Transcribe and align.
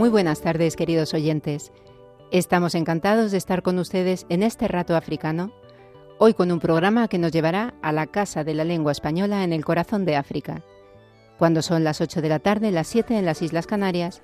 Muy 0.00 0.08
buenas 0.08 0.40
tardes, 0.40 0.76
queridos 0.76 1.12
oyentes. 1.12 1.72
Estamos 2.30 2.74
encantados 2.74 3.32
de 3.32 3.36
estar 3.36 3.60
con 3.60 3.78
ustedes 3.78 4.24
en 4.30 4.42
este 4.42 4.66
rato 4.66 4.96
africano 4.96 5.52
Hoy 6.16 6.32
con 6.32 6.50
un 6.50 6.58
programa 6.58 7.06
que 7.06 7.18
nos 7.18 7.32
llevará 7.32 7.74
a 7.82 7.92
la 7.92 8.06
Casa 8.06 8.42
de 8.42 8.54
la 8.54 8.64
Lengua 8.64 8.92
Española 8.92 9.44
en 9.44 9.52
el 9.52 9.62
corazón 9.62 10.06
de 10.06 10.16
África. 10.16 10.62
Cuando 11.36 11.60
son 11.60 11.84
las 11.84 12.00
8 12.00 12.22
de 12.22 12.30
la 12.30 12.38
tarde, 12.38 12.70
las 12.70 12.86
7 12.86 13.18
en 13.18 13.26
las 13.26 13.42
Islas 13.42 13.66
Canarias, 13.66 14.22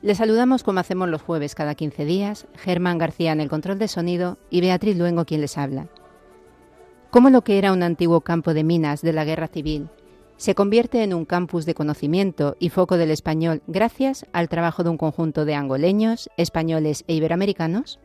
les 0.00 0.16
saludamos 0.16 0.62
como 0.62 0.80
hacemos 0.80 1.10
los 1.10 1.20
jueves 1.20 1.54
cada 1.54 1.74
15 1.74 2.06
días, 2.06 2.46
Germán 2.54 2.96
García 2.96 3.32
en 3.32 3.42
el 3.42 3.50
control 3.50 3.78
de 3.78 3.88
sonido 3.88 4.38
y 4.48 4.62
Beatriz 4.62 4.96
Luengo 4.96 5.26
quien 5.26 5.42
les 5.42 5.58
habla. 5.58 5.88
Como 7.10 7.28
lo 7.28 7.42
que 7.42 7.58
era 7.58 7.74
un 7.74 7.82
antiguo 7.82 8.22
campo 8.22 8.54
de 8.54 8.64
minas 8.64 9.02
de 9.02 9.12
la 9.12 9.26
Guerra 9.26 9.48
Civil 9.48 9.90
se 10.40 10.54
convierte 10.54 11.02
en 11.02 11.12
un 11.12 11.26
campus 11.26 11.66
de 11.66 11.74
conocimiento 11.74 12.56
y 12.58 12.70
foco 12.70 12.96
del 12.96 13.10
español 13.10 13.60
gracias 13.66 14.24
al 14.32 14.48
trabajo 14.48 14.82
de 14.82 14.88
un 14.88 14.96
conjunto 14.96 15.44
de 15.44 15.54
angoleños, 15.54 16.30
españoles 16.38 17.04
e 17.08 17.14
iberoamericanos? 17.14 18.00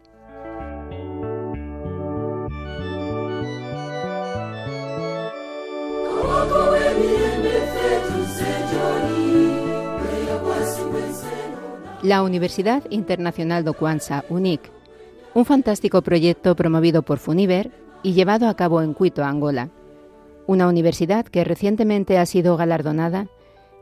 La 12.04 12.22
Universidad 12.22 12.84
Internacional 12.90 13.64
do 13.64 13.74
Kwanza, 13.74 14.26
UNIC, 14.28 14.60
un 15.34 15.46
fantástico 15.46 16.02
proyecto 16.02 16.54
promovido 16.58 17.02
por 17.02 17.18
Funiver 17.18 17.72
y 18.04 18.12
llevado 18.12 18.50
a 18.50 18.56
cabo 18.56 18.82
en 18.82 18.94
Quito, 18.94 19.24
Angola. 19.24 19.70
Una 20.48 20.68
universidad 20.68 21.26
que 21.26 21.44
recientemente 21.44 22.18
ha 22.18 22.26
sido 22.26 22.58
galardonada 22.58 23.28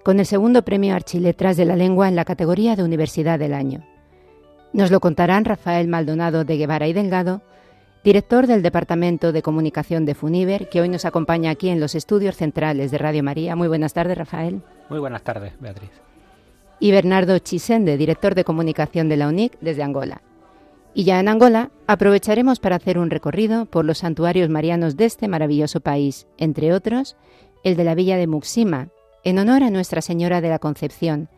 con 0.04 0.20
el 0.20 0.26
segundo 0.26 0.64
premio 0.64 0.96
Archiletras 0.96 1.58
de 1.58 1.66
la 1.66 1.76
Lengua 1.76 2.08
en 2.08 2.16
la 2.16 2.26
categoría 2.26 2.76
de 2.76 2.84
Universidad 2.84 3.40
del 3.40 3.54
Año. 3.54 3.86
Nos 4.74 4.92
lo 4.92 5.00
contarán 5.00 5.46
Rafael 5.46 5.88
Maldonado 5.88 6.46
de 6.46 6.58
Guevara 6.58 6.88
y 6.88 6.94
Delgado, 6.94 7.42
director 8.04 8.48
del 8.48 8.62
Departamento 8.62 9.32
de 9.32 9.42
Comunicación 9.42 10.06
de 10.06 10.16
Funiver, 10.16 10.70
que 10.70 10.82
hoy 10.82 10.90
nos 10.90 11.06
acompaña 11.06 11.52
aquí 11.52 11.70
en 11.70 11.80
los 11.80 11.96
estudios 11.96 12.36
centrales 12.36 12.92
de 12.92 12.98
Radio 12.98 13.24
María. 13.24 13.56
Muy 13.56 13.68
buenas 13.68 13.94
tardes, 13.94 14.18
Rafael. 14.18 14.62
Muy 14.90 15.00
buenas 15.00 15.22
tardes, 15.22 15.54
Beatriz 15.60 15.92
y 16.84 16.92
Bernardo 16.92 17.40
Chisende, 17.40 17.96
director 17.96 18.36
de 18.36 18.44
comunicación 18.44 19.08
de 19.08 19.16
la 19.16 19.30
UNIC 19.30 19.58
desde 19.62 19.84
Angola. 19.84 20.22
Y 20.94 21.06
ya 21.06 21.20
en 21.20 21.28
Angola 21.28 21.72
aprovecharemos 21.88 22.60
para 22.60 22.76
hacer 22.76 22.98
un 22.98 23.10
recorrido 23.10 23.66
por 23.66 23.86
los 23.86 24.00
santuarios 24.00 24.50
marianos 24.50 24.96
de 24.96 25.06
este 25.06 25.28
maravilloso 25.28 25.80
país, 25.82 26.28
entre 26.38 26.74
otros 26.74 27.16
el 27.64 27.76
de 27.78 27.84
la 27.84 27.96
villa 27.96 28.18
de 28.18 28.28
Muxima, 28.28 28.90
en 29.24 29.40
honor 29.40 29.64
a 29.64 29.70
Nuestra 29.70 30.02
Señora 30.02 30.42
de 30.42 30.50
la 30.50 30.60
Concepción, 30.60 31.30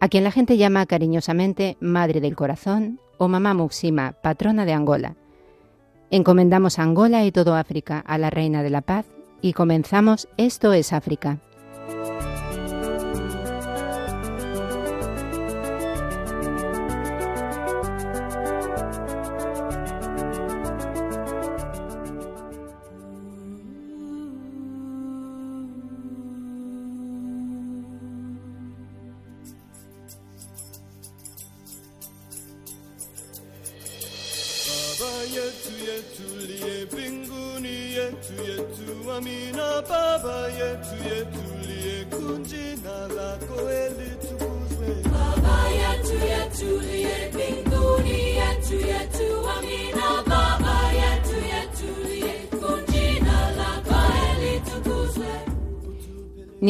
a 0.00 0.08
quien 0.08 0.24
la 0.24 0.32
gente 0.32 0.56
llama 0.56 0.84
cariñosamente 0.84 1.76
Madre 1.80 2.20
del 2.20 2.34
Corazón 2.34 2.98
o 3.18 3.28
Mamá 3.28 3.54
Muxima, 3.54 4.16
patrona 4.20 4.64
de 4.64 4.72
Angola. 4.72 5.16
Encomendamos 6.10 6.78
Angola 6.78 7.24
y 7.24 7.32
todo 7.32 7.54
África 7.54 8.00
a 8.00 8.18
la 8.18 8.30
Reina 8.30 8.62
de 8.62 8.70
la 8.70 8.82
Paz 8.82 9.06
y 9.40 9.52
comenzamos 9.52 10.28
Esto 10.36 10.72
es 10.72 10.92
África. 10.92 11.38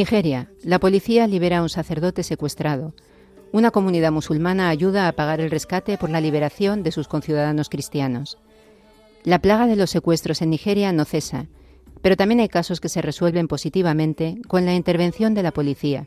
Nigeria. 0.04 0.50
La 0.62 0.80
policía 0.80 1.26
libera 1.26 1.60
a 1.60 1.62
un 1.62 1.70
sacerdote 1.70 2.24
secuestrado. 2.24 2.92
Una 3.52 3.70
comunidad 3.70 4.12
musulmana 4.12 4.68
ayuda 4.68 5.08
a 5.08 5.12
pagar 5.12 5.40
el 5.40 5.50
rescate 5.50 5.96
por 5.96 6.10
la 6.10 6.20
liberación 6.20 6.82
de 6.82 6.92
sus 6.92 7.08
conciudadanos 7.08 7.70
cristianos. 7.70 8.36
La 9.22 9.38
plaga 9.38 9.66
de 9.66 9.76
los 9.76 9.88
secuestros 9.88 10.42
en 10.42 10.50
Nigeria 10.50 10.92
no 10.92 11.06
cesa, 11.06 11.46
pero 12.02 12.18
también 12.18 12.40
hay 12.40 12.50
casos 12.50 12.82
que 12.82 12.90
se 12.90 13.00
resuelven 13.00 13.48
positivamente 13.48 14.36
con 14.46 14.66
la 14.66 14.74
intervención 14.74 15.32
de 15.32 15.42
la 15.42 15.52
policía, 15.52 16.06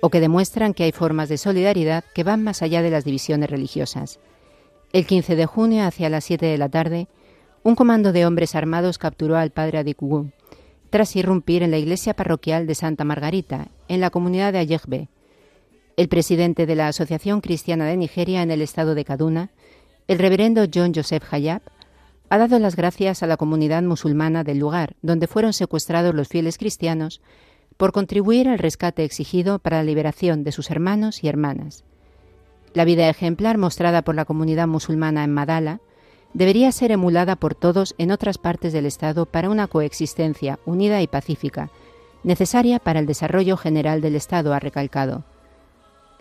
o 0.00 0.08
que 0.08 0.20
demuestran 0.20 0.72
que 0.72 0.84
hay 0.84 0.92
formas 0.92 1.28
de 1.28 1.36
solidaridad 1.36 2.04
que 2.14 2.24
van 2.24 2.42
más 2.42 2.62
allá 2.62 2.80
de 2.80 2.88
las 2.88 3.04
divisiones 3.04 3.50
religiosas. 3.50 4.18
El 4.94 5.04
15 5.04 5.36
de 5.36 5.44
junio, 5.44 5.84
hacia 5.84 6.08
las 6.08 6.24
7 6.24 6.46
de 6.46 6.56
la 6.56 6.70
tarde, 6.70 7.06
un 7.62 7.74
comando 7.74 8.12
de 8.12 8.24
hombres 8.24 8.54
armados 8.54 8.96
capturó 8.96 9.36
al 9.36 9.50
padre 9.50 9.76
Adikugu, 9.76 10.30
tras 10.90 11.16
irrumpir 11.16 11.62
en 11.62 11.70
la 11.70 11.78
iglesia 11.78 12.14
parroquial 12.14 12.66
de 12.66 12.74
Santa 12.74 13.04
Margarita, 13.04 13.68
en 13.88 14.00
la 14.00 14.10
comunidad 14.10 14.52
de 14.52 14.58
Ayegbe. 14.58 15.08
El 15.96 16.08
presidente 16.08 16.66
de 16.66 16.74
la 16.74 16.88
Asociación 16.88 17.40
Cristiana 17.40 17.86
de 17.86 17.96
Nigeria 17.96 18.42
en 18.42 18.50
el 18.50 18.62
estado 18.62 18.94
de 18.94 19.04
Kaduna, 19.04 19.50
el 20.08 20.18
reverendo 20.18 20.66
John 20.72 20.92
Joseph 20.94 21.24
Hayab, 21.30 21.62
ha 22.28 22.38
dado 22.38 22.58
las 22.58 22.76
gracias 22.76 23.22
a 23.22 23.26
la 23.26 23.36
comunidad 23.36 23.82
musulmana 23.82 24.44
del 24.44 24.58
lugar 24.58 24.96
donde 25.02 25.26
fueron 25.26 25.52
secuestrados 25.52 26.14
los 26.14 26.28
fieles 26.28 26.58
cristianos 26.58 27.20
por 27.76 27.92
contribuir 27.92 28.48
al 28.48 28.58
rescate 28.58 29.04
exigido 29.04 29.58
para 29.58 29.78
la 29.78 29.84
liberación 29.84 30.42
de 30.42 30.52
sus 30.52 30.70
hermanos 30.70 31.22
y 31.22 31.28
hermanas. 31.28 31.84
La 32.74 32.84
vida 32.84 33.08
ejemplar 33.08 33.58
mostrada 33.58 34.02
por 34.02 34.14
la 34.14 34.24
comunidad 34.24 34.66
musulmana 34.66 35.24
en 35.24 35.32
Madala 35.32 35.80
debería 36.34 36.70
ser 36.72 36.92
emulada 36.92 37.36
por 37.36 37.54
todos 37.54 37.94
en 37.98 38.10
otras 38.10 38.38
partes 38.38 38.72
del 38.72 38.86
Estado 38.86 39.26
para 39.26 39.50
una 39.50 39.66
coexistencia 39.66 40.58
unida 40.66 41.00
y 41.02 41.06
pacífica, 41.06 41.70
necesaria 42.22 42.78
para 42.78 43.00
el 43.00 43.06
desarrollo 43.06 43.56
general 43.56 44.00
del 44.00 44.16
Estado, 44.16 44.52
ha 44.52 44.58
recalcado. 44.58 45.24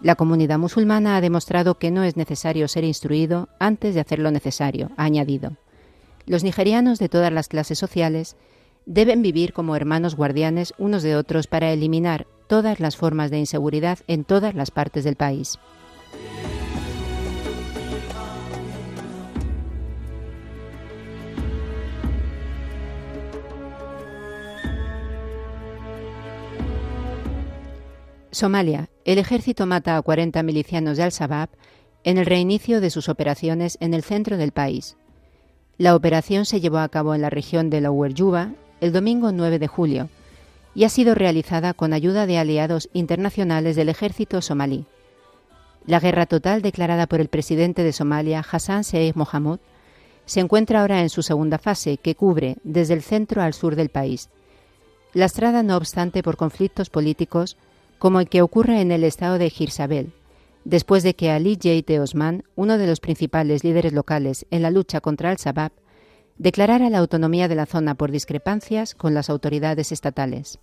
La 0.01 0.15
comunidad 0.15 0.59
musulmana 0.59 1.15
ha 1.15 1.21
demostrado 1.21 1.79
que 1.79 1.91
no 1.91 2.03
es 2.03 2.17
necesario 2.17 2.67
ser 2.67 2.83
instruido 2.83 3.49
antes 3.59 3.95
de 3.95 4.01
hacer 4.01 4.19
lo 4.19 4.31
necesario, 4.31 4.91
ha 4.97 5.05
añadido. 5.05 5.53
Los 6.25 6.43
nigerianos 6.43 6.99
de 6.99 7.09
todas 7.09 7.31
las 7.31 7.47
clases 7.47 7.79
sociales 7.79 8.35
deben 8.85 9.21
vivir 9.21 9.53
como 9.53 9.75
hermanos 9.75 10.15
guardianes 10.15 10.73
unos 10.77 11.01
de 11.01 11.15
otros 11.15 11.47
para 11.47 11.71
eliminar 11.71 12.27
todas 12.47 12.79
las 12.79 12.97
formas 12.97 13.31
de 13.31 13.39
inseguridad 13.39 13.99
en 14.07 14.23
todas 14.23 14.53
las 14.53 14.71
partes 14.71 15.03
del 15.03 15.15
país. 15.15 15.57
Somalia. 28.35 28.89
El 29.05 29.17
ejército 29.17 29.65
mata 29.65 29.95
a 29.95 30.01
40 30.01 30.43
milicianos 30.43 30.97
de 30.97 31.03
Al-Shabaab 31.03 31.47
en 32.03 32.17
el 32.17 32.25
reinicio 32.25 32.81
de 32.81 32.89
sus 32.89 33.07
operaciones 33.07 33.77
en 33.79 33.93
el 33.93 34.03
centro 34.03 34.35
del 34.35 34.51
país. 34.51 34.97
La 35.77 35.95
operación 35.95 36.45
se 36.45 36.59
llevó 36.59 36.79
a 36.79 36.89
cabo 36.89 37.15
en 37.15 37.21
la 37.21 37.29
región 37.29 37.69
de 37.69 37.79
Lower 37.79 38.13
Yuba 38.13 38.51
el 38.81 38.91
domingo 38.91 39.31
9 39.31 39.57
de 39.57 39.67
julio 39.67 40.09
y 40.73 40.83
ha 40.83 40.89
sido 40.89 41.15
realizada 41.15 41.73
con 41.73 41.93
ayuda 41.93 42.25
de 42.25 42.37
aliados 42.37 42.89
internacionales 42.91 43.77
del 43.77 43.87
ejército 43.87 44.41
somalí. 44.41 44.85
La 45.85 46.01
guerra 46.01 46.25
total 46.25 46.61
declarada 46.61 47.07
por 47.07 47.21
el 47.21 47.29
presidente 47.29 47.83
de 47.83 47.93
Somalia, 47.93 48.45
Hassan 48.51 48.81
Sheikh 48.81 49.15
Mohamud, 49.15 49.59
se 50.25 50.41
encuentra 50.41 50.81
ahora 50.81 51.01
en 51.01 51.09
su 51.09 51.21
segunda 51.21 51.57
fase, 51.57 51.95
que 51.95 52.15
cubre 52.15 52.57
desde 52.65 52.95
el 52.95 53.01
centro 53.01 53.41
al 53.41 53.53
sur 53.53 53.77
del 53.77 53.87
país. 53.87 54.29
Lastrada, 55.13 55.63
no 55.63 55.77
obstante, 55.77 56.21
por 56.21 56.35
conflictos 56.35 56.89
políticos, 56.89 57.55
como 57.97 58.19
el 58.19 58.29
que 58.29 58.41
ocurre 58.41 58.81
en 58.81 58.91
el 58.91 59.03
estado 59.03 59.37
de 59.37 59.49
Girsabel, 59.49 60.13
después 60.63 61.03
de 61.03 61.15
que 61.15 61.31
Ali 61.31 61.57
J. 61.61 62.01
Osman, 62.01 62.43
uno 62.55 62.77
de 62.77 62.87
los 62.87 62.99
principales 62.99 63.63
líderes 63.63 63.93
locales 63.93 64.45
en 64.51 64.61
la 64.61 64.71
lucha 64.71 65.01
contra 65.01 65.29
Al-Shabaab, 65.29 65.71
declarara 66.37 66.89
la 66.89 66.97
autonomía 66.97 67.47
de 67.47 67.55
la 67.55 67.65
zona 67.65 67.95
por 67.95 68.11
discrepancias 68.11 68.95
con 68.95 69.13
las 69.13 69.29
autoridades 69.29 69.91
estatales. 69.91 70.59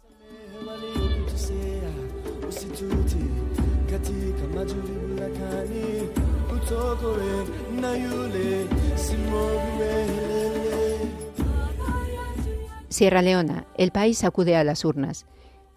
Sierra 12.89 13.23
Leona, 13.23 13.67
el 13.79 13.91
país 13.91 14.23
acude 14.23 14.55
a 14.55 14.65
las 14.65 14.85
urnas. 14.85 15.27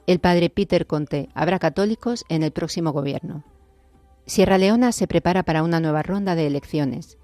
El 0.08 0.20
padre 0.20 0.52
Peter 0.52 0.86
Conte 0.86 1.30
habrá 1.34 1.58
católicos 1.58 2.26
en 2.30 2.44
el 2.44 2.52
próximo 2.52 2.92
gobierno. 2.92 3.44
Sierra 4.28 4.60
Leona 4.60 4.92
se 4.92 5.08
prepara 5.08 5.44
para 5.44 5.64
una 5.64 5.80
nueva 5.80 6.04
ronda 6.04 6.36
de 6.36 6.46
elecciones. 6.46 7.18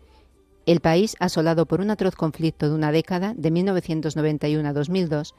El 0.65 0.79
país, 0.79 1.15
asolado 1.19 1.67
por 1.67 1.81
un 1.81 1.91
atroz 1.91 2.15
conflicto 2.15 2.69
de 2.69 2.75
una 2.75 2.91
década, 2.91 3.33
de 3.35 3.51
1991 3.51 4.67
a 4.67 4.73
2002, 4.73 5.35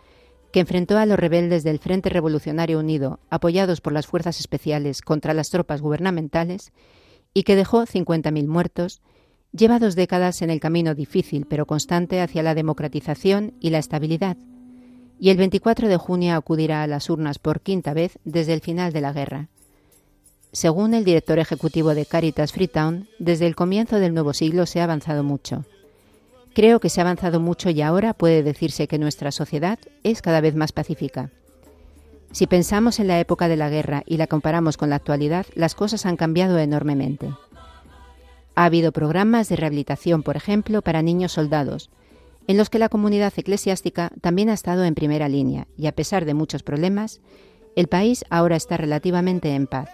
que 0.53 0.61
enfrentó 0.61 0.99
a 0.99 1.07
los 1.07 1.19
rebeldes 1.19 1.65
del 1.65 1.81
Frente 1.81 2.11
Revolucionario 2.11 2.79
Unido, 2.79 3.19
apoyados 3.29 3.81
por 3.81 3.93
las 3.93 4.07
fuerzas 4.07 4.39
especiales 4.39 5.01
contra 5.01 5.35
las 5.35 5.51
tropas 5.51 5.81
gubernamentales, 5.81 6.73
y 7.35 7.43
que 7.43 7.57
dejó 7.57 7.87
50.000 7.87 8.47
muertos, 8.47 9.01
lleva 9.51 9.81
dos 9.81 9.97
décadas 9.97 10.43
en 10.43 10.51
el 10.51 10.61
camino 10.61 10.95
difícil 10.95 11.47
pero 11.47 11.67
constante 11.67 12.21
hacia 12.21 12.43
la 12.43 12.55
democratización 12.55 13.55
y 13.61 13.71
la 13.71 13.79
estabilidad, 13.79 14.37
y 15.23 15.31
el 15.31 15.37
24 15.37 15.87
de 15.87 15.97
junio 15.99 16.35
acudirá 16.35 16.83
a 16.83 16.89
las 16.89 17.09
urnas 17.09 17.39
por 17.39 17.61
quinta 17.61 17.95
vez 17.95 18.19
desde 18.25 18.55
el 18.55 18.61
final 18.61 18.93
de 18.93 19.01
la 19.01 19.13
guerra. 19.13 19.47
Según 20.51 20.95
el 20.95 21.05
director 21.05 21.39
ejecutivo 21.39 21.95
de 21.95 22.07
Caritas 22.07 22.51
Freetown, 22.51 23.09
desde 23.21 23.47
el 23.47 23.55
comienzo 23.55 24.01
del 24.01 24.15
nuevo 24.15 24.33
siglo 24.33 24.67
se 24.67 24.81
ha 24.81 24.85
avanzado 24.85 25.23
mucho. 25.23 25.65
Creo 26.55 26.81
que 26.81 26.91
se 26.91 27.01
ha 27.01 27.05
avanzado 27.05 27.39
mucho 27.39 27.71
y 27.71 27.83
ahora 27.83 28.15
puede 28.15 28.43
decirse 28.43 28.89
que 28.89 28.99
nuestra 28.99 29.31
sociedad 29.31 29.79
es 30.03 30.23
cada 30.23 30.41
vez 30.41 30.57
más 30.57 30.73
pacífica. 30.73 31.31
Si 32.33 32.49
pensamos 32.49 32.99
en 32.99 33.07
la 33.07 33.21
época 33.21 33.47
de 33.47 33.57
la 33.57 33.71
guerra 33.71 34.03
y 34.07 34.17
la 34.17 34.27
comparamos 34.27 34.77
con 34.77 34.91
la 34.91 34.97
actualidad, 34.97 35.47
las 35.55 35.77
cosas 35.77 36.05
han 36.05 36.17
cambiado 36.17 36.59
enormemente. 36.59 37.31
Ha 38.57 38.65
habido 38.65 38.91
programas 38.91 39.49
de 39.49 39.55
rehabilitación, 39.55 40.25
por 40.25 40.37
ejemplo, 40.37 40.83
para 40.83 41.01
niños 41.01 41.31
soldados, 41.31 41.91
en 42.47 42.57
los 42.57 42.71
que 42.71 42.79
la 42.79 42.89
comunidad 42.89 43.33
eclesiástica 43.37 44.11
también 44.21 44.49
ha 44.49 44.55
estado 44.55 44.85
en 44.85 44.95
primera 44.95 45.29
línea 45.29 45.69
y 45.77 45.87
a 45.87 45.93
pesar 45.93 46.25
de 46.25 46.35
muchos 46.35 46.63
problemas, 46.63 47.21
el 47.77 47.89
país 47.89 48.25
ahora 48.31 48.57
está 48.57 48.77
relativamente 48.77 49.55
en 49.55 49.67
paz. 49.67 49.89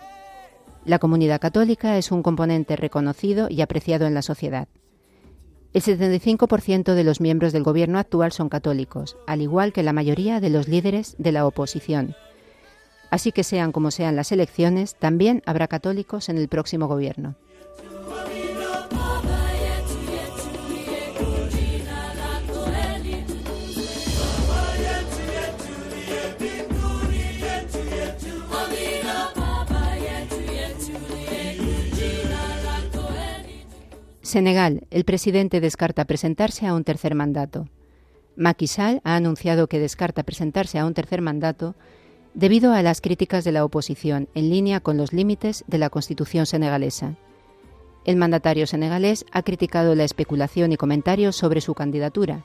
La 0.84 0.98
comunidad 0.98 1.40
católica 1.40 1.98
es 1.98 2.10
un 2.10 2.22
componente 2.22 2.76
reconocido 2.76 3.48
y 3.50 3.60
apreciado 3.60 4.06
en 4.06 4.14
la 4.14 4.22
sociedad. 4.22 4.68
El 5.74 5.82
75% 5.82 6.94
de 6.94 7.04
los 7.04 7.20
miembros 7.20 7.52
del 7.52 7.62
gobierno 7.62 7.98
actual 7.98 8.32
son 8.32 8.48
católicos, 8.48 9.18
al 9.26 9.42
igual 9.42 9.74
que 9.74 9.82
la 9.82 9.92
mayoría 9.92 10.40
de 10.40 10.48
los 10.48 10.66
líderes 10.66 11.14
de 11.18 11.32
la 11.32 11.46
oposición. 11.46 12.16
Así 13.10 13.32
que 13.32 13.44
sean 13.44 13.72
como 13.72 13.90
sean 13.90 14.16
las 14.16 14.32
elecciones, 14.32 14.94
también 14.94 15.42
habrá 15.44 15.68
católicos 15.68 16.30
en 16.30 16.38
el 16.38 16.48
próximo 16.48 16.88
gobierno. 16.88 17.36
Senegal, 34.28 34.82
el 34.90 35.04
presidente 35.04 35.58
descarta 35.58 36.04
presentarse 36.04 36.66
a 36.66 36.74
un 36.74 36.84
tercer 36.84 37.14
mandato. 37.14 37.66
Macky 38.36 38.66
Sall 38.66 39.00
ha 39.02 39.16
anunciado 39.16 39.68
que 39.68 39.78
descarta 39.80 40.22
presentarse 40.22 40.78
a 40.78 40.84
un 40.84 40.92
tercer 40.92 41.22
mandato 41.22 41.74
debido 42.34 42.74
a 42.74 42.82
las 42.82 43.00
críticas 43.00 43.42
de 43.44 43.52
la 43.52 43.64
oposición 43.64 44.28
en 44.34 44.50
línea 44.50 44.80
con 44.80 44.98
los 44.98 45.14
límites 45.14 45.64
de 45.66 45.78
la 45.78 45.88
Constitución 45.88 46.44
senegalesa. 46.44 47.14
El 48.04 48.16
mandatario 48.16 48.66
senegalés 48.66 49.24
ha 49.32 49.42
criticado 49.42 49.94
la 49.94 50.04
especulación 50.04 50.72
y 50.72 50.76
comentarios 50.76 51.34
sobre 51.34 51.62
su 51.62 51.72
candidatura, 51.72 52.44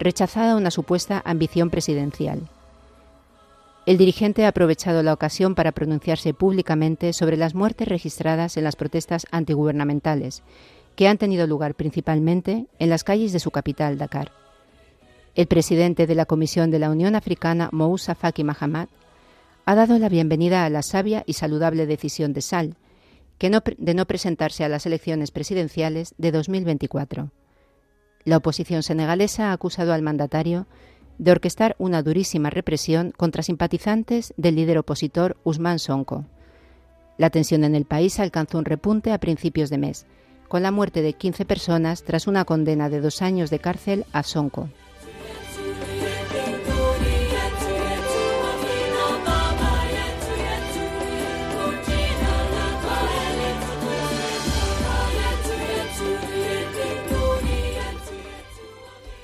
rechazada 0.00 0.56
una 0.56 0.72
supuesta 0.72 1.22
ambición 1.24 1.70
presidencial. 1.70 2.50
El 3.86 3.98
dirigente 3.98 4.46
ha 4.46 4.48
aprovechado 4.48 5.04
la 5.04 5.12
ocasión 5.12 5.54
para 5.54 5.70
pronunciarse 5.70 6.34
públicamente 6.34 7.12
sobre 7.12 7.36
las 7.36 7.54
muertes 7.54 7.86
registradas 7.86 8.56
en 8.56 8.64
las 8.64 8.74
protestas 8.74 9.26
antigubernamentales 9.30 10.42
que 10.96 11.08
han 11.08 11.18
tenido 11.18 11.46
lugar 11.46 11.74
principalmente 11.74 12.66
en 12.78 12.90
las 12.90 13.04
calles 13.04 13.32
de 13.32 13.40
su 13.40 13.50
capital, 13.50 13.98
Dakar. 13.98 14.32
El 15.34 15.46
presidente 15.46 16.06
de 16.06 16.14
la 16.14 16.26
Comisión 16.26 16.70
de 16.70 16.78
la 16.78 16.90
Unión 16.90 17.16
Africana, 17.16 17.68
Moussa 17.72 18.14
Faki 18.14 18.44
Mahamat, 18.44 18.88
ha 19.64 19.74
dado 19.74 19.98
la 19.98 20.08
bienvenida 20.08 20.64
a 20.64 20.70
la 20.70 20.82
sabia 20.82 21.24
y 21.26 21.32
saludable 21.32 21.86
decisión 21.86 22.32
de 22.32 22.42
Sal, 22.42 22.76
que 23.38 23.50
de 23.78 23.94
no 23.94 24.06
presentarse 24.06 24.62
a 24.64 24.68
las 24.68 24.86
elecciones 24.86 25.30
presidenciales 25.30 26.14
de 26.18 26.30
2024. 26.30 27.30
La 28.24 28.36
oposición 28.36 28.82
senegalesa 28.82 29.50
ha 29.50 29.52
acusado 29.52 29.92
al 29.92 30.02
mandatario 30.02 30.66
de 31.18 31.32
orquestar 31.32 31.74
una 31.78 32.02
durísima 32.02 32.50
represión 32.50 33.12
contra 33.16 33.42
simpatizantes 33.42 34.34
del 34.36 34.56
líder 34.56 34.78
opositor 34.78 35.36
Usman 35.44 35.78
Sonko. 35.78 36.24
La 37.18 37.30
tensión 37.30 37.64
en 37.64 37.74
el 37.74 37.84
país 37.84 38.18
alcanzó 38.20 38.58
un 38.58 38.64
repunte 38.64 39.12
a 39.12 39.18
principios 39.18 39.70
de 39.70 39.78
mes, 39.78 40.06
con 40.54 40.62
la 40.62 40.70
muerte 40.70 41.02
de 41.02 41.14
15 41.14 41.46
personas 41.46 42.04
tras 42.04 42.28
una 42.28 42.44
condena 42.44 42.88
de 42.88 43.00
dos 43.00 43.22
años 43.22 43.50
de 43.50 43.58
cárcel 43.58 44.04
a 44.12 44.22
Sonko. 44.22 44.68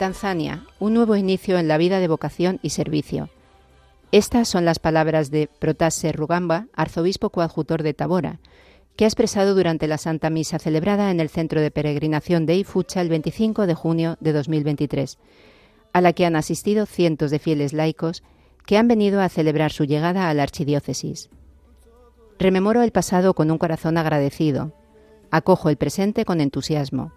Tanzania, 0.00 0.64
un 0.80 0.94
nuevo 0.94 1.14
inicio 1.14 1.60
en 1.60 1.68
la 1.68 1.78
vida 1.78 2.00
de 2.00 2.08
vocación 2.08 2.58
y 2.60 2.70
servicio. 2.70 3.28
Estas 4.10 4.48
son 4.48 4.64
las 4.64 4.80
palabras 4.80 5.30
de 5.30 5.48
Protase 5.60 6.10
Rugamba, 6.10 6.66
arzobispo 6.74 7.30
coadjutor 7.30 7.84
de 7.84 7.94
Tabora, 7.94 8.40
que 8.96 9.04
ha 9.04 9.08
expresado 9.08 9.54
durante 9.54 9.86
la 9.86 9.98
Santa 9.98 10.30
Misa 10.30 10.58
celebrada 10.58 11.10
en 11.10 11.20
el 11.20 11.28
Centro 11.28 11.60
de 11.60 11.70
Peregrinación 11.70 12.46
de 12.46 12.56
Ifucha 12.56 13.00
el 13.00 13.08
25 13.08 13.66
de 13.66 13.74
junio 13.74 14.16
de 14.20 14.32
2023, 14.32 15.18
a 15.92 16.00
la 16.00 16.12
que 16.12 16.26
han 16.26 16.36
asistido 16.36 16.86
cientos 16.86 17.30
de 17.30 17.38
fieles 17.38 17.72
laicos 17.72 18.22
que 18.66 18.76
han 18.76 18.88
venido 18.88 19.20
a 19.20 19.28
celebrar 19.28 19.72
su 19.72 19.84
llegada 19.84 20.28
a 20.28 20.34
la 20.34 20.42
archidiócesis. 20.42 21.30
Rememoro 22.38 22.82
el 22.82 22.92
pasado 22.92 23.34
con 23.34 23.50
un 23.50 23.58
corazón 23.58 23.98
agradecido, 23.98 24.72
acojo 25.30 25.68
el 25.68 25.76
presente 25.76 26.24
con 26.24 26.40
entusiasmo, 26.40 27.12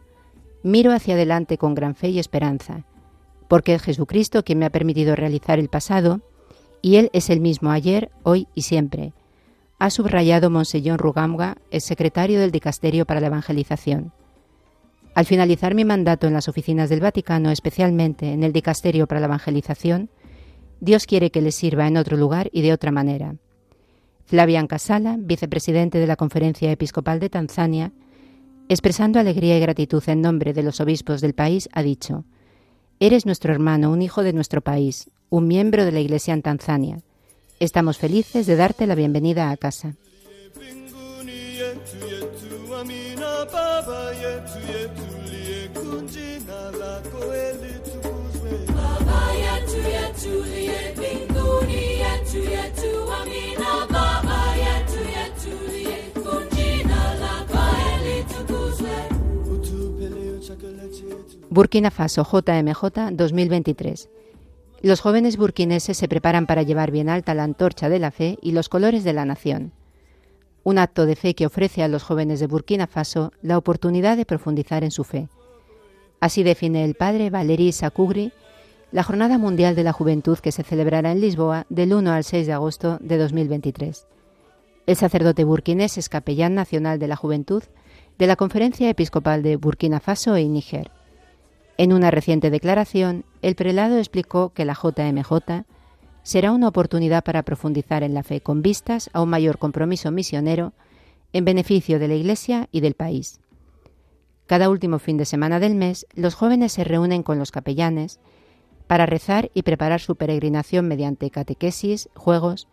miro 0.64 0.92
hacia 0.92 1.16
adelante 1.16 1.58
con 1.58 1.76
gran 1.76 1.96
fe 1.96 2.10
y 2.10 2.20
esperanza, 2.20 2.86
porque 3.48 3.76
es 3.76 3.82
Jesucristo 3.82 4.44
quien 4.44 4.60
me 4.60 4.66
ha 4.66 4.72
permitido 4.72 5.16
realizar 5.16 5.60
el 5.60 5.70
pasado, 5.70 6.22
y 6.82 6.98
Él 6.98 7.10
es 7.14 7.30
el 7.30 7.40
mismo 7.40 7.72
ayer, 7.72 8.12
hoy 8.24 8.48
y 8.56 8.64
siempre, 8.64 9.14
ha 9.84 9.90
subrayado 9.90 10.50
Monseñor 10.50 11.02
Rugamba, 11.02 11.58
el 11.70 11.82
secretario 11.82 12.40
del 12.40 12.52
Dicasterio 12.52 13.06
para 13.06 13.20
la 13.20 13.28
Evangelización. 13.28 14.14
Al 15.14 15.26
finalizar 15.26 15.76
mi 15.76 15.84
mandato 15.84 16.26
en 16.26 16.32
las 16.32 16.48
oficinas 16.48 16.90
del 16.90 17.02
Vaticano, 17.02 17.52
especialmente 17.52 18.32
en 18.32 18.44
el 18.46 18.54
Dicasterio 18.54 19.08
para 19.08 19.20
la 19.20 19.26
Evangelización, 19.26 20.10
Dios 20.80 21.06
quiere 21.06 21.32
que 21.32 21.42
le 21.42 21.52
sirva 21.52 21.86
en 21.86 21.98
otro 21.98 22.16
lugar 22.16 22.50
y 22.54 22.62
de 22.62 22.72
otra 22.72 22.92
manera. 22.92 23.36
Flavian 24.24 24.68
Casala, 24.68 25.18
vicepresidente 25.20 26.00
de 26.00 26.08
la 26.08 26.16
Conferencia 26.16 26.72
Episcopal 26.72 27.20
de 27.20 27.30
Tanzania, 27.30 27.92
expresando 28.70 29.20
alegría 29.20 29.58
y 29.58 29.60
gratitud 29.60 30.04
en 30.08 30.22
nombre 30.22 30.54
de 30.54 30.64
los 30.64 30.80
obispos 30.80 31.20
del 31.20 31.34
país, 31.34 31.68
ha 31.74 31.84
dicho, 31.84 32.24
Eres 33.02 33.26
nuestro 33.26 33.52
hermano, 33.52 33.92
un 33.92 34.02
hijo 34.02 34.24
de 34.24 34.32
nuestro 34.32 34.62
país, 34.62 35.10
un 35.30 35.46
miembro 35.50 35.84
de 35.84 35.92
la 35.92 36.00
Iglesia 36.00 36.34
en 36.34 36.42
Tanzania. 36.42 37.00
Estamos 37.60 37.98
felices 37.98 38.46
de 38.46 38.56
darte 38.56 38.88
la 38.88 38.96
bienvenida 38.96 39.50
a 39.50 39.58
casa. 39.58 39.96
Burkina 61.50 61.92
Faso 61.92 62.24
JMJ 62.24 63.12
2023 63.12 64.10
Los 64.84 65.00
jóvenes 65.00 65.38
burkineses 65.38 65.96
se 65.96 66.10
preparan 66.10 66.46
para 66.46 66.62
llevar 66.62 66.92
bien 66.92 67.08
alta 67.08 67.34
la 67.34 67.46
antorcha 67.46 67.88
de 67.88 68.00
la 68.00 68.12
fe 68.12 68.38
y 68.42 68.52
los 68.52 68.68
colores 68.68 69.06
de 69.06 69.14
la 69.14 69.24
nación. 69.24 69.72
Un 70.66 70.78
acto 70.78 71.06
de 71.06 71.16
fe 71.16 71.36
que 71.36 71.46
ofrece 71.46 71.84
a 71.84 71.88
los 71.88 72.04
jóvenes 72.04 72.42
de 72.42 72.48
Burkina 72.48 72.86
Faso 72.86 73.32
la 73.42 73.58
oportunidad 73.58 74.18
de 74.18 74.26
profundizar 74.26 74.84
en 74.84 74.92
su 74.92 75.06
fe. 75.06 75.30
Así 76.20 76.44
define 76.44 76.84
el 76.84 76.96
padre 76.96 77.30
Valery 77.30 77.72
Sakugri 77.72 78.34
la 78.92 79.04
Jornada 79.04 79.38
Mundial 79.38 79.74
de 79.74 79.84
la 79.84 79.94
Juventud 79.94 80.38
que 80.40 80.52
se 80.52 80.64
celebrará 80.64 81.14
en 81.14 81.22
Lisboa 81.22 81.66
del 81.70 81.94
1 81.94 82.12
al 82.12 82.26
6 82.26 82.46
de 82.46 82.54
agosto 82.54 82.98
de 83.00 83.18
2023. 83.18 84.06
El 84.86 84.98
sacerdote 84.98 85.46
burkinés 85.46 85.98
es 85.98 86.10
capellán 86.10 86.56
nacional 86.56 87.00
de 87.00 87.08
la 87.08 87.16
Juventud 87.16 87.64
de 88.18 88.28
la 88.28 88.36
Conferencia 88.36 88.90
Episcopal 88.90 89.44
de 89.44 89.56
Burkina 89.56 90.02
Faso 90.02 90.38
y 90.38 90.50
Níger. 90.50 90.92
En 91.78 91.92
una 91.92 92.12
reciente 92.12 92.52
declaración, 92.52 93.26
el 93.42 93.56
prelado 93.56 93.98
explicó 93.98 94.54
que 94.54 94.66
la 94.66 94.76
JMJ 94.76 95.66
será 96.22 96.52
una 96.52 96.68
oportunidad 96.68 97.24
para 97.24 97.44
profundizar 97.44 98.04
en 98.04 98.14
la 98.14 98.24
fe 98.24 98.42
con 98.42 98.62
vistas 98.62 99.10
a 99.12 99.22
un 99.22 99.30
mayor 99.30 99.58
compromiso 99.58 100.12
misionero 100.12 100.74
en 101.34 101.46
beneficio 101.46 101.98
de 101.98 102.08
la 102.08 102.14
Iglesia 102.14 102.70
y 102.72 102.82
del 102.82 102.94
país. 102.94 103.40
Cada 104.46 104.70
último 104.70 105.00
fin 105.00 105.18
de 105.18 105.26
semana 105.26 105.60
del 105.60 105.74
mes, 105.74 106.06
los 106.14 106.36
jóvenes 106.36 106.74
se 106.74 106.84
reúnen 106.84 107.24
con 107.24 107.40
los 107.40 107.52
capellanes 107.52 108.20
para 108.86 109.08
rezar 109.08 109.50
y 109.56 109.64
preparar 109.64 110.00
su 110.00 110.16
peregrinación 110.16 110.88
mediante 110.88 111.32
catequesis, 111.32 112.10
juegos, 112.14 112.68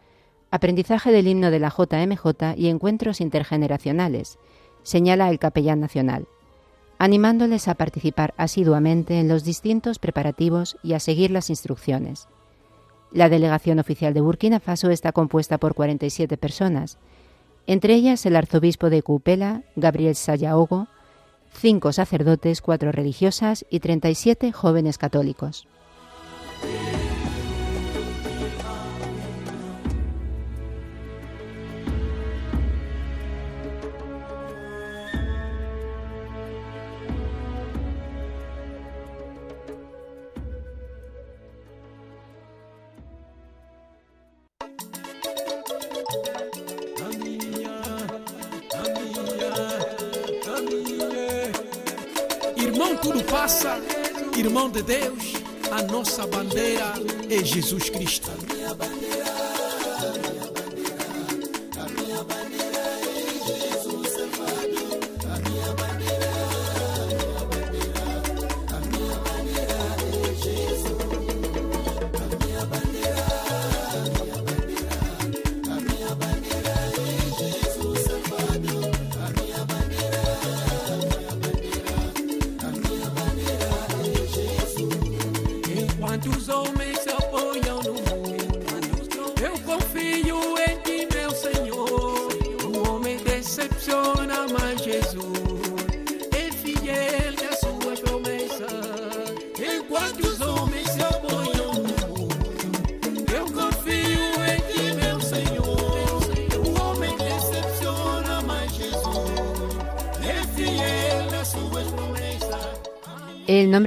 aprendizaje 0.50 1.10
del 1.10 1.26
himno 1.26 1.50
de 1.50 1.60
la 1.60 1.70
JMJ 1.70 2.54
y 2.56 2.68
encuentros 2.68 3.22
intergeneracionales, 3.22 4.38
señala 4.82 5.30
el 5.30 5.38
capellán 5.38 5.80
nacional 5.80 6.26
animándoles 7.00 7.66
a 7.66 7.76
participar 7.76 8.34
asiduamente 8.36 9.20
en 9.20 9.26
los 9.26 9.42
distintos 9.42 9.98
preparativos 9.98 10.76
y 10.82 10.92
a 10.92 11.00
seguir 11.00 11.30
las 11.30 11.48
instrucciones. 11.48 12.28
La 13.10 13.30
delegación 13.30 13.78
oficial 13.78 14.12
de 14.12 14.20
Burkina 14.20 14.60
Faso 14.60 14.90
está 14.90 15.10
compuesta 15.10 15.56
por 15.56 15.74
47 15.74 16.36
personas, 16.36 16.98
entre 17.66 17.94
ellas 17.94 18.26
el 18.26 18.36
arzobispo 18.36 18.90
de 18.90 19.02
Cupela, 19.02 19.62
Gabriel 19.76 20.14
Sayaogo, 20.14 20.88
cinco 21.54 21.94
sacerdotes, 21.94 22.60
cuatro 22.60 22.92
religiosas 22.92 23.64
y 23.70 23.80
37 23.80 24.52
jóvenes 24.52 24.98
católicos. 24.98 25.66
Bandeira 56.40 56.94
é 57.28 57.44
Jesus 57.44 57.90
Cristo. 57.90 58.30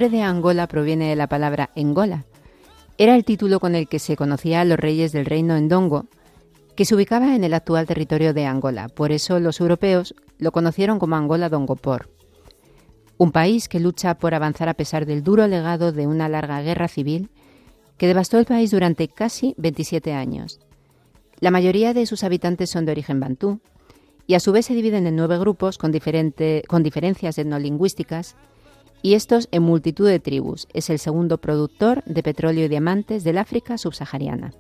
Nombre 0.04 0.18
de 0.18 0.24
Angola 0.26 0.68
proviene 0.68 1.08
de 1.08 1.16
la 1.16 1.28
palabra 1.28 1.70
Engola. 1.76 2.26
Era 2.98 3.16
el 3.16 3.24
título 3.24 3.62
con 3.62 3.74
el 3.74 3.88
que 3.88 4.00
se 4.00 4.18
conocía 4.18 4.60
a 4.60 4.66
los 4.66 4.78
reyes 4.78 5.14
del 5.14 5.26
reino 5.26 5.58
Ndongo, 5.58 6.08
que 6.76 6.84
se 6.84 6.94
ubicaba 6.94 7.36
en 7.36 7.46
el 7.46 7.54
actual 7.54 7.88
territorio 7.88 8.34
de 8.34 8.46
Angola. 8.46 8.90
Por 8.90 9.14
eso 9.14 9.40
los 9.40 9.62
europeos 9.62 10.14
lo 10.40 10.52
conocieron 10.52 11.00
como 11.00 11.16
Angola 11.16 11.48
Dongopor. 11.48 12.10
Un 13.18 13.32
país 13.32 13.70
que 13.70 13.80
lucha 13.80 14.16
por 14.16 14.36
avanzar 14.36 14.68
a 14.68 14.74
pesar 14.74 15.06
del 15.06 15.24
duro 15.24 15.48
legado 15.48 15.94
de 15.94 16.06
una 16.06 16.28
larga 16.28 16.62
guerra 16.62 16.90
civil 16.90 17.30
que 17.96 18.08
devastó 18.08 18.40
el 18.40 18.46
país 18.46 18.72
durante 18.72 19.08
casi 19.08 19.56
27 19.58 20.12
años. 20.12 20.60
La 21.40 21.50
mayoría 21.50 21.94
de 21.94 22.06
sus 22.06 22.26
habitantes 22.26 22.70
son 22.70 22.84
de 22.84 22.92
origen 22.92 23.22
bantú 23.22 23.62
y 24.28 24.34
a 24.34 24.42
su 24.42 24.52
vez 24.52 24.66
se 24.66 24.76
dividen 24.76 25.08
en 25.08 25.16
nueve 25.16 25.40
grupos 25.40 25.78
con, 25.78 25.94
con 26.68 26.84
diferencias 26.84 27.38
etnolingüísticas 27.38 28.36
y 29.04 29.14
estos 29.14 29.50
en 29.52 29.62
multitud 29.62 30.08
de 30.08 30.20
tribus. 30.20 30.68
Es 30.74 30.90
el 30.90 30.98
segundo 30.98 31.38
productor 31.38 32.04
de 32.06 32.24
petróleo 32.24 32.66
y 32.66 32.70
diamantes 32.70 33.24
del 33.24 33.38
África 33.38 33.78
subsahariana. 33.78 34.54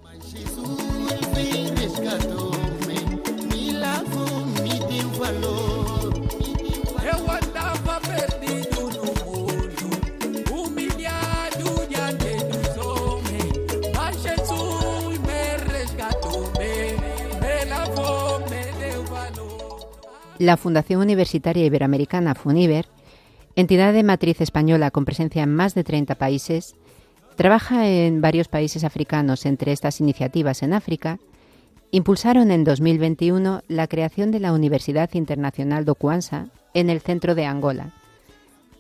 La 20.40 20.58
Fundación 20.58 21.00
Universitaria 21.00 21.66
Iberoamericana 21.66 22.36
FUNIBER 22.36 22.86
Entidad 23.56 23.94
de 23.94 24.02
matriz 24.02 24.42
española 24.42 24.90
con 24.90 25.06
presencia 25.06 25.44
en 25.44 25.54
más 25.54 25.76
de 25.76 25.84
30 25.84 26.16
países, 26.16 26.74
trabaja 27.36 27.88
en 27.88 28.20
varios 28.20 28.48
países 28.48 28.84
africanos. 28.84 29.46
Entre 29.46 29.72
estas 29.72 30.00
iniciativas 30.00 30.64
en 30.64 30.74
África, 30.74 31.20
impulsaron 31.92 32.50
en 32.50 32.64
2021 32.64 33.62
la 33.68 33.88
creación 33.88 34.32
de 34.32 34.40
la 34.40 34.54
Universidad 34.54 35.12
Internacional 35.14 35.86
do 35.86 35.94
Kwanza 35.94 36.48
en 36.74 36.90
el 36.90 37.00
centro 37.00 37.36
de 37.36 37.46
Angola. 37.46 37.94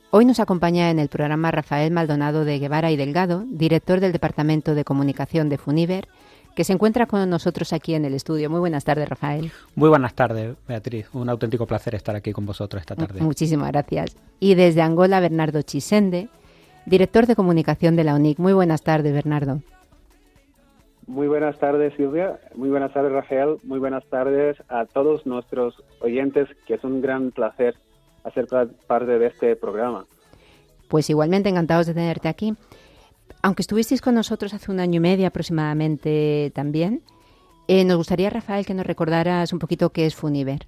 Hoy 0.09 0.25
nos 0.25 0.39
acompaña 0.39 0.89
en 0.89 0.97
el 0.97 1.07
programa 1.07 1.51
Rafael 1.51 1.91
Maldonado 1.91 2.43
de 2.43 2.57
Guevara 2.57 2.89
y 2.89 2.97
Delgado, 2.97 3.45
director 3.47 3.99
del 3.99 4.11
Departamento 4.11 4.73
de 4.73 4.83
Comunicación 4.83 5.49
de 5.49 5.59
Funiver 5.59 6.07
que 6.55 6.63
se 6.63 6.73
encuentra 6.73 7.05
con 7.05 7.29
nosotros 7.29 7.73
aquí 7.73 7.95
en 7.95 8.05
el 8.05 8.13
estudio. 8.13 8.49
Muy 8.49 8.59
buenas 8.59 8.83
tardes, 8.83 9.09
Rafael. 9.09 9.51
Muy 9.75 9.89
buenas 9.89 10.13
tardes, 10.13 10.55
Beatriz. 10.67 11.07
Un 11.13 11.29
auténtico 11.29 11.65
placer 11.65 11.95
estar 11.95 12.15
aquí 12.15 12.31
con 12.31 12.45
vosotros 12.45 12.81
esta 12.81 12.95
tarde. 12.95 13.21
Muchísimas 13.21 13.71
gracias. 13.71 14.15
Y 14.39 14.55
desde 14.55 14.81
Angola, 14.81 15.19
Bernardo 15.19 15.61
Chisende, 15.61 16.29
director 16.85 17.25
de 17.25 17.35
comunicación 17.35 17.95
de 17.95 18.03
la 18.03 18.15
UNIC. 18.15 18.39
Muy 18.39 18.53
buenas 18.53 18.83
tardes, 18.83 19.13
Bernardo. 19.13 19.61
Muy 21.07 21.27
buenas 21.27 21.57
tardes, 21.59 21.93
Silvia. 21.97 22.39
Muy 22.55 22.69
buenas 22.69 22.93
tardes, 22.93 23.11
Rafael. 23.11 23.57
Muy 23.63 23.79
buenas 23.79 24.05
tardes 24.05 24.57
a 24.69 24.85
todos 24.85 25.25
nuestros 25.25 25.75
oyentes, 25.99 26.47
que 26.65 26.75
es 26.75 26.83
un 26.83 27.01
gran 27.01 27.31
placer 27.31 27.75
hacer 28.23 28.47
parte 28.87 29.19
de 29.19 29.27
este 29.27 29.55
programa. 29.55 30.05
Pues 30.87 31.09
igualmente 31.09 31.49
encantados 31.49 31.87
de 31.87 31.93
tenerte 31.93 32.29
aquí. 32.29 32.53
Aunque 33.43 33.61
estuvisteis 33.61 33.99
con 33.99 34.15
nosotros 34.15 34.53
hace 34.53 34.71
un 34.71 34.79
año 34.79 34.97
y 34.97 34.99
medio 35.01 35.27
aproximadamente 35.27 36.53
también, 36.55 37.01
eh, 37.67 37.83
nos 37.83 37.97
gustaría, 37.97 38.29
Rafael, 38.29 38.65
que 38.65 38.73
nos 38.73 38.85
recordaras 38.85 39.51
un 39.51 39.59
poquito 39.59 39.89
qué 39.89 40.05
es 40.05 40.15
Funiver. 40.15 40.65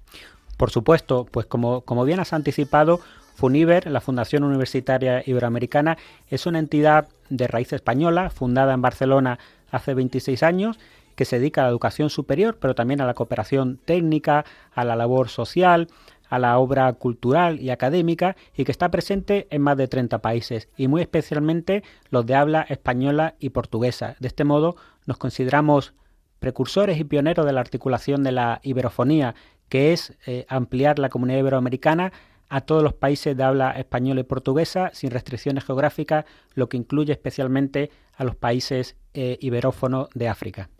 Por 0.58 0.70
supuesto, 0.70 1.26
pues 1.30 1.46
como, 1.46 1.80
como 1.80 2.04
bien 2.04 2.20
has 2.20 2.34
anticipado, 2.34 3.00
Funiver, 3.34 3.90
la 3.90 4.02
Fundación 4.02 4.44
Universitaria 4.44 5.22
Iberoamericana, 5.24 5.96
es 6.28 6.44
una 6.44 6.58
entidad 6.58 7.08
de 7.30 7.46
raíz 7.46 7.72
española, 7.72 8.28
fundada 8.28 8.74
en 8.74 8.82
Barcelona 8.82 9.38
hace 9.70 9.94
26 9.94 10.42
años, 10.42 10.78
que 11.14 11.24
se 11.24 11.38
dedica 11.38 11.62
a 11.62 11.64
la 11.64 11.70
educación 11.70 12.10
superior, 12.10 12.58
pero 12.60 12.74
también 12.74 13.00
a 13.00 13.06
la 13.06 13.14
cooperación 13.14 13.78
técnica, 13.82 14.44
a 14.74 14.84
la 14.84 14.96
labor 14.96 15.30
social, 15.30 15.88
a 16.28 16.38
la 16.38 16.58
obra 16.58 16.92
cultural 16.94 17.60
y 17.60 17.70
académica 17.70 18.36
y 18.56 18.64
que 18.64 18.72
está 18.72 18.90
presente 18.90 19.46
en 19.50 19.62
más 19.62 19.76
de 19.76 19.88
30 19.88 20.20
países 20.20 20.68
y 20.76 20.88
muy 20.88 21.02
especialmente 21.02 21.82
los 22.10 22.26
de 22.26 22.34
habla 22.34 22.62
española 22.68 23.34
y 23.38 23.50
portuguesa. 23.50 24.16
De 24.20 24.28
este 24.28 24.44
modo 24.44 24.76
nos 25.06 25.18
consideramos 25.18 25.94
precursores 26.38 26.98
y 26.98 27.04
pioneros 27.04 27.46
de 27.46 27.52
la 27.52 27.60
articulación 27.60 28.22
de 28.22 28.32
la 28.32 28.60
iberofonía, 28.62 29.34
que 29.68 29.92
es 29.92 30.16
eh, 30.26 30.46
ampliar 30.48 30.98
la 30.98 31.08
comunidad 31.08 31.38
iberoamericana 31.38 32.12
a 32.48 32.60
todos 32.60 32.82
los 32.82 32.94
países 32.94 33.36
de 33.36 33.42
habla 33.42 33.72
española 33.72 34.20
y 34.20 34.24
portuguesa 34.24 34.90
sin 34.92 35.10
restricciones 35.10 35.64
geográficas, 35.64 36.24
lo 36.54 36.68
que 36.68 36.76
incluye 36.76 37.12
especialmente 37.12 37.90
a 38.16 38.24
los 38.24 38.36
países 38.36 38.96
eh, 39.14 39.36
iberófonos 39.40 40.08
de 40.14 40.28
África. 40.28 40.70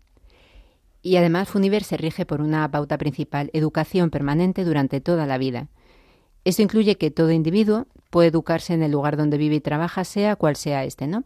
Y 1.06 1.18
además 1.18 1.48
Funiver 1.48 1.84
se 1.84 1.96
rige 1.96 2.26
por 2.26 2.40
una 2.40 2.68
pauta 2.68 2.98
principal, 2.98 3.48
educación 3.52 4.10
permanente 4.10 4.64
durante 4.64 5.00
toda 5.00 5.24
la 5.24 5.38
vida. 5.38 5.68
Esto 6.44 6.62
incluye 6.62 6.96
que 6.96 7.12
todo 7.12 7.30
individuo 7.30 7.86
puede 8.10 8.30
educarse 8.30 8.74
en 8.74 8.82
el 8.82 8.90
lugar 8.90 9.16
donde 9.16 9.38
vive 9.38 9.54
y 9.54 9.60
trabaja, 9.60 10.02
sea 10.02 10.34
cual 10.34 10.56
sea 10.56 10.82
este, 10.82 11.06
¿no? 11.06 11.22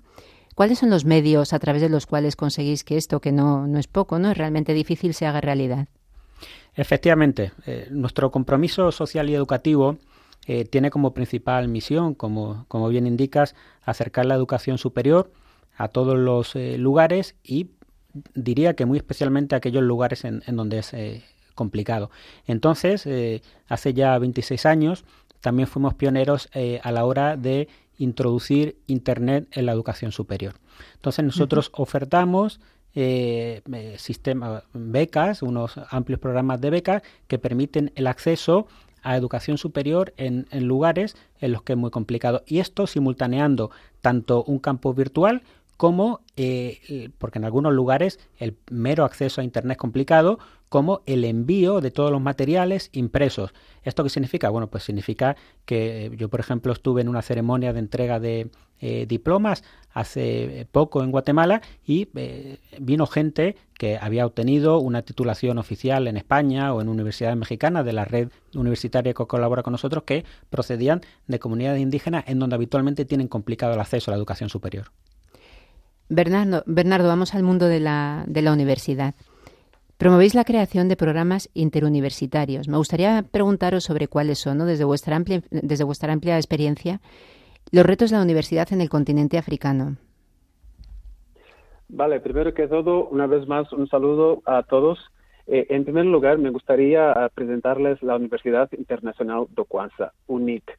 ¿Cuáles 0.54 0.80
son 0.80 0.90
los 0.90 1.06
medios 1.06 1.54
a 1.54 1.58
través 1.58 1.80
de 1.80 1.88
los 1.88 2.04
cuales 2.04 2.37
conseguís 2.37 2.84
que 2.84 2.99
esto, 2.99 3.22
que 3.22 3.32
no, 3.32 3.66
no 3.66 3.78
es 3.78 3.87
poco, 3.87 4.18
no 4.18 4.30
es 4.30 4.37
realmente 4.37 4.75
difícil, 4.75 5.14
se 5.14 5.25
haga 5.25 5.40
realidad? 5.40 5.88
Efectivamente, 6.75 7.52
eh, 7.64 7.88
nuestro 7.90 8.30
compromiso 8.30 8.92
social 8.92 9.30
y 9.30 9.34
educativo 9.34 9.96
eh, 10.46 10.66
tiene 10.66 10.90
como 10.90 11.14
principal 11.14 11.68
misión, 11.68 12.14
como, 12.14 12.66
como, 12.68 12.90
bien 12.90 13.06
indicas, 13.06 13.54
acercar 13.82 14.26
la 14.26 14.34
educación 14.34 14.76
superior 14.76 15.32
a 15.75 15.88
todos 15.88 16.18
los 16.18 16.54
eh, 16.54 16.76
lugares 16.76 17.34
y 17.42 17.70
diría 18.35 18.75
que 18.75 18.87
muy 18.87 18.99
especialmente 18.99 19.55
aquellos 19.55 19.83
lugares 19.83 20.25
en, 20.25 20.43
donde 20.47 20.79
es 20.79 20.93
complicado. 21.55 22.11
Entonces, 22.47 23.09
hace 23.69 23.95
ya 23.95 24.19
26 24.19 24.67
años, 24.67 25.05
también 25.40 25.69
fuimos 25.69 25.95
pioneros 25.95 26.49
a 26.83 26.93
la 26.93 27.05
hora 27.05 27.37
de 27.37 27.69
introducir 27.99 28.79
Internet 28.87 29.47
en 29.52 29.67
la 29.67 29.73
educación 29.73 30.11
superior. 30.11 30.55
Entonces, 30.95 31.25
nosotros 31.25 31.71
ofertamos 31.75 32.61
eh, 32.95 33.62
sistema, 33.99 34.64
becas, 34.73 35.43
unos 35.43 35.79
amplios 35.90 36.19
programas 36.19 36.61
de 36.61 36.71
becas 36.71 37.02
que 37.29 37.38
permiten 37.38 37.93
el 37.95 38.09
acceso 38.09 38.67
a 39.02 39.17
educación 39.17 39.59
superior 39.59 40.12
en, 40.17 40.47
en, 40.50 40.67
lugares 40.67 41.17
en 41.40 41.52
los 41.52 41.62
que 41.62 41.75
es 41.75 41.79
muy 41.79 41.90
complicado. 41.90 42.43
Y 42.47 42.59
esto 42.59 42.87
simultaneando 42.87 43.71
tanto 44.00 44.43
un 44.45 44.59
campo 44.59 44.93
virtual 44.93 45.43
como, 45.80 46.20
eh, 46.37 47.08
porque 47.16 47.38
en 47.38 47.46
algunos 47.46 47.72
lugares 47.72 48.20
el 48.37 48.58
mero 48.70 49.06
acceso 49.06 49.40
a 49.40 49.44
Internet 49.44 49.76
es 49.76 49.78
complicado, 49.78 50.38
como 50.68 51.00
el 51.06 51.25
envío 51.25 51.80
de 51.80 51.90
todos 51.90 52.12
los 52.12 52.20
materiales 52.20 52.90
impresos. 52.92 53.54
¿Esto 53.82 54.04
qué 54.04 54.10
significa? 54.10 54.50
Bueno, 54.50 54.68
pues 54.68 54.84
significa 54.84 55.37
que 55.64 56.12
yo, 56.18 56.28
por 56.28 56.40
ejemplo, 56.40 56.75
estuve 56.75 57.00
en 57.00 57.08
una 57.08 57.22
ceremonia 57.22 57.72
de 57.72 57.78
entrega 57.78 58.20
de 58.20 58.50
eh, 58.78 59.06
diplomas 59.08 59.64
hace 59.94 60.68
poco 60.70 61.02
en 61.02 61.12
Guatemala 61.12 61.62
y 61.87 62.10
eh, 62.14 62.58
vino 62.78 63.06
gente 63.06 63.56
que 63.78 63.96
había 63.96 64.26
obtenido 64.26 64.80
una 64.80 65.00
titulación 65.00 65.56
oficial 65.56 66.08
en 66.08 66.18
España 66.18 66.75
o 66.75 66.82
en 66.82 66.90
universidades 66.90 67.38
mexicanas 67.38 67.87
de 67.87 67.94
la 67.94 68.04
red 68.04 68.28
universitaria 68.54 69.14
que 69.14 69.25
colabora 69.25 69.62
con 69.62 69.72
nosotros 69.72 70.04
que 70.04 70.26
procedían 70.50 71.00
de 71.26 71.38
comunidades 71.38 71.80
indígenas 71.80 72.25
en 72.26 72.38
donde 72.38 72.56
habitualmente 72.56 73.06
tienen 73.06 73.28
complicado 73.28 73.72
el 73.72 73.80
acceso 73.80 74.10
a 74.10 74.12
la 74.12 74.18
educación 74.18 74.50
superior. 74.50 74.92
Bernardo, 76.11 77.07
vamos 77.07 77.35
al 77.37 77.45
mundo 77.45 77.69
de 77.69 77.79
la, 77.79 78.25
de 78.26 78.43
la 78.43 78.52
universidad. 78.52 79.14
Promovéis 79.97 80.35
la 80.35 80.45
creación 80.45 80.88
de 80.88 80.97
programas 80.97 81.49
interuniversitarios. 81.55 82.67
Me 82.69 82.79
gustaría 82.79 83.23
preguntaros 83.31 83.85
sobre 83.85 84.09
cuáles 84.09 84.40
son, 84.40 84.59
desde, 84.67 84.83
vuestra 84.85 85.14
amplia, 85.14 85.40
desde 85.50 85.85
vuestra 85.85 86.12
amplia 86.12 86.37
experiencia, 86.37 87.00
los 87.71 87.87
retos 87.87 88.11
de 88.11 88.17
la 88.17 88.25
universidad 88.25 88.73
en 88.73 88.81
el 88.81 88.88
continente 88.88 89.38
africano. 89.38 89.99
Vale, 91.88 92.19
primero 92.19 92.55
que 92.55 92.67
todo, 92.67 93.07
una 93.09 93.29
vez 93.29 93.47
más, 93.47 93.73
un 93.73 93.88
saludo 93.88 94.43
a 94.47 94.64
todos. 94.64 94.99
Eh, 95.47 95.67
en 95.71 95.85
primer 95.85 96.07
lugar, 96.07 96.38
me 96.38 96.50
gustaría 96.50 97.12
ah, 97.12 97.29
presentarles 97.33 98.02
la 98.02 98.17
Universidad 98.17 98.69
Internacional 98.76 99.47
de 99.50 99.65
Kwanzaa, 99.65 100.13
UNIC, 100.26 100.76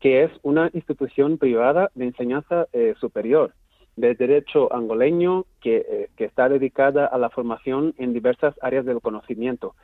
que 0.00 0.22
es 0.24 0.30
una 0.42 0.70
institución 0.72 1.36
privada 1.36 1.90
de 1.94 2.06
enseñanza 2.06 2.66
eh, 2.72 2.94
superior 2.98 3.52
de 4.00 4.14
derecho 4.14 4.72
angoleño 4.72 5.44
eh, 5.64 6.08
que, 6.16 6.24
está 6.24 6.48
dedicada 6.48 7.06
a 7.06 7.18
la 7.18 7.30
formación 7.30 7.94
en 7.98 8.12
diversas 8.12 8.54
áreas 8.62 8.84
del 8.84 9.00
conocimiento, 9.00 9.74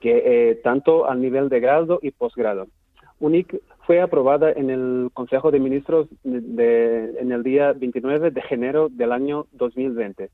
que 0.00 0.22
eh, 0.50 0.54
tanto 0.56 1.08
al 1.08 1.20
nivel 1.20 1.48
de 1.48 1.60
grado 1.60 1.98
y 2.02 2.10
posgrado. 2.10 2.68
UNIC 3.20 3.60
fue 3.84 4.00
aprobada 4.00 4.52
en 4.52 4.70
el 4.70 5.10
Consejo 5.12 5.50
de 5.50 5.58
Ministros 5.58 6.08
en 6.24 7.32
el 7.32 7.42
día 7.42 7.72
29 7.72 8.30
de 8.30 8.42
enero 8.50 8.88
del 8.90 9.10
año 9.12 9.46
2020. 9.52 10.30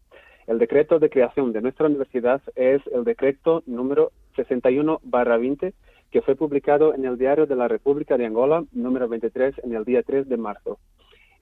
El 0.46 0.58
decreto 0.58 0.98
de 0.98 1.08
creación 1.08 1.52
de 1.52 1.62
nuestra 1.62 1.86
universidad 1.86 2.42
es 2.54 2.82
el 2.92 3.04
decreto 3.04 3.62
número 3.66 4.12
61-20, 4.36 5.72
que 6.10 6.22
fue 6.22 6.36
publicado 6.36 6.94
en 6.94 7.06
el 7.06 7.16
Diario 7.16 7.46
de 7.46 7.56
la 7.56 7.68
República 7.68 8.18
de 8.18 8.26
Angola, 8.26 8.64
número 8.72 9.08
23, 9.08 9.54
en 9.64 9.74
el 9.74 9.84
día 9.84 10.02
3 10.02 10.28
de 10.28 10.36
marzo. 10.36 10.78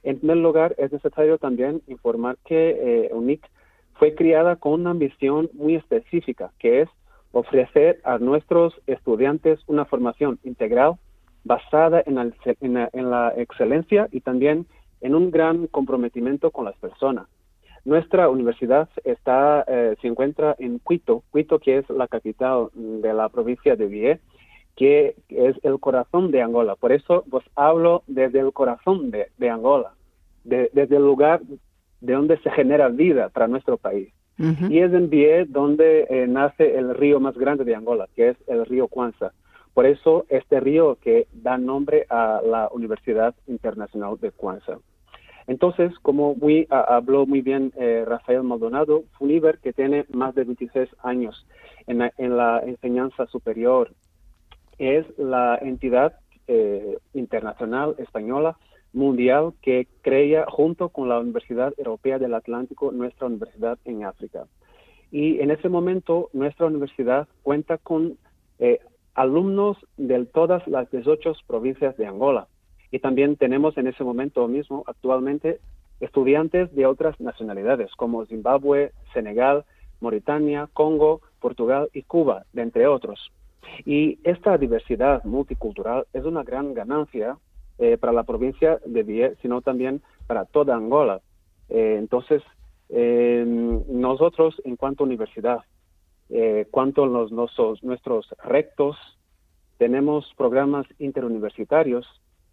En 0.03 0.19
primer 0.19 0.39
lugar, 0.39 0.75
es 0.79 0.93
necesario 0.93 1.39
también 1.39 1.83
informar 1.87 2.37
que 2.45 2.71
eh, 3.07 3.11
UNIC 3.13 3.49
fue 3.95 4.15
criada 4.15 4.57
con 4.57 4.73
una 4.73 4.91
ambición 4.91 5.49
muy 5.53 5.77
específica, 5.77 6.51
que 6.59 6.83
es 6.83 6.89
ofrecer 7.33 8.01
a 8.05 8.19
nuestros 8.19 8.75
estudiantes 8.87 9.61
una 9.67 9.85
formación 9.85 10.39
integral 10.45 10.95
basada 11.45 12.03
en 12.07 12.15
la, 13.11 13.33
excelencia 13.37 14.09
y 14.13 14.21
también 14.21 14.67
en 15.01 15.15
un 15.15 15.31
gran 15.31 15.67
comprometimiento 15.67 16.51
con 16.51 16.65
las 16.65 16.77
personas. 16.77 17.27
Nuestra 17.85 18.29
universidad 18.29 18.89
está, 19.03 19.65
eh, 19.67 19.97
se 20.01 20.07
encuentra 20.07 20.55
en 20.59 20.81
Quito, 20.81 21.25
Quito 21.33 21.59
que 21.59 21.79
es 21.79 21.91
la 21.91 22.07
capital 22.07 22.69
de 22.75 23.13
la 23.13 23.29
provincia 23.29 23.75
de 23.75 23.87
Bié, 23.87 24.21
que 24.77 25.17
es 25.29 25.57
el 25.63 25.79
corazón 25.81 26.31
de 26.31 26.43
Angola. 26.43 26.77
Por 26.77 26.93
eso 26.93 27.25
os 27.31 27.45
hablo 27.55 28.03
desde 28.07 28.41
el 28.41 28.53
corazón 28.53 29.11
de, 29.11 29.51
Angola, 29.51 29.93
desde 30.45 30.97
el 30.97 31.03
lugar 31.03 31.41
de 32.01 32.13
donde 32.15 32.39
se 32.39 32.51
genera 32.51 32.89
vida 32.89 33.29
para 33.29 33.49
nuestro 33.49 33.77
país. 33.77 34.13
Y 34.39 34.79
es 34.79 34.93
en 34.93 35.09
Bié 35.09 35.45
donde 35.45 36.07
eh, 36.11 36.27
nace 36.27 36.77
el 36.77 36.97
río 36.97 37.21
más 37.21 37.37
grande 37.37 37.65
de 37.65 37.77
Angola, 37.77 38.09
que 38.17 38.31
es 38.31 38.37
el 38.49 38.67
río 38.67 38.89
Kwanza. 38.89 39.33
Por 39.73 39.87
eso 39.87 40.27
este 40.31 40.59
río 40.59 40.97
que 41.01 41.29
da 41.33 41.59
nombre 41.59 42.07
a 42.11 42.41
la 42.45 42.69
Universidad 42.73 43.35
Internacional 43.47 44.19
de 44.21 44.33
Kwanza. 44.33 44.79
Entonces, 45.47 45.93
como 46.01 46.35
muy, 46.35 46.67
habló 46.71 47.25
muy 47.25 47.41
bien 47.41 47.73
eh, 47.77 48.05
Rafael 48.07 48.43
Maldonado, 48.43 49.05
Funiver, 49.17 49.59
que 49.59 49.73
tiene 49.73 50.07
más 50.13 50.35
de 50.35 50.45
26 50.45 50.89
años 51.03 51.47
en 51.87 52.37
la 52.37 52.61
enseñanza 52.61 53.27
superior 53.27 53.93
es 54.83 55.07
la 55.19 55.59
entidad 55.63 56.15
eh, 56.49 56.99
internacional 57.15 57.95
española 57.99 58.59
mundial 58.93 59.53
que 59.63 59.87
crea 60.03 60.45
junto 60.49 60.89
con 60.91 61.09
la 61.09 61.19
Universidad 61.19 61.73
Europea 61.79 62.19
del 62.19 62.35
Atlántico 62.35 62.93
nuestra 62.93 63.29
universidad 63.29 63.79
en 63.85 64.05
África. 64.05 64.47
Y 65.11 65.41
en 65.41 65.51
ese 65.51 65.69
momento 65.69 66.31
nuestra 66.33 66.67
universidad 66.67 67.29
cuenta 67.43 67.79
con 67.79 68.19
eh, 68.59 68.81
alumnos 69.15 69.77
de 69.97 70.25
todas 70.27 70.67
las 70.67 70.91
18 70.91 71.33
provincias 71.47 71.97
de 71.97 72.07
Angola. 72.07 72.49
Y 72.91 72.99
también 72.99 73.37
tenemos 73.37 73.79
en 73.79 73.87
ese 73.87 74.05
momento 74.05 74.47
mismo 74.49 74.85
actualmente 74.87 75.61
estudiantes 76.01 76.75
de 76.75 76.87
otras 76.87 77.19
nacionalidades 77.21 77.91
como 77.97 78.27
Zimbabue, 78.27 78.93
Senegal, 79.15 79.65
Mauritania, 80.01 80.69
Congo, 80.73 81.21
Portugal 81.41 81.89
y 81.93 82.03
Cuba, 82.03 82.45
de 82.53 82.63
entre 82.63 82.87
otros. 82.87 83.33
Y 83.85 84.19
esta 84.25 84.59
diversidad 84.59 85.25
multicultural 85.25 86.07
es 86.13 86.25
una 86.25 86.43
gran 86.43 86.75
ganancia 86.75 87.39
eh, 87.79 87.97
para 87.97 88.13
la 88.13 88.23
provincia 88.23 88.79
de 88.85 89.03
Bié, 89.03 89.37
sino 89.43 89.63
también 89.63 90.03
para 90.27 90.45
toda 90.45 90.77
Angola. 90.77 91.21
Eh, 91.69 91.97
entonces, 91.99 92.43
eh, 92.91 93.45
nosotros 93.47 94.61
en 94.65 94.77
cuanto 94.77 95.03
a 95.03 95.07
universidad, 95.07 95.61
cuanto 96.71 97.05
a 97.05 97.09
nuestros 97.09 98.35
rectos, 98.43 98.97
tenemos 99.77 100.33
programas 100.35 100.87
interuniversitarios 100.99 102.07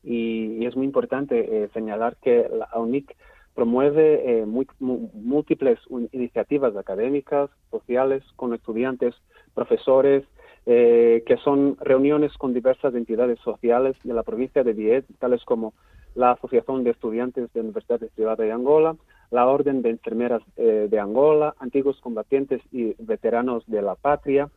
y, 0.04 0.66
es 0.66 0.76
muy 0.76 0.86
importante 0.86 1.70
señalar 1.74 2.18
que 2.18 2.50
la 2.50 2.68
UNIC 2.78 3.16
promueve 3.56 4.46
múltiples 4.80 5.80
iniciativas 6.12 6.76
académicas, 6.76 7.50
sociales, 7.72 8.22
con 8.36 8.54
estudiantes, 8.54 9.16
profesores, 9.54 10.26
eh, 10.66 11.24
que 11.26 11.38
son 11.38 11.78
reuniones 11.80 12.34
con 12.38 12.54
diversas 12.54 12.94
entidades 12.96 13.40
sociales 13.40 13.96
de 14.04 14.14
la 14.14 14.24
provincia 14.24 14.64
de 14.64 14.74
Viet, 14.74 15.06
tales 15.20 15.44
como 15.46 15.74
la 16.16 16.32
Asociación 16.32 16.84
de 16.84 16.92
Estudiantes 16.92 17.52
de 17.54 17.62
Universidades 17.62 18.12
Privadas 18.12 18.40
de 18.40 18.52
Angola, 18.52 18.96
la 19.32 19.48
Orden 19.48 19.82
de 19.82 19.92
Enfermeras 19.92 20.42
eh, 20.58 20.88
de 20.90 21.00
Angola, 21.00 21.56
antiguos 21.60 22.00
combatientes 22.02 22.62
y 22.72 22.96
veteranos 23.00 23.64
de 23.68 23.82
la 23.82 23.96
patria, 23.96 24.50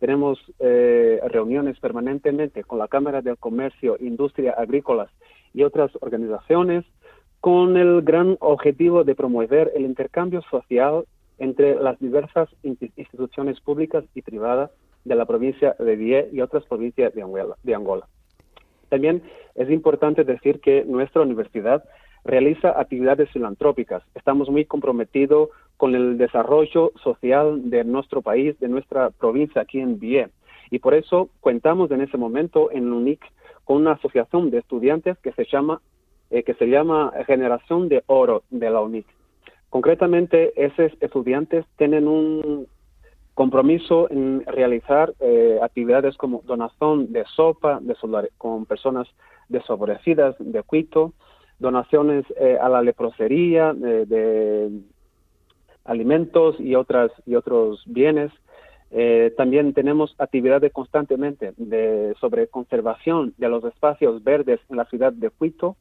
tenemos 0.00 0.38
eh, 0.58 1.20
reuniones 1.28 1.78
permanentemente 1.78 2.64
con 2.64 2.78
la 2.78 2.88
Cámara 2.88 3.20
de 3.20 3.36
Comercio, 3.36 3.96
Industria 4.00 4.52
Agrícolas 4.52 5.10
y 5.52 5.62
otras 5.62 5.90
organizaciones 6.00 6.84
con 7.40 7.76
el 7.76 8.02
gran 8.02 8.36
objetivo 8.40 9.04
de 9.04 9.14
promover 9.14 9.72
el 9.74 9.82
intercambio 9.82 10.42
social 10.50 11.04
entre 11.38 11.74
las 11.74 11.98
diversas 11.98 12.48
instituciones 12.62 13.60
públicas 13.60 14.04
y 14.14 14.22
privadas 14.22 14.70
de 15.04 15.14
la 15.14 15.26
provincia 15.26 15.74
de 15.78 15.96
Die 15.96 16.28
y 16.32 16.40
otras 16.40 16.64
provincias 16.64 17.12
de 17.14 17.74
Angola. 17.74 18.06
También 18.88 19.22
es 19.54 19.70
importante 19.70 20.24
decir 20.24 20.60
que 20.60 20.84
nuestra 20.84 21.22
universidad 21.22 21.84
realiza 22.24 22.78
actividades 22.78 23.30
filantrópicas. 23.30 24.02
Estamos 24.14 24.50
muy 24.50 24.64
comprometidos 24.64 25.48
con 25.76 25.94
el 25.94 26.18
desarrollo 26.18 26.92
social 27.02 27.70
de 27.70 27.84
nuestro 27.84 28.20
país, 28.20 28.58
de 28.60 28.68
nuestra 28.68 29.10
provincia 29.10 29.62
aquí 29.62 29.80
en 29.80 29.98
Die. 29.98 30.28
Y 30.70 30.78
por 30.78 30.94
eso 30.94 31.30
contamos 31.40 31.90
en 31.90 32.02
ese 32.02 32.16
momento 32.16 32.70
en 32.70 32.92
UNIC 32.92 33.20
con 33.64 33.78
una 33.78 33.92
asociación 33.92 34.50
de 34.50 34.58
estudiantes 34.58 35.18
que 35.18 35.32
se 35.32 35.44
llama, 35.46 35.80
eh, 36.30 36.42
que 36.42 36.54
se 36.54 36.66
llama 36.66 37.12
Generación 37.26 37.88
de 37.88 38.02
Oro 38.06 38.42
de 38.50 38.70
la 38.70 38.80
UNIC. 38.80 39.06
Concretamente, 39.70 40.52
esos 40.56 40.92
estudiantes 41.00 41.64
tienen 41.76 42.08
un 42.08 42.66
compromiso 43.40 44.06
en 44.10 44.44
realizar 44.44 45.14
eh, 45.18 45.58
actividades 45.62 46.14
como 46.18 46.42
donación 46.44 47.10
de 47.10 47.24
sopa 47.36 47.80
de 47.80 47.96
con 48.36 48.66
personas 48.66 49.08
desfavorecidas 49.48 50.36
de 50.38 50.62
Cuito, 50.62 51.14
donaciones 51.58 52.26
eh, 52.38 52.58
a 52.60 52.68
la 52.68 52.82
leprosería 52.82 53.72
de 53.72 54.82
alimentos 55.86 56.60
y 56.60 56.74
otras 56.74 57.12
y 57.24 57.34
otros 57.34 57.82
bienes. 57.86 58.30
Eh, 58.90 59.32
también 59.38 59.72
tenemos 59.72 60.14
actividades 60.18 60.70
constantemente 60.70 61.54
de, 61.56 62.14
sobre 62.20 62.46
conservación 62.48 63.32
de 63.38 63.48
los 63.48 63.64
espacios 63.64 64.22
verdes 64.22 64.60
en 64.68 64.76
la 64.76 64.84
ciudad 64.84 65.14
de 65.14 65.30
Cuito. 65.30 65.76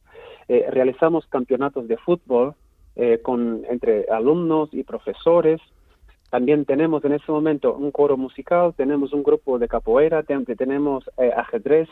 realizamos 0.48 1.26
campeonatos 1.28 1.89
de 1.89 1.98
fútbol 1.98 2.56
eh, 2.95 3.19
con, 3.22 3.63
entre 3.69 4.06
alumnos 4.12 4.69
y 4.74 4.84
profesores. 4.84 5.62
También 6.29 6.65
tenemos 6.65 7.03
en 7.05 7.13
este 7.13 7.31
momento 7.31 7.75
un 7.75 7.91
coro 7.91 8.15
musical, 8.15 8.73
tenemos 8.75 9.13
un 9.13 9.23
grupo 9.23 9.57
de 9.57 9.67
capoeira, 9.67 10.23
tenemos 10.23 11.09
eh, 11.17 11.31
ajedrez, 11.35 11.89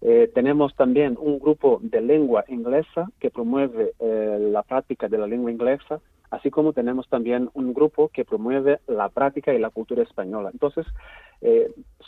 eh, 0.00 0.30
tenemos 0.34 0.74
también 0.74 1.16
un 1.20 1.38
grupo 1.38 1.78
de 1.82 2.00
lengua 2.00 2.44
inglesa 2.48 3.08
que 3.20 3.30
promueve 3.30 3.94
la 3.98 4.62
práctica 4.62 5.08
de 5.08 5.18
la 5.18 5.26
lengua 5.26 5.50
inglesa, 5.50 6.00
así 6.30 6.50
como 6.50 6.72
tenemos 6.72 7.08
también 7.08 7.50
un 7.54 7.72
grupo 7.72 8.08
que 8.08 8.24
promueve 8.24 8.80
la 8.86 9.08
práctica 9.08 9.54
y 9.54 9.58
la 9.58 9.70
cultura 9.70 10.02
española. 10.02 10.50
Entonces, 10.52 10.86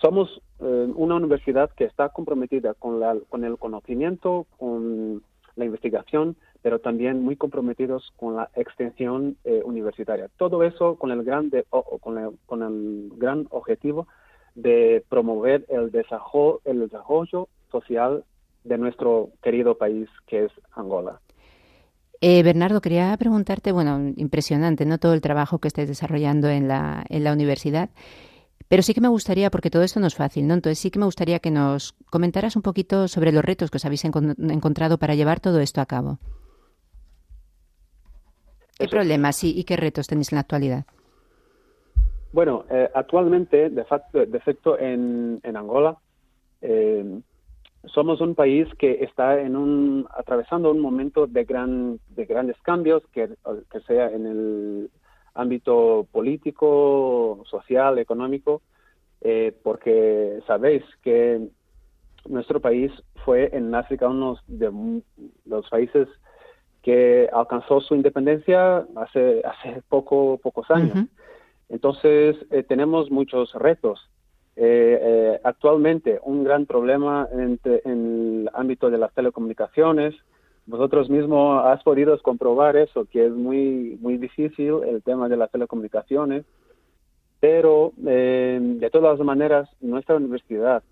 somos 0.01 0.41
una 0.61 1.17
universidad 1.17 1.71
que 1.71 1.85
está 1.85 2.11
comprometida 2.11 2.75
con, 2.75 3.01
la, 3.01 3.17
con 3.29 3.45
el 3.45 3.59
conocimiento, 3.59 4.47
con 4.57 5.23
la 5.57 5.65
investigación, 5.65 6.37
pero 6.63 6.79
también 6.79 7.23
muy 7.23 7.37
comprometidos 7.37 8.13
con 8.17 8.37
la 8.37 8.51
extensión 8.55 9.37
eh, 9.45 9.63
universitaria. 9.65 10.29
Todo 10.37 10.63
eso 10.63 10.97
con 10.97 11.11
el 11.11 11.23
gran, 11.23 11.51
con, 12.01 12.19
el, 12.19 12.31
con 12.47 12.63
el 12.63 13.11
gran 13.17 13.47
objetivo 13.51 14.07
de 14.55 15.05
promover 15.09 15.65
el 15.69 15.91
desarrollo, 15.91 16.61
el 16.65 16.81
desarrollo 16.81 17.49
social 17.71 18.25
de 18.65 18.79
nuestro 18.79 19.31
querido 19.43 19.77
país 19.79 20.09
que 20.27 20.45
es 20.45 20.53
Angola. 20.73 21.21
Eh, 22.21 22.43
Bernardo, 22.43 22.83
quería 22.83 23.17
preguntarte, 23.17 23.73
bueno, 23.73 24.13
impresionante, 24.17 24.85
¿no? 24.85 24.99
Todo 24.99 25.15
el 25.15 25.23
trabajo 25.23 25.59
que 25.59 25.69
estáis 25.69 25.89
desarrollando 25.89 26.51
en 26.51 26.69
la, 26.69 27.05
en 27.09 27.25
la 27.25 27.33
universidad. 27.33 27.89
Pero 28.69 28.83
sí 28.83 28.93
que 28.93 29.01
me 29.01 29.09
gustaría, 29.09 29.51
porque 29.51 29.71
todo 29.71 29.83
esto 29.83 30.01
no 30.01 30.07
es 30.07 30.15
fácil, 30.15 30.47
¿no? 30.47 30.55
Entonces 30.55 30.79
sí 30.79 30.91
que 30.91 30.99
me 30.99 31.07
gustaría 31.07 31.39
que 31.39 31.51
nos 31.51 31.95
comentaras 32.11 32.57
un 32.57 32.63
poquito 32.63 33.09
sobre 33.09 33.33
los 33.33 33.45
retos 33.45 33.71
que 33.71 33.79
os 33.79 33.85
habéis 33.85 34.05
encontrado 34.05 34.99
para 34.99 35.15
llevar 35.15 35.41
todo 35.41 35.61
esto 35.61 35.81
a 35.81 35.87
cabo. 35.87 36.19
¿Qué 38.81 38.89
problemas 38.89 39.45
y, 39.45 39.63
qué 39.65 39.77
retos 39.77 40.07
tenéis 40.07 40.33
en 40.33 40.37
la 40.37 40.41
actualidad? 40.41 40.85
Bueno, 42.33 42.65
eh, 42.71 42.89
actualmente, 42.95 43.69
de, 43.69 43.85
facto, 43.85 44.25
de 44.25 44.39
efecto, 44.39 44.79
en, 44.79 45.41
Angola, 45.55 45.99
eh, 46.63 47.21
somos 47.85 48.23
un 48.23 48.35
país 48.35 48.67
que 48.79 49.05
está 49.05 49.39
en 49.41 49.55
un, 49.55 50.07
atravesando 50.17 50.71
un 50.71 50.81
momento 50.81 51.27
de, 51.27 51.45
gran, 51.45 52.01
de 52.09 52.25
grandes 52.25 52.57
cambios, 52.63 53.03
que, 53.13 53.29
que 53.71 53.81
sea 53.81 54.11
en 54.11 54.27
el 54.27 54.91
ámbito 55.35 56.07
político, 56.11 57.43
social, 57.51 57.99
económico, 57.99 58.63
eh, 59.21 59.55
porque 59.63 60.41
sabéis 60.47 60.83
que 61.03 61.49
nuestro 62.27 62.61
país 62.61 62.93
fue 63.25 63.55
en 63.55 63.75
África 63.75 64.09
uno 64.09 64.39
de 64.47 65.03
los 65.45 65.69
países 65.69 66.09
que 66.83 67.29
alcanzó 67.33 67.81
su 67.81 67.95
independencia 67.95 68.87
hace, 68.97 69.43
hace 69.45 69.83
poco, 69.89 70.39
pocos 70.43 70.71
años. 70.71 71.07
Entonces, 71.69 72.37
eh, 72.51 72.63
tenemos 72.63 73.11
muchos 73.11 73.53
retos. 73.55 74.01
Eh, 74.57 74.99
eh, 75.01 75.41
actualmente, 75.45 76.21
un 76.25 76.45
gran 76.45 76.67
problema 76.67 77.29
en, 77.33 77.61
en, 77.65 78.43
el 78.43 78.51
ámbito 78.55 78.91
de 78.91 78.99
las 78.99 79.13
telecomunicaciones. 79.15 80.15
Vosotros 80.67 81.09
mismos 81.09 81.65
has 81.65 81.83
podido 81.83 82.19
comprobar 82.23 82.77
eso, 82.77 83.05
que 83.07 83.27
es 83.27 83.33
muy, 83.33 83.99
muy 84.01 84.17
difícil 84.17 84.81
el 84.87 85.03
tema 85.03 85.29
de 85.29 85.37
las 85.37 85.51
telecomunicaciones. 85.51 86.45
Pero, 87.41 87.93
de 87.97 88.91
todas 88.93 89.19
maneras, 89.21 89.67
nuestra 89.81 90.17
universidad 90.17 90.83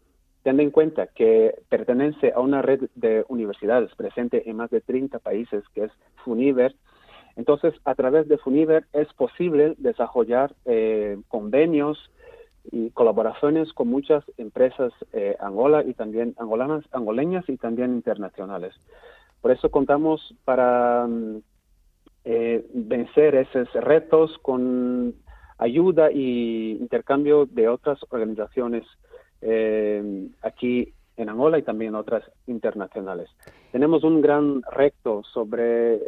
Teniendo 0.49 0.63
en 0.63 0.71
cuenta 0.71 1.07
que 1.09 1.57
pertenece 1.69 2.33
a 2.35 2.41
una 2.41 2.63
red 2.63 2.89
de 2.95 3.23
universidades 3.29 3.95
presente 3.97 4.49
en 4.49 4.57
más 4.57 4.71
de 4.71 4.81
30 4.81 5.19
países, 5.19 5.63
que 5.75 5.85
es 5.85 5.93
FUNIVER, 6.25 6.75
entonces 7.37 7.75
a 7.85 7.95
través 7.95 8.29
de 8.29 8.39
FUNIVER 8.39 8.87
es 8.95 9.13
posible 9.13 9.75
desarrollar 9.77 10.55
eh, 10.65 11.19
convenios 11.29 11.99
y 12.73 12.89
colaboraciones 12.93 13.75
con 13.75 13.89
muchas 13.89 14.25
empresas 14.39 14.91
eh, 15.13 15.37
Angola 15.39 15.85
y 15.85 15.93
también 15.93 16.35
angolanas, 16.39 16.83
angoleñas 16.93 17.47
y 17.47 17.59
también 17.59 17.93
internacionales. 17.93 18.73
Por 19.43 19.51
eso 19.51 19.71
contamos 19.71 20.35
para 20.47 21.07
mm, 21.07 21.43
eh, 22.25 22.67
vencer 22.73 23.35
esos 23.35 23.71
retos 23.75 24.39
con 24.41 25.15
ayuda 25.59 26.11
y 26.11 26.79
intercambio 26.81 27.45
de 27.45 27.69
otras 27.69 27.99
organizaciones 28.09 28.87
eh, 29.41 30.29
aquí 30.43 30.93
en 31.17 31.29
Angola 31.29 31.59
y 31.59 31.63
también 31.63 31.95
otras 31.95 32.23
internacionales. 32.47 33.29
Tenemos 33.73 34.05
un 34.05 34.21
gran 34.21 34.63
reto 34.71 35.23
sobre 35.33 35.99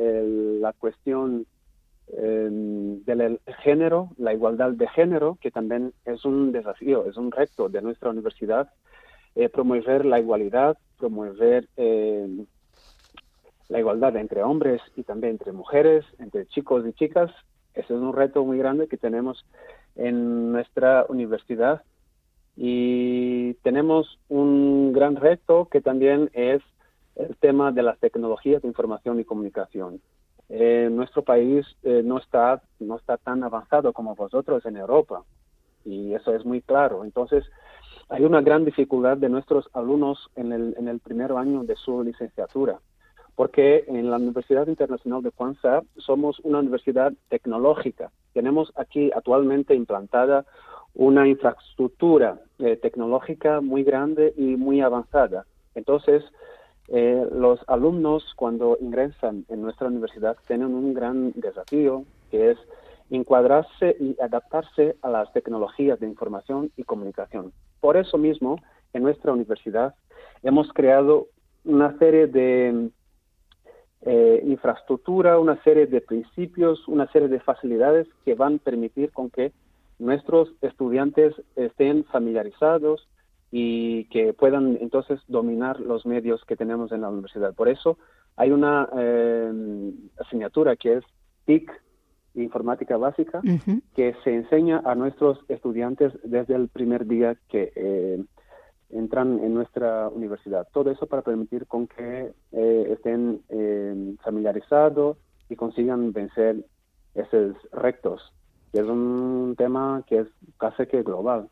la 0.61 0.73
cuestión 0.73 1.47
em, 2.17 3.03
del 3.05 3.41
género, 3.63 4.11
la 4.19 4.33
igualdad 4.33 4.71
de 4.71 4.89
género, 4.89 5.37
que 5.41 5.51
también 5.51 5.93
es 6.05 6.25
un 6.25 6.53
desafío, 6.53 7.07
es 7.07 7.17
un 7.17 7.33
reto 7.33 7.69
de 7.69 7.83
nuestra 7.83 8.11
universidad, 8.11 8.71
eh, 9.35 9.49
promover 9.49 10.05
la 10.05 10.21
igualdad, 10.21 10.77
promover 10.99 11.69
la 13.71 13.79
igualdad 13.79 14.17
entre 14.17 14.43
hombres 14.43 14.83
y 14.97 15.05
también 15.05 15.33
entre 15.33 15.53
mujeres, 15.53 16.05
entre 16.19 16.47
chicos 16.47 16.85
y 16.87 16.93
chicas. 16.93 17.31
Ese 17.73 17.95
es 17.95 18.01
un 18.01 18.13
reto 18.13 18.45
muy 18.45 18.59
grande 18.59 18.89
que 18.89 18.97
tenemos 18.97 19.47
en 19.95 20.53
nuestra 20.53 21.07
universidad 21.09 21.83
y 22.57 23.55
tenemos 23.63 24.19
un 24.29 24.93
gran 24.93 25.17
reto 25.17 25.69
que 25.71 25.81
también 25.81 26.31
es 26.33 26.63
el 27.17 27.37
tema 27.37 27.73
de 27.73 27.83
las 27.83 27.99
tecnologías 27.99 28.63
de 28.63 28.69
información 28.69 29.21
y 29.21 29.25
comunicación. 29.25 30.01
Eh, 30.49 30.89
nuestro 30.91 31.23
país 31.23 31.65
eh, 31.85 32.03
no, 32.05 32.19
está, 32.19 32.63
no 32.81 32.97
está 32.97 33.17
tan 33.19 33.45
avanzado 33.45 33.93
como 33.93 34.17
vosotros 34.17 34.67
en 34.67 34.77
Europa 34.77 35.23
y 35.85 36.13
eso 36.15 36.35
es 36.35 36.45
muy 36.45 36.61
claro. 36.61 37.05
Entonces, 37.05 37.45
hay 38.09 38.25
una 38.25 38.41
gran 38.41 38.65
dificultad 38.65 39.17
de 39.17 39.29
nuestros 39.29 39.69
alumnos 39.73 40.31
en 40.35 40.53
el, 40.53 40.75
en 40.77 40.89
el 40.89 40.99
primer 40.99 41.33
año 41.33 41.63
de 41.63 41.77
su 41.77 42.03
licenciatura, 42.03 42.81
porque 43.37 43.85
en 43.87 44.11
la 44.11 44.17
Universidad 44.17 44.67
Internacional 44.67 45.23
de 45.23 45.31
Kwanzaa 45.31 45.83
somos 45.97 46.41
una 46.41 46.59
universidad 46.59 47.13
tecnológica. 47.29 48.11
Tenemos 48.33 48.73
aquí 48.77 49.11
actualmente 49.15 49.75
implantada 49.75 50.45
una 50.95 51.27
infraestructura 51.27 52.39
eh, 52.59 52.77
tecnológica 52.77 53.61
muy 53.61 53.85
grande 53.85 54.35
y 54.37 54.57
muy 54.57 54.81
avanzada. 54.81 55.47
Entonces, 55.75 56.25
eh, 56.89 57.25
los 57.33 57.61
alumnos 57.69 58.25
cuando 58.37 58.77
ingresan 58.81 59.45
en 59.49 59.63
nuestra 59.63 59.87
universidad 59.87 60.37
tienen 60.47 60.75
un 60.75 60.93
gran 60.93 61.33
desafío 61.37 62.05
que 62.31 62.51
es 62.51 62.59
encuadrarse 63.11 63.97
y 63.99 64.17
adaptarse 64.21 64.97
a 65.03 65.09
las 65.09 65.33
tecnologías 65.33 65.99
de 66.01 66.07
información 66.07 66.71
y 66.77 66.85
comunicación. 66.85 67.53
Por 67.81 67.97
eso 67.97 68.19
mismo, 68.19 68.57
en 68.93 69.03
nuestra 69.03 69.33
universidad 69.33 69.95
hemos 70.43 70.73
creado 70.73 71.29
una 71.65 71.97
serie 71.99 72.27
de 72.27 72.91
eh, 74.03 74.43
infraestructura, 74.47 75.39
una 75.39 75.63
serie 75.63 75.87
de 75.87 76.01
principios, 76.01 76.89
una 76.89 77.07
serie 77.13 77.29
de 77.29 77.41
facilidades 77.41 78.07
que 78.25 78.35
van 78.35 78.57
a 78.57 78.59
permitir 78.59 79.13
con 79.13 79.31
que 79.31 79.53
nuestros 80.01 80.53
estudiantes 80.63 81.35
estén 81.55 82.05
familiarizados 82.05 83.07
y 83.53 84.05
que 84.07 84.33
puedan 84.33 84.79
entonces 84.81 85.21
dominar 85.29 85.79
los 85.81 86.07
medios 86.07 86.45
que 86.45 86.57
tenemos 86.57 86.91
en 86.93 87.03
la 87.03 87.09
universidad. 87.09 87.55
Por 87.55 87.69
eso 87.69 87.99
hay 88.37 88.51
una 88.51 88.89
eh, 88.97 89.93
asignatura 90.19 90.77
que 90.77 90.99
es 90.99 91.05
TIC, 91.45 91.71
Informática 92.35 92.97
Básica, 92.97 93.43
que 93.97 94.15
se 94.23 94.33
enseña 94.33 94.83
a 94.85 94.95
nuestros 94.95 95.41
estudiantes 95.49 96.13
desde 96.23 96.55
el 96.55 96.69
primer 96.69 97.07
día 97.07 97.37
que 97.49 97.73
eh, 97.75 98.25
entran 98.91 99.41
en 99.43 99.53
nuestra 99.53 100.09
universidad. 100.09 100.69
Todo 100.73 100.93
eso 100.93 101.07
para 101.07 101.23
permitir 101.23 101.67
con 101.67 101.89
que 101.89 102.33
eh, 102.53 102.97
estén 102.97 104.17
familiarizados 104.23 105.19
y 105.49 105.57
consigan 105.57 106.13
vencer 106.13 106.65
esos 107.15 107.57
rectos, 107.73 108.33
que 108.73 108.81
es 108.81 108.87
un 108.87 109.55
tema 109.57 110.03
que 110.07 110.21
es 110.21 110.29
casi 110.59 110.87
que 110.87 111.03
global. 111.03 111.49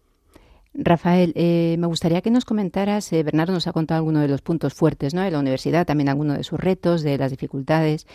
Rafael, 0.75 1.33
eh, 1.35 1.77
me 1.79 1.87
gustaría 1.87 2.21
que 2.21 2.31
nos 2.31 2.45
comentaras, 2.45 3.13
eh, 3.13 3.23
Bernardo 3.23 3.53
nos 3.53 3.67
ha 3.67 3.73
contado 3.73 3.99
algunos 3.99 4.23
de 4.23 4.29
los 4.29 4.43
puntos 4.43 4.75
fuertes 4.75 5.15
¿no? 5.15 5.23
de 5.23 5.31
la 5.31 5.41
universidad, 5.41 5.87
también 5.87 6.09
algunos 6.09 6.37
de 6.37 6.45
sus 6.45 6.61
retos, 6.61 7.03
de 7.03 7.19
las 7.19 7.31
dificultades, 7.31 8.07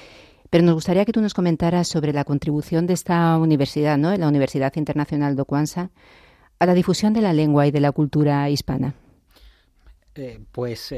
pero 0.50 0.64
nos 0.64 0.76
gustaría 0.76 1.04
que 1.04 1.12
tú 1.12 1.20
nos 1.20 1.34
comentaras 1.34 1.88
sobre 1.88 2.14
la 2.14 2.24
contribución 2.24 2.86
de 2.86 2.94
esta 2.94 3.38
universidad, 3.38 3.98
¿no? 3.98 4.16
la 4.16 4.28
Universidad 4.28 4.72
Internacional 4.76 5.36
de 5.36 5.44
Cuanza, 5.44 5.90
a 6.60 6.66
la 6.66 6.74
difusión 6.74 7.12
de 7.14 7.22
la 7.22 7.34
lengua 7.34 7.68
y 7.68 7.72
de 7.72 7.82
la 7.82 7.92
cultura 7.92 8.50
hispana. 8.50 8.94
Eh, 10.16 10.40
pues 10.52 10.94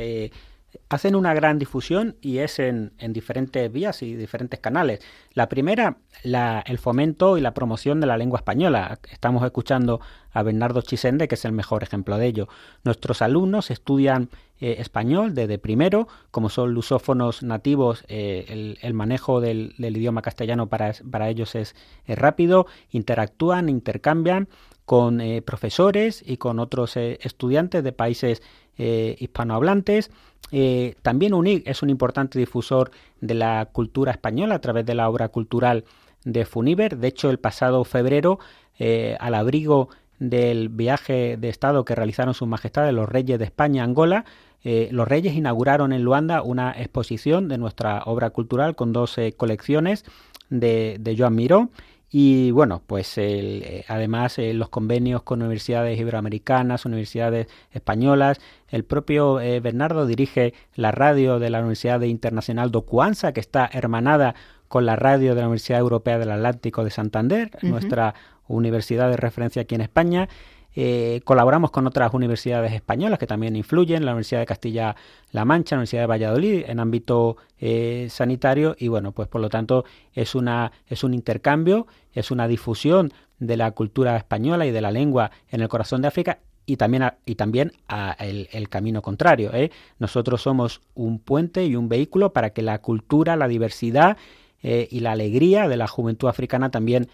hacen 0.89 1.15
una 1.15 1.33
gran 1.33 1.59
difusión 1.59 2.15
y 2.21 2.39
es 2.39 2.59
en, 2.59 2.93
diferentes 3.09 3.71
vías 3.71 4.01
y 4.01 4.15
diferentes 4.15 4.59
canales. 4.59 4.99
La 5.33 5.49
primera, 5.49 5.97
el 6.23 6.77
fomento 6.77 7.37
y 7.37 7.41
la 7.41 7.53
promoción 7.53 7.99
de 7.99 8.07
la 8.07 8.17
lengua 8.17 8.39
española. 8.39 8.99
Estamos 9.11 9.43
escuchando 9.43 10.01
a 10.31 10.43
Bernardo 10.43 10.81
Chisende, 10.81 11.27
que 11.27 11.35
es 11.35 11.45
el 11.45 11.51
mejor 11.51 11.83
ejemplo 11.83 12.17
de 12.17 12.27
ello. 12.27 12.47
Nuestros 12.83 13.21
alumnos 13.21 13.71
estudian 13.71 14.29
eh, 14.59 14.75
español 14.79 15.33
desde 15.33 15.59
primero, 15.59 16.07
como 16.31 16.49
son 16.49 16.73
lusófonos 16.73 17.43
nativos, 17.43 18.05
eh, 18.07 18.77
el, 18.81 18.93
manejo 18.93 19.41
del, 19.41 19.75
idioma 19.77 20.21
castellano 20.21 20.67
para, 20.67 20.93
para 21.09 21.29
ellos 21.29 21.55
es, 21.55 21.75
rápido, 22.07 22.67
interactúan, 22.91 23.69
intercambian 23.69 24.47
con 24.85 25.19
eh, 25.21 25.41
profesores 25.41 26.23
y 26.25 26.37
con 26.37 26.59
otros 26.59 26.95
estudiantes 26.97 27.83
de 27.83 27.91
países 27.91 28.41
hispanohablantes 28.77 30.11
eh, 30.51 30.95
también 31.01 31.33
UNIC 31.33 31.67
es 31.67 31.81
un 31.81 31.89
importante 31.89 32.37
difusor 32.37 32.91
de 33.21 33.33
la 33.33 33.67
cultura 33.71 34.11
española 34.11 34.55
a 34.55 34.61
través 34.61 34.85
de 34.85 34.95
la 34.95 35.09
obra 35.09 35.29
cultural 35.29 35.85
de 36.23 36.45
Funiver. 36.45 36.97
De 36.97 37.07
hecho, 37.07 37.29
el 37.29 37.39
pasado 37.39 37.83
febrero, 37.83 38.39
eh, 38.79 39.17
al 39.19 39.35
abrigo 39.35 39.89
del 40.19 40.69
viaje 40.69 41.37
de 41.37 41.49
Estado 41.49 41.83
que 41.83 41.95
realizaron 41.95 42.33
sus 42.33 42.47
majestades 42.47 42.93
los 42.93 43.09
reyes 43.09 43.37
de 43.39 43.45
España 43.45 43.81
a 43.81 43.85
Angola, 43.85 44.25
eh, 44.63 44.89
los 44.91 45.07
reyes 45.07 45.35
inauguraron 45.35 45.93
en 45.93 46.03
Luanda 46.03 46.41
una 46.41 46.71
exposición 46.71 47.47
de 47.47 47.57
nuestra 47.57 48.03
obra 48.05 48.31
cultural 48.31 48.75
con 48.75 48.93
dos 48.93 49.17
colecciones 49.37 50.05
de, 50.49 50.97
de 50.99 51.17
Joan 51.17 51.35
Miró 51.35 51.69
y 52.17 52.51
bueno, 52.51 52.81
pues 52.87 53.17
eh, 53.17 53.83
además 53.89 54.39
eh, 54.39 54.53
los 54.53 54.69
convenios 54.69 55.21
con 55.23 55.41
universidades 55.41 55.99
iberoamericanas, 55.99 56.85
universidades 56.85 57.47
españolas. 57.73 58.39
El 58.69 58.85
propio 58.85 59.41
eh, 59.41 59.59
Bernardo 59.59 60.05
dirige 60.05 60.53
la 60.75 60.93
radio 60.93 61.39
de 61.39 61.49
la 61.49 61.59
Universidad 61.59 61.99
Internacional 62.03 62.71
do 62.71 62.83
Cuanza, 62.83 63.33
que 63.33 63.41
está 63.41 63.69
hermanada 63.69 64.33
con 64.69 64.85
la 64.85 64.95
radio 64.95 65.35
de 65.35 65.41
la 65.41 65.47
Universidad 65.47 65.81
Europea 65.81 66.17
del 66.17 66.31
Atlántico 66.31 66.85
de 66.85 66.91
Santander, 66.91 67.51
nuestra 67.63 68.15
universidad 68.47 69.09
de 69.09 69.17
referencia 69.17 69.63
aquí 69.63 69.75
en 69.75 69.81
España. 69.81 70.29
Eh, 70.75 71.21
colaboramos 71.23 71.71
con 71.71 71.87
otras 71.87 72.13
universidades 72.13 72.73
españolas 72.73 73.17
que 73.17 73.27
también 73.27 73.55
influyen, 73.55 74.03
la 74.03 74.11
Universidad 74.11 74.41
de 74.41 74.45
Castilla-La 74.45 75.45
Mancha, 75.45 75.75
la 75.75 75.79
Universidad 75.79 76.01
de 76.03 76.07
Valladolid, 76.07 76.63
en 76.67 76.79
ámbito 76.79 77.37
eh, 77.59 78.07
sanitario 78.09 78.75
y 78.77 78.89
bueno, 78.89 79.13
pues 79.13 79.29
por 79.29 79.39
lo 79.39 79.49
tanto 79.49 79.85
es, 80.13 80.35
una, 80.35 80.73
es 80.87 81.03
un 81.05 81.13
intercambio, 81.13 81.87
es 82.13 82.29
una 82.29 82.47
difusión 82.47 83.13
de 83.39 83.55
la 83.55 83.71
cultura 83.71 84.17
española 84.17 84.65
y 84.65 84.71
de 84.71 84.81
la 84.81 84.91
lengua 84.91 85.31
en 85.49 85.61
el 85.61 85.69
corazón 85.69 86.01
de 86.01 86.09
África 86.09 86.39
y 86.65 86.75
también, 86.75 87.09
y 87.25 87.35
también 87.35 87.71
el, 88.19 88.69
camino 88.69 89.01
contrario. 89.01 89.53
¿eh? 89.53 89.71
Nosotros 89.99 90.41
somos 90.41 90.81
un 90.93 91.19
puente 91.19 91.65
y 91.65 91.75
un 91.75 91.87
vehículo 91.87 92.33
para 92.33 92.49
que 92.49 92.61
la 92.61 92.79
cultura, 92.79 93.35
la 93.35 93.47
diversidad 93.47 94.17
y 94.63 94.99
la 95.01 95.11
alegría 95.11 95.67
de 95.67 95.77
la 95.77 95.87
juventud 95.87 96.27
africana 96.27 96.71
también 96.71 97.07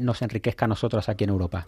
nos 0.00 0.20
enriquezca 0.20 0.64
a 0.64 0.68
nosotros 0.68 1.08
aquí 1.08 1.22
en 1.22 1.30
Europa. 1.30 1.64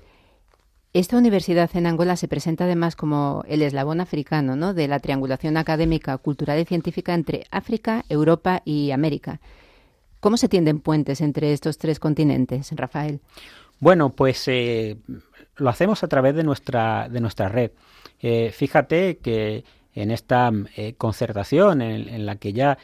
Esta 0.93 1.17
universidad 1.17 1.71
en 1.75 1.87
Angola 1.87 2.17
se 2.17 2.27
presenta 2.27 2.65
además 2.65 2.97
como 2.97 3.45
el 3.47 3.63
eslabón 3.63 4.01
africano 4.01 4.57
¿no? 4.57 4.75
de 4.75 4.89
la 4.89 4.99
triangulación 4.99 5.57
académica, 5.57 6.19
cultural 6.19 6.59
y 6.59 6.65
científica 6.65 7.15
entre 7.15 7.45
África, 7.53 8.05
Europa 8.09 8.61
y 8.65 8.91
América. 8.91 9.41
¿Cómo 10.19 10.37
se 10.37 10.49
tienden 10.49 10.81
puentes 10.81 11.21
entre 11.21 11.53
estos 11.53 11.79
tres 11.79 12.01
continentes, 12.01 12.73
Rafael? 12.73 13.21
Bueno, 13.79 14.11
pues 14.11 14.43
eh, 14.49 14.97
lo 15.57 15.71
hacemos 15.71 16.03
a 16.03 16.09
través 16.09 16.35
de 16.35 16.43
nuestra, 16.43 17.09
de 17.09 17.21
nuestra 17.21 17.49
red. 17.49 17.71
Eh, 18.19 18.51
fíjate 18.53 19.19
que 19.19 19.65
en 19.95 20.11
esta 20.11 20.51
eh, 20.77 20.95
concertación 20.95 21.83
en, 21.83 22.27
la 22.27 22.37
que 22.37 22.53
ya 22.53 22.79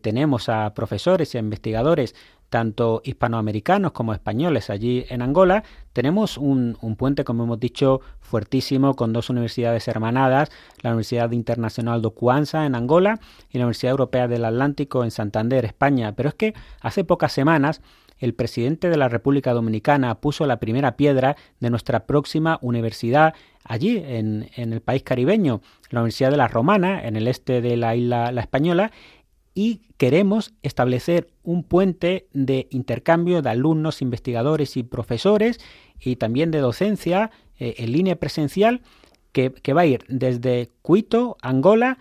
tenemos 0.00 0.48
a 0.48 0.74
profesores 0.74 1.32
y 1.32 1.38
a 1.38 1.40
investigadores 1.40 2.16
tanto 2.48 3.02
hispanoamericanos 3.04 3.92
como 3.92 4.12
españoles 4.12 4.70
allí 4.70 5.04
en 5.08 5.22
Angola, 5.22 5.64
tenemos 5.92 6.38
un, 6.38 6.76
puente, 6.96 7.24
como 7.24 7.44
hemos 7.44 7.60
dicho, 7.60 8.00
fuertísimo 8.20 8.94
con 8.94 9.12
dos 9.12 9.30
universidades 9.30 9.88
hermanadas, 9.88 10.50
la 10.82 10.90
Universidad 10.90 11.30
Internacional 11.32 12.02
de 12.02 12.10
Cuanza 12.10 12.66
en 12.66 12.74
Angola 12.74 13.18
y 13.50 13.58
la 13.58 13.64
Universidad 13.64 13.90
Europea 13.92 14.28
del 14.28 14.44
Atlántico 14.44 15.04
en 15.04 15.10
Santander, 15.10 15.64
España. 15.64 16.12
Pero 16.12 16.30
es 16.30 16.34
que 16.34 16.54
hace 16.80 17.04
pocas 17.04 17.32
semanas 17.32 17.80
el 18.18 18.34
presidente 18.34 18.90
de 18.90 18.96
la 18.96 19.08
República 19.08 19.52
Dominicana 19.52 20.16
puso 20.16 20.46
la 20.46 20.58
primera 20.58 20.96
piedra 20.96 21.36
de 21.60 21.70
nuestra 21.70 22.06
próxima 22.06 22.58
universidad 22.62 23.34
allí, 23.64 24.02
en, 24.04 24.50
en 24.56 24.72
el 24.72 24.80
país 24.80 25.02
caribeño, 25.02 25.60
la 25.90 26.00
Universidad 26.00 26.30
de 26.30 26.36
la 26.36 26.48
Romana, 26.48 27.04
en 27.04 27.16
el 27.16 27.28
este 27.28 27.60
de 27.60 27.76
la 27.76 27.94
isla 27.94 28.32
La 28.32 28.40
Española, 28.40 28.90
y 29.58 29.80
queremos 29.96 30.54
establecer 30.62 31.32
un 31.42 31.64
puente 31.64 32.28
de 32.32 32.68
intercambio 32.70 33.42
de 33.42 33.50
alumnos, 33.50 34.02
investigadores 34.02 34.76
y 34.76 34.84
profesores 34.84 35.58
y 35.98 36.14
también 36.14 36.52
de 36.52 36.60
docencia 36.60 37.32
eh, 37.58 37.74
en 37.78 37.90
línea 37.90 38.14
presencial 38.14 38.82
que, 39.32 39.50
va 39.72 39.80
a 39.80 39.86
ir 39.86 40.04
desde 40.06 40.70
Cuito, 40.80 41.38
Angola, 41.42 41.98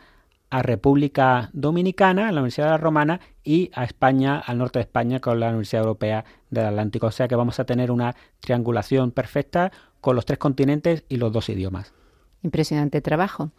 a 0.51 0.61
República 0.61 1.49
Dominicana, 1.51 2.27
a 2.27 2.31
la 2.31 2.41
Universidad 2.41 2.67
de 2.67 2.71
la 2.73 2.77
Romana 2.77 3.21
y 3.43 3.71
a 3.73 3.85
España, 3.85 4.37
al 4.37 4.59
norte 4.59 4.77
de 4.77 4.83
España, 4.83 5.19
con 5.19 5.39
la 5.39 5.47
Universidad 5.47 5.81
Europea 5.81 6.25
del 6.51 6.67
Atlántico. 6.67 7.07
O 7.07 7.11
sea 7.11 7.27
que 7.27 7.35
vamos 7.35 7.59
a 7.59 7.65
tener 7.65 7.89
una 7.89 8.15
triangulación 8.39 9.09
perfecta 9.09 9.71
con 9.99 10.15
los 10.15 10.27
tres 10.27 10.37
continentes 10.37 11.05
y 11.09 11.17
los 11.17 11.31
dos 11.31 11.49
idiomas. 11.49 11.91
Impresionante 12.43 13.01
trabajo. 13.01 13.49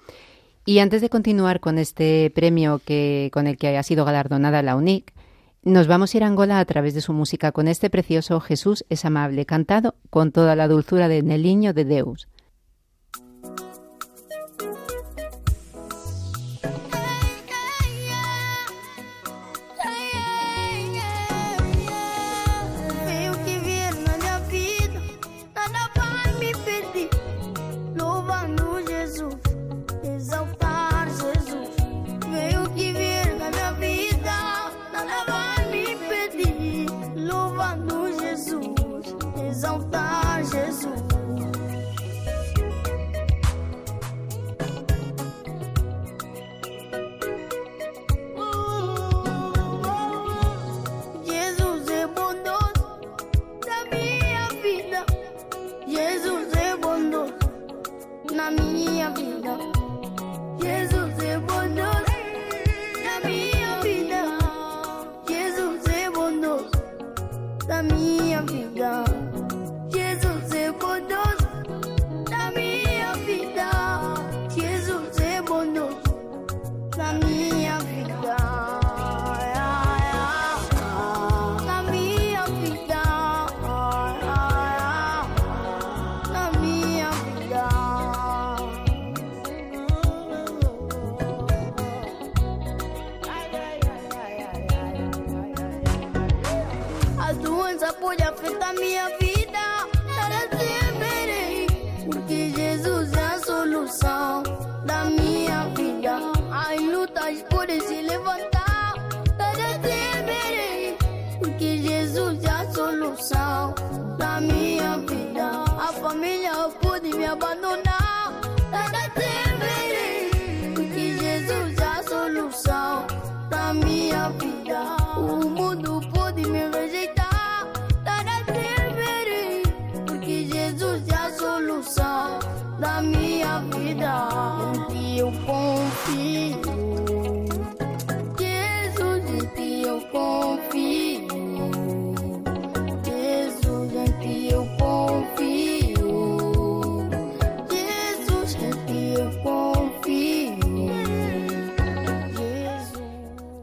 Y 0.68 0.81
antes 0.81 1.00
de 1.00 1.09
continuar 1.09 1.61
con 1.61 1.78
este 1.78 2.31
premio 2.35 2.83
que, 2.85 3.31
con 3.33 3.46
el 3.46 3.57
que 3.57 3.78
ha 3.78 3.83
sido 3.83 4.04
galardonada 4.04 4.61
la 4.61 4.76
UNIC, 4.76 5.14
nos 5.62 5.87
vamos 5.87 6.12
a 6.12 6.18
ir 6.18 6.24
a 6.24 6.26
Angola 6.26 6.61
a 6.61 6.64
través 6.66 6.92
de 6.92 7.00
su 7.00 7.14
música 7.14 7.52
con 7.52 7.68
este 7.68 7.88
precioso 7.88 8.38
Jesús 8.38 8.85
es 8.90 9.07
amable, 9.07 9.46
cantado 9.46 9.94
con 10.11 10.31
toda 10.31 10.57
la 10.57 10.68
dulzura 10.68 11.09
de 11.09 11.22
Neliño 11.22 11.72
de 11.72 11.87
Deus. 11.87 12.28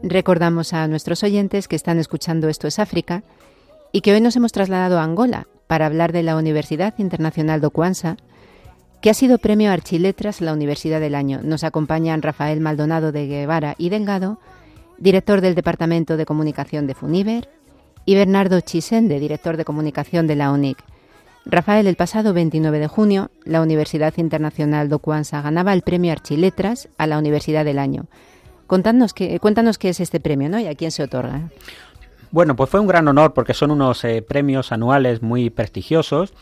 Recordamos 0.08 0.72
a 0.72 0.86
nuestros 0.86 1.24
oyentes 1.24 1.66
que 1.66 1.74
están 1.74 1.98
escuchando 1.98 2.48
Esto 2.48 2.68
es 2.68 2.78
África 2.78 3.24
y 3.90 4.02
que 4.02 4.12
hoy 4.12 4.20
nos 4.20 4.36
hemos 4.36 4.52
trasladado 4.52 5.00
a 5.00 5.02
Angola 5.02 5.48
para 5.66 5.86
hablar 5.86 6.12
de 6.12 6.22
la 6.22 6.36
Universidad 6.36 6.94
Internacional 6.98 7.60
do 7.60 7.72
Kwanza, 7.72 8.16
que 9.02 9.10
ha 9.10 9.14
sido 9.14 9.38
premio 9.38 9.72
Archiletras 9.72 10.40
la 10.40 10.52
Universidad 10.52 11.00
del 11.00 11.16
Año. 11.16 11.40
Nos 11.42 11.64
acompañan 11.64 12.22
Rafael 12.22 12.60
Maldonado 12.60 13.10
de 13.10 13.26
Guevara 13.26 13.74
y 13.78 13.88
Delgado, 13.88 14.38
director 14.96 15.40
del 15.40 15.56
Departamento 15.56 16.16
de 16.16 16.24
Comunicación 16.24 16.86
de 16.86 16.94
Funiver, 16.94 17.48
y 18.04 18.14
Bernardo 18.14 18.60
Chisende, 18.60 19.18
director 19.18 19.56
de 19.56 19.64
Comunicación 19.64 20.28
de 20.28 20.36
la 20.36 20.52
UNIC. 20.52 20.78
Rafael, 21.46 21.88
el 21.88 21.96
pasado 21.96 22.32
29 22.32 22.78
de 22.78 22.86
junio, 22.86 23.32
la 23.44 23.60
Universidad 23.60 24.14
Internacional 24.18 24.88
do 24.88 25.00
Kwanza 25.00 25.42
ganaba 25.42 25.72
el 25.72 25.82
premio 25.82 26.12
Archiletras 26.12 26.88
a 26.96 27.08
la 27.08 27.18
Universidad 27.18 27.64
del 27.64 27.80
Año. 27.80 28.06
Que, 29.14 29.38
cuéntanos 29.40 29.78
qué 29.78 29.88
es 29.88 30.00
este 30.00 30.20
premio 30.20 30.48
¿no? 30.48 30.58
y 30.58 30.66
a 30.66 30.74
quién 30.74 30.90
se 30.90 31.02
otorga. 31.02 31.48
Bueno, 32.30 32.56
pues 32.56 32.68
fue 32.68 32.80
un 32.80 32.86
gran 32.86 33.06
honor 33.08 33.32
porque 33.32 33.54
son 33.54 33.70
unos 33.70 34.04
eh, 34.04 34.22
premios 34.22 34.72
anuales 34.72 35.22
muy 35.22 35.50
prestigiosos 35.50 36.34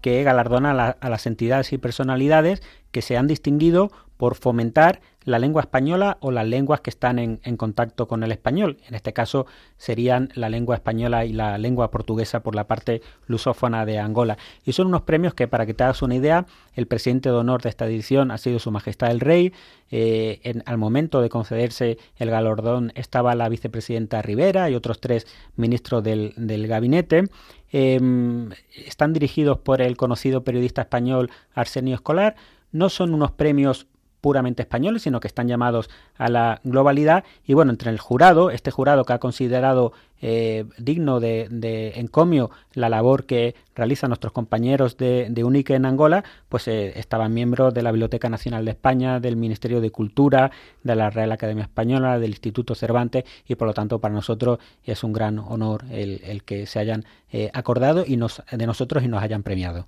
que 0.00 0.22
galardonan 0.22 0.78
a, 0.78 1.08
las 1.08 1.26
entidades 1.26 1.72
y 1.72 1.78
personalidades 1.78 2.62
que 2.90 3.02
se 3.02 3.16
han 3.16 3.26
distinguido 3.26 3.90
por 4.16 4.34
fomentar 4.34 5.00
la 5.28 5.38
lengua 5.38 5.60
española 5.60 6.16
o 6.20 6.30
las 6.30 6.46
lenguas 6.46 6.80
que 6.80 6.88
están 6.88 7.18
en, 7.18 7.56
contacto 7.58 8.08
con 8.08 8.22
el 8.22 8.32
español. 8.32 8.78
En 8.88 8.94
este 8.94 9.12
caso 9.12 9.46
serían 9.76 10.30
la 10.34 10.48
lengua 10.48 10.74
española 10.74 11.26
y 11.26 11.34
la 11.34 11.58
lengua 11.58 11.90
portuguesa 11.90 12.40
por 12.42 12.54
la 12.54 12.66
parte 12.66 13.02
lusófona 13.26 13.84
de 13.84 13.98
Angola. 13.98 14.38
Y 14.64 14.72
son 14.72 14.86
unos 14.86 15.02
premios 15.02 15.34
que, 15.34 15.46
para 15.46 15.66
que 15.66 15.74
te 15.74 15.84
hagas 15.84 16.00
una 16.00 16.14
idea, 16.14 16.46
el 16.74 16.86
presidente 16.86 17.28
de 17.28 17.34
honor 17.34 17.60
de 17.60 17.68
esta 17.68 17.86
edición 17.86 18.30
ha 18.30 18.38
sido 18.38 18.58
Su 18.58 18.70
Majestad 18.70 19.10
el 19.10 19.20
Rey. 19.20 19.52
Eh, 19.90 20.40
en, 20.44 20.62
al 20.64 20.78
momento 20.78 21.20
de 21.20 21.28
concederse 21.28 21.98
el 22.16 22.30
galardón 22.30 22.92
estaba 22.94 23.34
la 23.34 23.48
vicepresidenta 23.50 24.22
Rivera 24.22 24.70
y 24.70 24.74
otros 24.74 24.98
tres 24.98 25.26
ministros 25.56 26.02
del, 26.02 26.32
gabinete. 26.66 27.24
Em, 27.70 28.48
están 28.74 29.12
dirigidos 29.12 29.58
por 29.58 29.82
el 29.82 29.98
conocido 29.98 30.42
periodista 30.42 30.82
español 30.82 31.30
Arsenio 31.52 31.96
Escolar. 31.96 32.34
No 32.72 32.88
son 32.88 33.12
unos 33.12 33.32
premios 33.32 33.86
puramente 34.20 34.62
españoles, 34.62 35.02
sino 35.02 35.20
que 35.20 35.28
están 35.28 35.48
llamados 35.48 35.90
a 36.16 36.28
la 36.28 36.60
globalidad. 36.64 37.24
Y 37.44 37.54
bueno, 37.54 37.70
entre 37.70 37.90
el 37.90 37.98
jurado, 37.98 38.50
este 38.50 38.70
jurado 38.70 39.04
que 39.04 39.12
ha 39.12 39.18
considerado 39.18 39.92
eh, 40.20 40.64
digno 40.78 41.20
de, 41.20 41.92
encomio 41.94 42.50
la 42.72 42.88
labor 42.88 43.24
que 43.24 43.54
realizan 43.76 44.10
nuestros 44.10 44.32
compañeros 44.32 44.96
de, 44.96 45.28
de 45.30 45.44
UNICE 45.44 45.74
en 45.74 45.86
Angola, 45.86 46.24
pues 46.48 46.66
eh, 46.66 46.98
estaban 46.98 47.32
miembros 47.32 47.72
de 47.72 47.82
la 47.82 47.92
Biblioteca 47.92 48.28
Nacional 48.28 48.64
de 48.64 48.72
España, 48.72 49.20
del 49.20 49.36
Ministerio 49.36 49.80
de 49.80 49.90
Cultura, 49.90 50.50
de 50.82 50.96
la 50.96 51.10
Real 51.10 51.30
Academia 51.30 51.64
Española, 51.64 52.18
del 52.18 52.30
Instituto 52.30 52.74
Cervantes, 52.74 53.24
y 53.46 53.54
por 53.54 53.68
lo 53.68 53.74
tanto 53.74 54.00
para 54.00 54.14
nosotros 54.14 54.58
es 54.84 55.04
un 55.04 55.12
gran 55.12 55.38
honor 55.38 55.84
el, 55.90 56.42
que 56.44 56.66
se 56.66 56.80
hayan 56.80 57.04
eh, 57.30 57.50
acordado 57.52 58.04
y 58.06 58.16
nos, 58.16 58.42
de 58.50 58.66
nosotros 58.66 59.04
y 59.04 59.08
nos 59.08 59.22
hayan 59.22 59.42
premiado. 59.42 59.86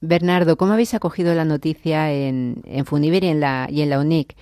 Bernardo, 0.00 0.56
¿cómo 0.56 0.72
habéis 0.72 0.94
acogido 0.94 1.34
la 1.34 1.44
noticia 1.44 2.12
en, 2.12 2.62
en 2.64 2.84
y 2.90 3.26
en, 3.26 3.40
la, 3.40 3.66
y 3.70 3.82
en 3.82 3.90
la 3.90 3.98
UNIC? 3.98 4.36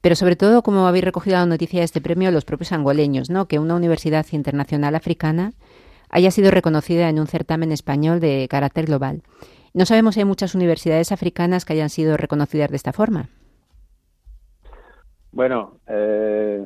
Pero 0.00 0.16
sobre 0.16 0.36
todo, 0.36 0.62
¿cómo 0.62 0.86
habéis 0.86 1.04
recogido 1.04 1.36
la 1.36 1.46
noticia 1.46 1.80
de 1.80 1.84
este 1.84 2.00
premio 2.00 2.30
los 2.30 2.44
propios 2.44 2.72
angoleños, 2.72 3.30
¿no? 3.30 3.46
que 3.46 3.58
una 3.58 3.74
universidad 3.74 4.26
internacional 4.32 4.94
africana 4.94 5.52
haya 6.10 6.30
sido 6.30 6.50
reconocida 6.50 7.08
en 7.08 7.18
un 7.18 7.26
certamen 7.26 7.72
español 7.72 8.20
de 8.20 8.46
carácter 8.48 8.86
global. 8.86 9.22
No 9.72 9.84
sabemos 9.84 10.14
si 10.14 10.20
hay 10.20 10.24
muchas 10.24 10.54
universidades 10.54 11.10
africanas 11.10 11.64
que 11.64 11.72
hayan 11.72 11.90
sido 11.90 12.16
reconocidas 12.16 12.70
de 12.70 12.76
esta 12.76 12.92
forma. 12.92 13.28
Bueno, 15.32 15.80
eh, 15.88 16.64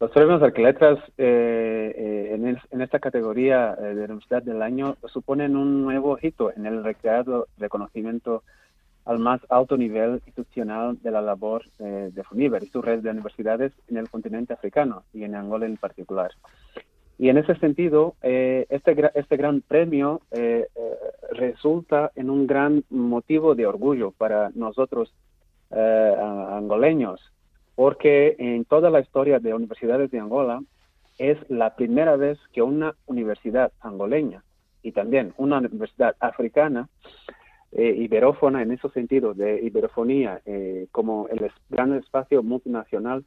los 0.00 0.10
premios 0.10 0.42
Arquiletras 0.42 0.98
eh, 1.18 1.94
eh, 1.96 2.58
en, 2.70 2.80
esta 2.80 2.98
categoría 2.98 3.76
eh, 3.78 3.94
de 3.94 4.04
Universidad 4.04 4.42
del 4.42 4.60
Año 4.60 4.96
suponen 5.12 5.56
un 5.56 5.82
nuevo 5.82 6.18
hito 6.20 6.52
en 6.54 6.66
el 6.66 6.82
recreado 6.82 7.46
reconocimiento 7.58 8.42
al 9.04 9.18
más 9.18 9.40
alto 9.50 9.76
nivel 9.76 10.14
institucional 10.14 10.98
de 11.02 11.10
la 11.10 11.20
labor 11.20 11.62
de 11.78 12.24
FUNIVER 12.24 12.62
y 12.62 12.68
su 12.68 12.80
red 12.80 13.00
de 13.00 13.10
universidades 13.10 13.72
en 13.88 13.98
el 13.98 14.08
continente 14.08 14.54
africano 14.54 15.04
y 15.12 15.24
en 15.24 15.34
Angola 15.34 15.66
en 15.66 15.76
particular. 15.76 16.30
Y 17.18 17.28
en 17.28 17.36
ese 17.36 17.54
sentido, 17.56 18.14
este, 18.22 19.10
este 19.14 19.36
gran 19.36 19.60
premio 19.60 20.22
resulta 21.32 22.12
en 22.14 22.30
un 22.30 22.46
gran 22.46 22.82
motivo 22.88 23.54
de 23.54 23.66
orgullo 23.66 24.10
para 24.12 24.50
nosotros 24.54 25.12
angoleños, 25.70 27.33
porque 27.74 28.36
en 28.38 28.64
toda 28.64 28.90
la 28.90 29.00
historia 29.00 29.38
de 29.38 29.54
universidades 29.54 30.10
de 30.10 30.20
Angola 30.20 30.62
es 31.18 31.38
la 31.48 31.74
primera 31.76 32.16
vez 32.16 32.38
que 32.52 32.62
una 32.62 32.94
universidad 33.06 33.72
angoleña 33.80 34.42
y 34.82 34.92
también 34.92 35.32
una 35.38 35.58
universidad 35.58 36.14
africana, 36.20 36.88
eh, 37.72 37.94
iberófona 37.98 38.62
en 38.62 38.72
ese 38.72 38.88
sentido 38.90 39.34
de 39.34 39.60
iberofonía, 39.62 40.40
eh, 40.44 40.86
como 40.92 41.26
el 41.28 41.50
gran 41.70 41.94
espacio 41.94 42.42
multinacional 42.42 43.24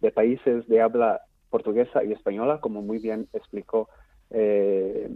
de 0.00 0.10
países 0.12 0.66
de 0.68 0.80
habla 0.80 1.20
portuguesa 1.50 2.04
y 2.04 2.12
española, 2.12 2.60
como 2.60 2.80
muy 2.80 2.98
bien 2.98 3.26
explicó 3.32 3.88
eh, 4.30 5.10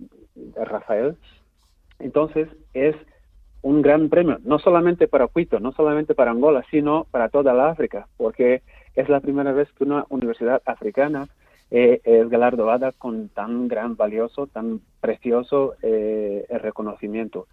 Rafael. 0.56 1.16
Entonces, 2.00 2.48
es 2.74 2.96
un 3.62 3.80
gran 3.80 4.10
premio, 4.10 4.38
no 4.44 4.58
solamente 4.58 5.08
para 5.08 5.28
Quito, 5.28 5.60
no 5.60 5.72
solamente 5.72 6.14
para 6.14 6.32
Angola, 6.32 6.62
sino 6.70 7.06
para 7.10 7.30
toda 7.30 7.54
la 7.54 7.70
África, 7.70 8.08
porque 8.18 8.62
es 8.94 9.08
la 9.08 9.20
primera 9.20 9.52
vez 9.52 9.70
que 9.72 9.84
una 9.84 10.06
universidad 10.08 10.62
africana 10.64 11.28
eh, 11.70 12.00
es 12.04 12.28
galardonada 12.28 12.92
con 12.92 13.28
tan 13.28 13.68
gran 13.68 13.96
valioso, 13.96 14.46
tan 14.46 14.80
precioso 15.00 15.74
eh, 15.82 16.46
reconocimiento. 16.50 17.46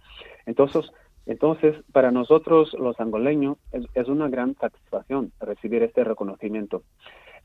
Entonces, 0.46 0.92
entonces, 1.26 1.76
para 1.92 2.10
nosotros 2.10 2.74
los 2.78 2.98
angoleños 3.00 3.56
es, 3.72 3.84
es, 3.94 4.08
una 4.08 4.28
gran 4.28 4.54
satisfacción 4.56 5.32
recibir 5.40 5.82
este 5.82 6.04
reconocimiento. 6.04 6.82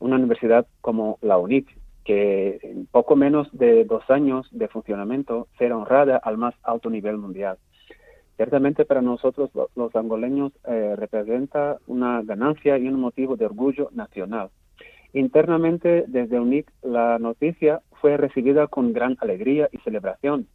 Una 0.00 0.16
universidad 0.16 0.66
como 0.80 1.18
la 1.22 1.38
UNIC, 1.38 1.68
que 2.04 2.58
en 2.62 2.86
poco 2.86 3.16
menos 3.16 3.48
de 3.52 3.84
dos 3.84 4.08
años 4.10 4.48
de 4.50 4.68
funcionamiento 4.68 5.46
será 5.58 5.76
honrada 5.76 6.16
al 6.16 6.38
más 6.38 6.54
alto 6.62 6.90
nivel 6.90 7.18
mundial. 7.18 7.58
Ciertamente 8.38 8.84
para 8.84 9.02
nosotros 9.02 9.50
los 9.74 9.96
angoleños 9.96 10.52
eh, 10.64 10.94
representa 10.96 11.78
una 11.88 12.22
ganancia 12.22 12.78
y 12.78 12.86
un 12.86 13.00
motivo 13.00 13.36
de 13.36 13.46
orgullo 13.46 13.90
nacional. 13.92 14.50
Internamente 15.12 16.04
desde 16.06 16.38
UNIC 16.38 16.70
la 16.82 17.18
noticia 17.18 17.80
fue 18.00 18.16
recibida 18.16 18.68
con 18.68 18.92
gran 18.92 19.16
alegría 19.18 19.68
y 19.72 19.78
celebración 19.78 20.46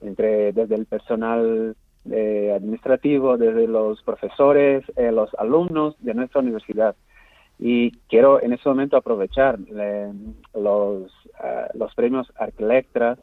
entre 0.00 0.54
desde 0.54 0.76
el 0.76 0.86
personal 0.86 1.76
eh, 2.10 2.54
administrativo, 2.56 3.36
desde 3.36 3.68
los 3.68 4.02
profesores, 4.02 4.82
eh, 4.96 5.12
los 5.12 5.28
alumnos 5.34 5.94
de 6.02 6.14
nuestra 6.14 6.40
universidad. 6.40 6.96
Y 7.58 7.90
quiero 8.08 8.42
en 8.42 8.54
ese 8.54 8.66
momento 8.66 8.96
aprovechar 8.96 9.58
los, 10.54 11.12
los 11.74 11.94
premios 11.94 12.32
Arquilectra 12.36 13.18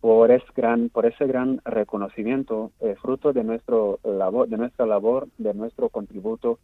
por 0.00 0.30
ese 0.30 0.46
gran, 0.54 0.88
por 0.88 1.06
ese 1.06 1.26
gran 1.26 1.60
reconocimiento, 1.64 2.70
eh, 2.80 2.94
fruto 3.00 3.32
de, 3.32 3.44
nuestro 3.44 3.98
labor, 4.04 4.48
de 4.48 4.56
nuestra 4.56 4.86
labor, 4.86 5.28
de 5.38 5.54
nuestro 5.54 5.88
contributo 5.88 6.58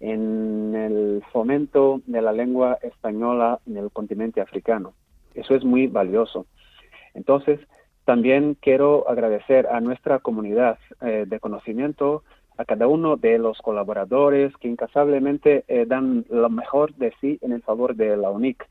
en 0.00 0.74
el 0.74 1.22
fomento 1.32 2.00
de 2.06 2.22
la 2.22 2.32
lengua 2.32 2.78
española 2.82 3.60
en 3.66 3.78
el 3.78 3.90
continente 3.90 4.40
africano. 4.40 4.92
Eso 5.34 5.54
es 5.54 5.64
muy 5.64 5.86
valioso. 5.86 6.46
Entonces, 7.14 7.60
También 8.06 8.56
quiero 8.60 9.10
agradecer 9.10 9.66
a 9.66 9.80
nuestra 9.80 10.20
comunidad 10.20 10.78
eh, 11.00 11.24
de 11.26 11.40
conocimiento, 11.40 12.22
a 12.56 12.64
cada 12.64 12.86
uno 12.86 13.16
de 13.16 13.36
los 13.36 13.58
colaboradores 13.58 14.56
que 14.58 14.68
incansablemente 14.68 15.64
eh, 15.66 15.86
dan 15.86 16.24
lo 16.30 16.48
mejor 16.48 16.94
de 16.94 17.12
sí 17.20 17.36
en 17.42 17.50
el 17.50 17.62
favor 17.62 17.96
de 17.96 18.16
la 18.16 18.30
UNIC. 18.30 18.64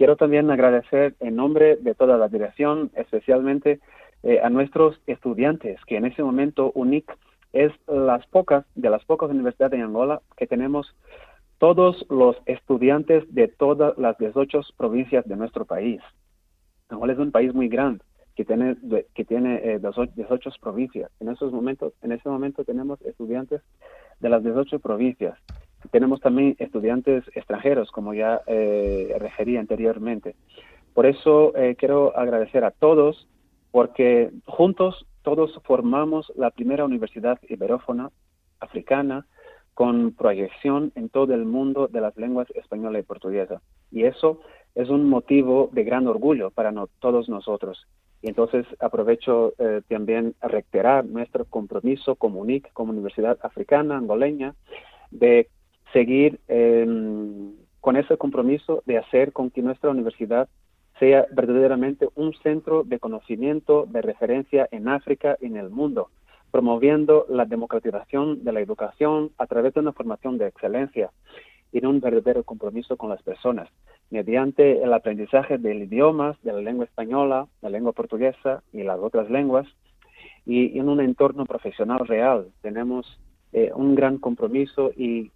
Quiero 0.00 0.16
también 0.16 0.50
agradecer 0.50 1.14
en 1.20 1.36
nombre 1.36 1.76
de 1.76 1.94
toda 1.94 2.16
la 2.16 2.28
dirección, 2.28 2.90
especialmente 2.94 3.80
eh, 4.22 4.40
a 4.42 4.48
nuestros 4.48 4.98
estudiantes, 5.06 5.78
que 5.84 5.98
en 5.98 6.06
ese 6.06 6.22
momento 6.22 6.72
UNIC 6.74 7.04
es 7.52 7.70
las 7.86 8.26
pocas, 8.28 8.64
de 8.74 8.88
las 8.88 9.04
pocas 9.04 9.28
universidades 9.28 9.72
de 9.72 9.84
Angola 9.84 10.22
que 10.38 10.46
tenemos 10.46 10.96
todos 11.58 12.06
los 12.08 12.34
estudiantes 12.46 13.24
de 13.28 13.48
todas 13.48 13.98
las 13.98 14.16
18 14.16 14.62
provincias 14.78 15.28
de 15.28 15.36
nuestro 15.36 15.66
país. 15.66 16.00
Angola 16.88 17.12
es 17.12 17.18
un 17.18 17.30
país 17.30 17.52
muy 17.52 17.68
grande 17.68 18.02
que 18.36 18.46
tiene 18.46 18.76
que 19.14 19.26
tiene 19.26 19.80
18 19.80 20.02
eh, 20.16 20.52
provincias. 20.62 21.10
En 21.20 21.28
esos 21.28 21.52
momentos, 21.52 21.92
en 22.00 22.12
ese 22.12 22.26
momento 22.26 22.64
tenemos 22.64 23.02
estudiantes 23.02 23.60
de 24.18 24.30
las 24.30 24.42
18 24.42 24.78
provincias. 24.78 25.36
Tenemos 25.90 26.20
también 26.20 26.56
estudiantes 26.58 27.24
extranjeros, 27.34 27.90
como 27.90 28.14
ya 28.14 28.40
eh, 28.46 29.14
referí 29.18 29.56
anteriormente. 29.56 30.34
Por 30.94 31.06
eso 31.06 31.56
eh, 31.56 31.76
quiero 31.76 32.16
agradecer 32.16 32.64
a 32.64 32.70
todos, 32.70 33.28
porque 33.70 34.30
juntos 34.44 35.06
todos 35.22 35.60
formamos 35.64 36.32
la 36.36 36.50
primera 36.50 36.84
universidad 36.84 37.38
iberófona 37.48 38.10
africana 38.58 39.26
con 39.74 40.12
proyección 40.12 40.92
en 40.94 41.08
todo 41.08 41.32
el 41.34 41.44
mundo 41.44 41.88
de 41.88 42.00
las 42.00 42.16
lenguas 42.16 42.48
española 42.54 42.98
y 42.98 43.02
portuguesa. 43.02 43.62
Y 43.90 44.04
eso 44.04 44.40
es 44.74 44.90
un 44.90 45.08
motivo 45.08 45.70
de 45.72 45.84
gran 45.84 46.06
orgullo 46.06 46.50
para 46.50 46.72
todos 46.98 47.28
nosotros. 47.28 47.86
Y 48.22 48.28
entonces 48.28 48.66
aprovecho 48.78 49.54
eh, 49.58 49.80
también 49.88 50.34
a 50.40 50.48
reiterar 50.48 51.06
nuestro 51.06 51.46
compromiso 51.46 52.16
como 52.16 52.40
UNIC, 52.40 52.70
como 52.72 52.92
Universidad 52.92 53.38
Africana 53.42 53.96
Angoleña, 53.96 54.54
de 55.10 55.48
seguir 55.92 56.40
em, 56.48 57.52
con 57.80 57.96
ese 57.96 58.16
compromiso 58.16 58.82
de 58.86 58.98
hacer 58.98 59.32
con 59.32 59.50
que 59.50 59.62
nuestra 59.62 59.90
universidad 59.90 60.48
sea 60.98 61.26
verdaderamente 61.32 62.08
un 62.14 62.34
centro 62.42 62.84
de 62.84 62.98
conocimiento, 62.98 63.86
de 63.88 64.02
referencia 64.02 64.68
en 64.70 64.88
África 64.88 65.36
y 65.40 65.46
en 65.46 65.56
el 65.56 65.70
mundo, 65.70 66.10
promoviendo 66.50 67.24
la 67.28 67.46
democratización 67.46 68.44
de 68.44 68.52
la 68.52 68.60
educación 68.60 69.30
a 69.38 69.46
través 69.46 69.72
de 69.72 69.80
una 69.80 69.92
formación 69.92 70.36
de 70.36 70.48
excelencia 70.48 71.10
y 71.72 71.78
en 71.78 71.86
un 71.86 72.00
verdadero 72.00 72.42
compromiso 72.42 72.96
con 72.96 73.10
las 73.10 73.22
personas, 73.22 73.68
mediante 74.10 74.82
el 74.82 74.92
aprendizaje 74.92 75.56
de 75.56 75.74
idiomas, 75.74 76.36
de 76.42 76.52
la 76.52 76.60
lengua 76.60 76.84
española, 76.84 77.46
la 77.62 77.70
lengua 77.70 77.92
portuguesa 77.92 78.62
y 78.72 78.82
las 78.82 78.98
otras 78.98 79.30
lenguas, 79.30 79.66
y 80.44 80.78
en 80.78 80.88
un 80.88 81.00
entorno 81.00 81.46
profesional 81.46 82.06
real. 82.06 82.48
Tenemos 82.60 83.20
eh, 83.52 83.70
un 83.74 83.94
gran 83.94 84.18
compromiso 84.18 84.90
y 84.96 85.30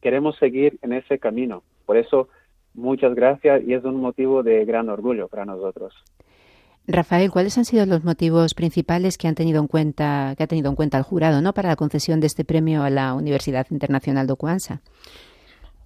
queremos 0.00 0.36
seguir 0.38 0.78
en 0.82 0.92
ese 0.92 1.18
camino. 1.18 1.62
Por 1.86 1.96
eso, 1.96 2.28
muchas 2.74 3.14
gracias 3.14 3.62
y 3.66 3.74
es 3.74 3.84
un 3.84 3.96
motivo 3.96 4.42
de 4.42 4.64
gran 4.64 4.88
orgullo 4.88 5.28
para 5.28 5.44
nosotros. 5.44 5.94
Rafael, 6.86 7.30
¿cuáles 7.30 7.56
han 7.58 7.64
sido 7.64 7.86
los 7.86 8.04
motivos 8.04 8.54
principales 8.54 9.16
que 9.16 9.28
han 9.28 9.34
tenido 9.34 9.60
en 9.60 9.68
cuenta, 9.68 10.34
que 10.36 10.42
ha 10.42 10.46
tenido 10.46 10.70
en 10.70 10.76
cuenta 10.76 10.98
el 10.98 11.04
jurado, 11.04 11.40
¿no? 11.40 11.52
para 11.52 11.68
la 11.68 11.76
concesión 11.76 12.20
de 12.20 12.26
este 12.26 12.44
premio 12.44 12.82
a 12.82 12.90
la 12.90 13.14
Universidad 13.14 13.66
Internacional 13.70 14.26
de 14.26 14.34
Cuanza? 14.34 14.80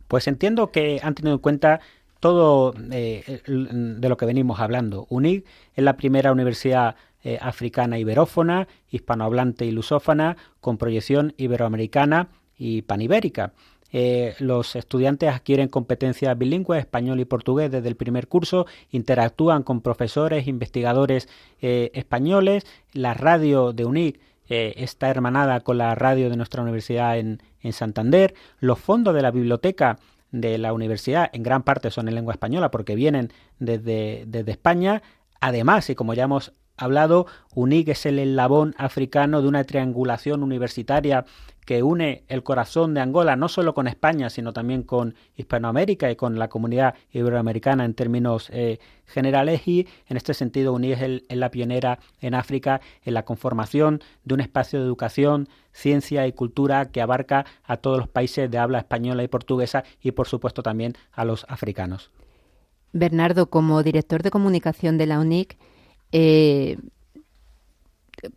Pues 0.08 0.28
entiendo 0.28 0.70
que 0.70 1.00
han 1.02 1.14
tenido 1.14 1.34
en 1.34 1.40
cuenta 1.40 1.80
todo 2.20 2.72
eh, 2.90 3.42
de 3.46 4.08
lo 4.08 4.16
que 4.16 4.24
venimos 4.24 4.60
hablando. 4.60 5.06
UNIC 5.10 5.44
es 5.74 5.84
la 5.84 5.96
primera 5.96 6.32
universidad 6.32 6.96
eh, 7.22 7.38
africana 7.40 7.98
iberófona, 7.98 8.68
hispanohablante 8.90 9.66
y 9.66 9.72
lusófona, 9.72 10.36
con 10.60 10.78
proyección 10.78 11.34
iberoamericana 11.36 12.28
y 12.56 12.82
panibérica. 12.82 13.52
Eh, 13.96 14.34
los 14.40 14.74
estudiantes 14.74 15.32
adquieren 15.32 15.68
competencias 15.68 16.36
bilingües, 16.36 16.80
español 16.80 17.20
y 17.20 17.24
portugués 17.24 17.70
desde 17.70 17.88
el 17.88 17.96
primer 17.96 18.26
curso, 18.26 18.66
interactúan 18.90 19.62
con 19.62 19.80
profesores, 19.80 20.48
investigadores 20.48 21.28
españoles, 21.60 22.66
la 22.92 23.14
radio 23.14 23.72
de 23.72 23.84
UNIC 23.86 24.20
está 24.48 25.08
hermanada 25.08 25.60
con 25.60 25.78
la 25.78 25.94
radio 25.94 26.28
de 26.28 26.36
nuestra 26.36 26.60
universidad 26.62 27.18
en, 27.18 27.40
en 27.62 27.72
Santander, 27.72 28.34
los 28.58 28.78
fondos 28.78 29.14
de 29.14 29.22
la 29.22 29.30
biblioteca 29.30 29.98
de 30.34 30.58
la 30.58 30.72
universidad 30.72 31.30
en 31.32 31.44
gran 31.44 31.62
parte 31.62 31.92
son 31.92 32.08
en 32.08 32.16
lengua 32.16 32.34
española 32.34 32.72
porque 32.72 32.96
vienen 32.96 33.32
desde, 33.60 34.24
desde 34.26 34.50
España. 34.50 35.00
Además, 35.40 35.88
y 35.90 35.94
como 35.94 36.12
ya 36.12 36.24
hemos 36.24 36.52
hablado, 36.76 37.26
UNIC 37.54 37.90
es 37.90 38.04
el 38.06 38.18
eslabón 38.18 38.74
africano 38.76 39.42
de 39.42 39.48
una 39.48 39.62
triangulación 39.62 40.42
universitaria 40.42 41.24
que 41.64 41.82
une 41.82 42.24
el 42.28 42.42
corazón 42.42 42.94
de 42.94 43.00
Angola 43.00 43.36
no 43.36 43.48
solo 43.48 43.74
con 43.74 43.88
España, 43.88 44.30
sino 44.30 44.52
también 44.52 44.82
con 44.82 45.14
Hispanoamérica 45.36 46.10
y 46.10 46.16
con 46.16 46.38
la 46.38 46.48
comunidad 46.48 46.94
iberoamericana 47.12 47.84
en 47.84 47.94
términos 47.94 48.50
eh, 48.52 48.78
generales. 49.06 49.66
Y 49.66 49.88
en 50.08 50.16
este 50.16 50.34
sentido, 50.34 50.72
UNIC 50.72 51.00
es, 51.00 51.36
la 51.36 51.50
pionera 51.50 51.98
en 52.20 52.34
África 52.34 52.80
en 53.02 53.14
la 53.14 53.24
conformación 53.24 54.02
de 54.24 54.34
un 54.34 54.40
espacio 54.40 54.78
de 54.78 54.84
educación, 54.84 55.48
ciencia 55.72 56.26
y 56.26 56.32
cultura 56.32 56.90
que 56.90 57.00
abarca 57.00 57.46
a 57.64 57.78
todos 57.78 57.98
los 57.98 58.08
países 58.08 58.50
de 58.50 58.58
habla 58.58 58.78
española 58.78 59.22
y 59.22 59.28
portuguesa 59.28 59.84
y, 60.00 60.12
por 60.12 60.28
supuesto, 60.28 60.62
también 60.62 60.94
a 61.12 61.24
los 61.24 61.46
africanos. 61.48 62.10
Bernardo, 62.92 63.50
como 63.50 63.82
director 63.82 64.22
de 64.22 64.30
comunicación 64.30 64.98
de 64.98 65.06
la 65.06 65.18
UNIC, 65.18 65.56
eh, 66.12 66.78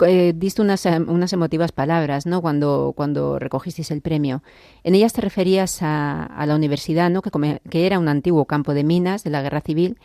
eh, 0.05 0.33
diste 0.35 0.61
unas, 0.61 0.85
unas, 0.85 1.33
emotivas 1.33 1.71
palabras, 1.71 2.25
¿no? 2.25 2.41
Cuando, 2.41 2.93
cuando 2.95 3.39
recogisteis 3.39 3.91
el 3.91 4.01
premio. 4.01 4.41
En 4.83 4.95
ellas 4.95 5.13
te 5.13 5.21
referías 5.21 5.79
a, 5.81 6.45
la 6.45 6.55
universidad, 6.55 7.09
¿no? 7.09 7.21
Que, 7.21 7.31
que, 7.69 7.85
era 7.85 7.99
un 7.99 8.07
antiguo 8.07 8.45
campo 8.45 8.73
de 8.73 8.83
minas 8.83 9.23
de 9.23 9.29
la 9.29 9.41
guerra 9.41 9.61
civil 9.61 9.97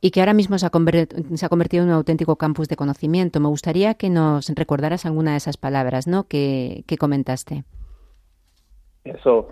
y 0.00 0.10
que 0.10 0.20
ahora 0.20 0.34
mismo 0.34 0.58
se 0.58 0.66
ha, 0.66 0.70
se 0.70 1.46
ha, 1.46 1.48
convertido 1.48 1.82
en 1.82 1.90
un 1.90 1.94
auténtico 1.94 2.36
campus 2.36 2.68
de 2.68 2.76
conocimiento. 2.76 3.40
Me 3.40 3.48
gustaría 3.48 3.94
que 3.94 4.10
nos 4.10 4.48
recordaras 4.50 5.06
alguna 5.06 5.32
de 5.32 5.38
esas 5.38 5.56
palabras, 5.56 6.06
¿no? 6.06 6.24
Que, 6.24 6.84
que 6.86 6.96
comentaste. 6.96 7.64
Eso. 9.04 9.48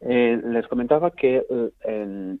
Eh, 0.00 0.40
les 0.44 0.66
comentaba 0.68 1.10
que 1.10 1.44
eh, 1.84 2.36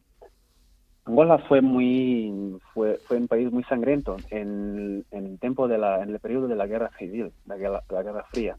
Angola 1.08 1.38
fue 1.38 1.62
muy 1.62 2.58
fue, 2.74 2.98
fue 3.06 3.16
un 3.16 3.28
país 3.28 3.50
muy 3.50 3.64
sangriento 3.64 4.16
en, 4.28 5.06
el 5.10 5.38
tiempo 5.38 5.66
de 5.66 5.78
la 5.78 6.02
en 6.02 6.10
el 6.10 6.20
periodo 6.20 6.48
de 6.48 6.54
la 6.54 6.66
guerra 6.66 6.90
civil, 6.98 7.32
la 7.46 7.56
guerra, 7.56 7.82
la 7.88 8.02
guerra 8.02 8.24
fría. 8.30 8.58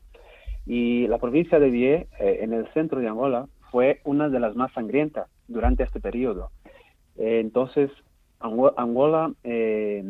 Y 0.65 1.05
la 1.07 1.19
provincia 1.19 1.59
de 1.59 1.69
Bié, 1.69 2.07
eh, 2.19 2.39
en 2.41 2.53
el 2.53 2.67
centro 2.73 2.99
de 2.99 3.07
Angola, 3.07 3.47
fue 3.69 4.01
una 4.03 4.29
de 4.29 4.39
las 4.39 4.55
más 4.55 4.71
sangrientas 4.73 5.29
durante 5.47 5.83
este 5.83 5.99
periodo. 5.99 6.49
Eh, 7.17 7.39
entonces, 7.39 7.91
Angola 8.39 9.31
eh, 9.43 10.03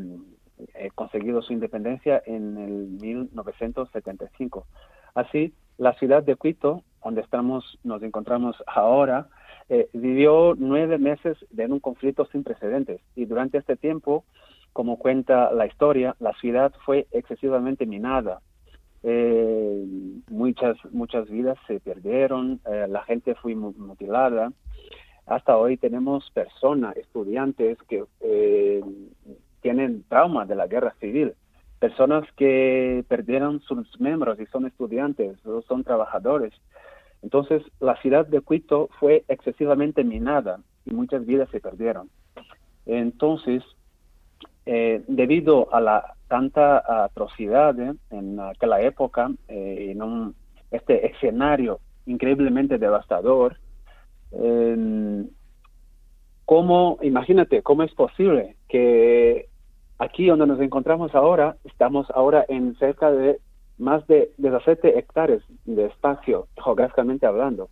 ha 0.75 0.95
conseguido 0.95 1.41
su 1.41 1.51
independencia 1.51 2.23
en 2.25 2.57
el 2.57 2.87
1975. 3.01 4.65
Así, 5.13 5.53
la 5.77 5.93
ciudad 5.95 6.23
de 6.23 6.37
Quito, 6.37 6.83
donde 7.03 7.19
estamos, 7.19 7.79
nos 7.83 8.01
encontramos 8.01 8.55
ahora, 8.65 9.27
eh, 9.71 9.87
vivió 9.93 10.55
nueve 10.57 10.97
meses 10.97 11.37
en 11.55 11.71
un 11.71 11.79
conflicto 11.79 12.25
sin 12.31 12.43
precedentes 12.43 13.01
y 13.15 13.25
durante 13.25 13.59
este 13.59 13.75
tiempo, 13.75 14.25
como 14.73 14.97
cuenta 14.97 15.51
la 15.51 15.67
historia, 15.67 16.15
la 16.19 16.33
ciudad 16.33 16.73
fue 16.85 17.05
excesivamente 17.11 17.85
minada. 17.85 18.41
Eh, 19.03 19.85
muchas 20.27 20.75
muchas 20.91 21.29
vidas 21.29 21.57
se 21.67 21.79
perdieron, 21.79 22.59
eh, 22.65 22.87
la 22.89 23.03
gente 23.03 23.35
fue 23.35 23.53
mutilada. 23.55 24.51
Hasta 25.27 25.55
hoy 25.55 25.77
tenemos 25.77 26.31
personas, 26.31 26.97
estudiantes 26.97 27.77
que 27.87 28.03
tienen 29.61 30.03
trauma 30.09 30.47
de 30.47 30.55
la 30.55 30.65
guerra 30.65 30.95
civil, 30.99 31.33
personas 31.77 32.23
que 32.35 33.05
perdieron 33.07 33.59
sus 33.61 33.99
miembros 34.01 34.39
y 34.39 34.47
son 34.47 34.65
estudiantes 34.65 35.45
o 35.45 35.61
son 35.61 35.83
trabajadores 35.83 36.53
entonces, 37.21 37.63
la 37.79 37.95
ciudad 38.01 38.25
de 38.25 38.41
Quito 38.41 38.89
fue 38.99 39.23
excesivamente 39.27 40.03
minada 40.03 40.59
y 40.85 40.93
muchas 40.93 41.25
vidas 41.25 41.49
se 41.51 41.59
perdieron. 41.59 42.09
Entonces, 42.85 43.63
eh, 44.65 45.03
debido 45.07 45.73
a 45.73 45.81
la 45.81 46.15
tanta 46.27 47.03
atrocidad 47.03 47.75
en 48.09 48.39
aquella 48.39 48.81
época, 48.81 49.31
eh, 49.47 49.89
en 49.91 50.01
un, 50.01 50.35
este 50.71 51.07
escenario 51.07 51.79
increíblemente 52.05 52.77
devastador, 52.77 53.57
¿cómo, 56.45 56.99
imagínate, 57.01 57.61
cómo 57.63 57.83
es 57.83 57.93
posible 57.93 58.55
que 58.67 59.49
aquí 59.97 60.27
donde 60.27 60.47
nos 60.47 60.61
encontramos 60.61 61.13
ahora, 61.13 61.57
estamos 61.63 62.09
ahora 62.11 62.45
en 62.47 62.75
cerca 62.77 63.11
de 63.11 63.39
más 63.79 64.05
de 64.07 64.31
17 64.37 64.99
hectáreas 64.99 65.41
de 65.65 65.85
espacio, 65.85 66.47
geográficamente 66.63 67.25
hablando. 67.25 67.69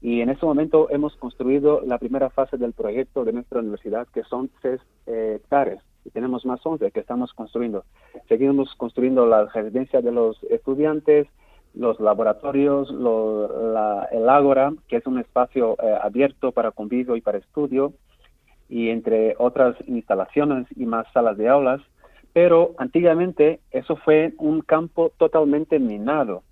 Y 0.00 0.20
en 0.20 0.30
este 0.30 0.44
momento 0.44 0.88
hemos 0.90 1.16
construido 1.16 1.80
la 1.82 1.98
primera 1.98 2.30
fase 2.30 2.56
del 2.56 2.72
proyecto 2.72 3.24
de 3.24 3.32
nuestra 3.32 3.60
universidad, 3.60 4.06
que 4.08 4.24
son 4.24 4.50
6 4.62 4.80
hectáreas 5.06 5.82
y 6.06 6.10
tenemos 6.10 6.46
más 6.46 6.64
11 6.64 6.92
que 6.92 7.00
estamos 7.00 7.32
construyendo. 7.34 7.84
Seguimos 8.28 8.72
construyendo 8.76 9.26
la 9.26 9.46
residencia 9.46 10.00
de 10.00 10.12
los 10.12 10.40
estudiantes, 10.44 11.26
los 11.74 11.98
laboratorios, 12.00 12.88
el 12.90 14.28
Ágora, 14.28 14.72
que 14.88 14.96
es 14.96 15.06
un 15.06 15.18
espacio 15.18 15.76
eh, 15.82 15.98
abierto 16.00 16.52
para 16.52 16.70
convivio 16.70 17.16
y 17.16 17.20
para 17.20 17.38
estudio, 17.38 17.92
y 18.68 18.88
entre 18.90 19.34
otras 19.38 19.76
instalaciones 19.86 20.66
y 20.76 20.86
más 20.86 21.06
salas 21.12 21.36
de 21.36 21.48
aulas. 21.48 21.80
Pero 22.36 22.74
antiguamente 22.76 23.60
eso 23.70 23.96
fue 23.96 24.34
un 24.36 24.60
campo 24.60 25.10
totalmente 25.16 25.78
minado. 25.78 26.42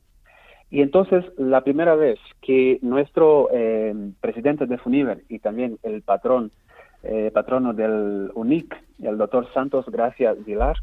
Y 0.71 0.81
entonces 0.81 1.27
la 1.37 1.61
primera 1.61 1.95
vez 1.95 2.19
que 2.41 2.79
nuestro 2.81 3.51
eh, 3.53 3.95
presidente 4.19 4.65
de 4.65 4.79
FUNIVER 4.79 5.25
y 5.29 5.41
también 5.41 5.77
el 5.83 6.01
patrón, 6.01 6.53
eh, 7.03 7.31
patrono 7.35 7.75
del 7.75 8.31
UNIC, 8.35 8.75
el 9.03 9.19
doctor 9.19 9.47
Santos 9.53 9.85
Gracia 9.91 10.33
Vilar, 10.33 10.77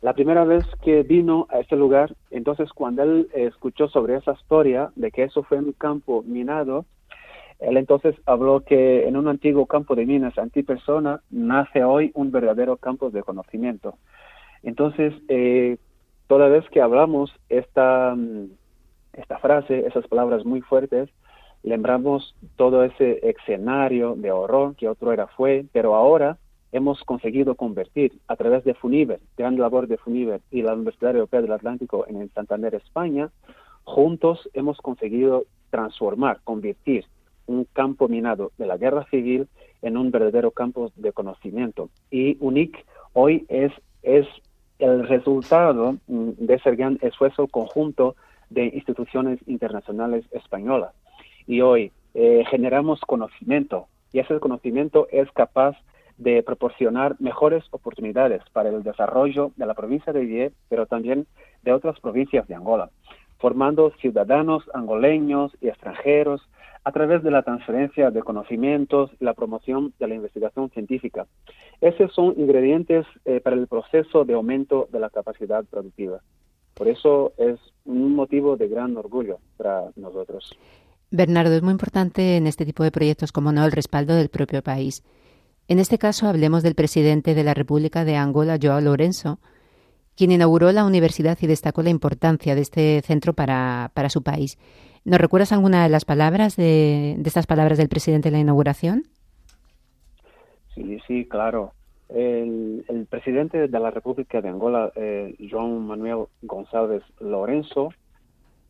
la 0.00 0.14
primera 0.14 0.44
vez 0.44 0.64
que 0.82 1.02
vino 1.02 1.46
a 1.50 1.58
este 1.58 1.76
lugar, 1.76 2.14
entonces 2.30 2.72
cuando 2.72 3.02
él 3.02 3.28
escuchó 3.34 3.88
sobre 3.88 4.16
esa 4.16 4.32
historia 4.32 4.90
de 4.96 5.10
que 5.10 5.24
eso 5.24 5.42
fue 5.42 5.58
un 5.58 5.72
campo 5.72 6.22
minado, 6.26 6.86
él 7.58 7.76
entonces 7.76 8.16
habló 8.24 8.60
que 8.60 9.06
en 9.06 9.18
un 9.18 9.28
antiguo 9.28 9.66
campo 9.66 9.94
de 9.94 10.06
minas 10.06 10.38
antipersona 10.38 11.20
nace 11.28 11.84
hoy 11.84 12.10
un 12.14 12.30
verdadero 12.30 12.78
campo 12.78 13.10
de 13.10 13.22
conocimiento. 13.22 13.96
Entonces, 14.62 15.14
eh, 15.28 15.78
toda 16.26 16.48
vez 16.48 16.68
que 16.70 16.80
hablamos 16.80 17.32
esta, 17.48 18.16
esta 19.12 19.38
frase, 19.38 19.86
esas 19.86 20.06
palabras 20.06 20.44
muy 20.44 20.60
fuertes, 20.60 21.08
lembramos 21.62 22.34
todo 22.56 22.84
ese 22.84 23.20
escenario 23.28 24.14
de 24.14 24.32
horror 24.32 24.74
que 24.76 24.88
otro 24.88 25.12
era 25.12 25.26
fue, 25.26 25.66
pero 25.72 25.94
ahora 25.94 26.38
hemos 26.72 27.02
conseguido 27.04 27.54
convertir 27.54 28.12
a 28.28 28.36
través 28.36 28.64
de 28.64 28.74
FUNIVER, 28.74 29.20
gran 29.36 29.58
labor 29.58 29.88
de 29.88 29.98
FUNIVER 29.98 30.40
y 30.50 30.62
la 30.62 30.74
Universidad 30.74 31.14
Europea 31.14 31.42
del 31.42 31.52
Atlántico 31.52 32.06
en 32.06 32.30
Santander, 32.32 32.74
España, 32.74 33.30
juntos 33.84 34.48
hemos 34.54 34.78
conseguido 34.78 35.44
transformar, 35.70 36.40
convertir 36.44 37.06
un 37.46 37.64
campo 37.72 38.08
minado 38.08 38.52
de 38.58 38.66
la 38.66 38.76
guerra 38.76 39.04
civil 39.10 39.48
en 39.82 39.96
un 39.96 40.10
verdadero 40.10 40.52
campo 40.52 40.92
de 40.94 41.12
conocimiento. 41.12 41.90
Y 42.10 42.36
UNIC 42.40 42.84
hoy 43.12 43.44
es, 43.48 43.72
es 44.02 44.26
el 44.80 45.06
resultado 45.06 45.96
mm, 46.08 46.30
de 46.38 46.54
ese 46.54 46.74
gran 46.74 46.98
esfuerzo 47.02 47.46
conjunto 47.46 48.16
de 48.48 48.64
instituciones 48.66 49.38
internacionales 49.46 50.24
españolas. 50.32 50.92
Y 51.46 51.60
hoy 51.60 51.92
eh, 52.14 52.44
generamos 52.50 53.00
conocimiento 53.02 53.86
y 54.12 54.18
ese 54.18 54.40
conocimiento 54.40 55.06
es 55.10 55.30
capaz 55.32 55.76
de 56.18 56.42
proporcionar 56.42 57.16
mejores 57.18 57.64
oportunidades 57.70 58.42
para 58.52 58.68
el 58.68 58.82
desarrollo 58.82 59.52
de 59.56 59.66
la 59.66 59.74
provincia 59.74 60.12
de 60.12 60.24
Vie, 60.24 60.52
pero 60.68 60.86
también 60.86 61.26
de 61.62 61.72
otras 61.72 61.98
provincias 62.00 62.46
de 62.46 62.54
Angola, 62.54 62.90
formando 63.38 63.90
ciudadanos 64.00 64.64
angoleños 64.74 65.56
y 65.60 65.68
extranjeros 65.68 66.42
a 66.84 66.92
través 66.92 67.22
de 67.22 67.30
la 67.30 67.42
transferencia 67.42 68.10
de 68.10 68.22
conocimientos 68.22 69.10
y 69.20 69.24
la 69.24 69.34
promoción 69.34 69.92
de 69.98 70.08
la 70.08 70.14
investigación 70.14 70.70
científica. 70.70 71.26
Esos 71.80 72.12
son 72.14 72.34
ingredientes 72.38 73.06
eh, 73.24 73.40
para 73.40 73.56
el 73.56 73.66
proceso 73.66 74.24
de 74.24 74.34
aumento 74.34 74.88
de 74.92 75.00
la 75.00 75.10
capacidad 75.10 75.64
productiva. 75.64 76.20
Por 76.74 76.88
eso 76.88 77.32
es 77.36 77.58
un 77.84 78.14
motivo 78.14 78.56
de 78.56 78.68
gran 78.68 78.96
orgullo 78.96 79.38
para 79.56 79.90
nosotros. 79.96 80.56
Bernardo, 81.10 81.54
es 81.54 81.62
muy 81.62 81.72
importante 81.72 82.36
en 82.36 82.46
este 82.46 82.64
tipo 82.64 82.84
de 82.84 82.92
proyectos, 82.92 83.32
como 83.32 83.52
no, 83.52 83.64
el 83.64 83.72
respaldo 83.72 84.14
del 84.14 84.28
propio 84.28 84.62
país. 84.62 85.02
En 85.68 85.78
este 85.78 85.98
caso 85.98 86.26
hablemos 86.26 86.62
del 86.62 86.74
presidente 86.74 87.34
de 87.34 87.44
la 87.44 87.54
República 87.54 88.04
de 88.04 88.16
Angola, 88.16 88.58
Joao 88.60 88.80
Lorenzo, 88.80 89.38
quien 90.16 90.32
inauguró 90.32 90.70
la 90.72 90.84
universidad 90.84 91.38
y 91.40 91.46
destacó 91.46 91.82
la 91.82 91.90
importancia 91.90 92.54
de 92.54 92.60
este 92.60 93.00
centro 93.02 93.34
para, 93.34 93.90
su 94.08 94.22
país. 94.22 94.58
¿Nos 95.04 95.20
recuerdas 95.20 95.52
alguna 95.52 95.82
de 95.82 95.88
las 95.88 96.04
palabras 96.04 96.56
de, 96.56 97.12
estas 97.24 97.46
palabras 97.46 97.78
del 97.78 97.88
presidente 97.88 98.28
en 98.28 98.34
la 98.34 98.40
inauguración? 98.40 99.04
Sí, 100.74 100.98
sí, 101.06 101.26
claro. 101.26 101.72
El, 102.08 102.84
presidente 103.08 103.68
de 103.68 103.80
la 103.80 103.90
República 103.90 104.40
de 104.40 104.48
Angola, 104.48 104.92
eh, 104.94 105.34
João 105.38 105.80
Manuel 105.80 106.26
González 106.42 107.02
Lorenzo, 107.18 107.92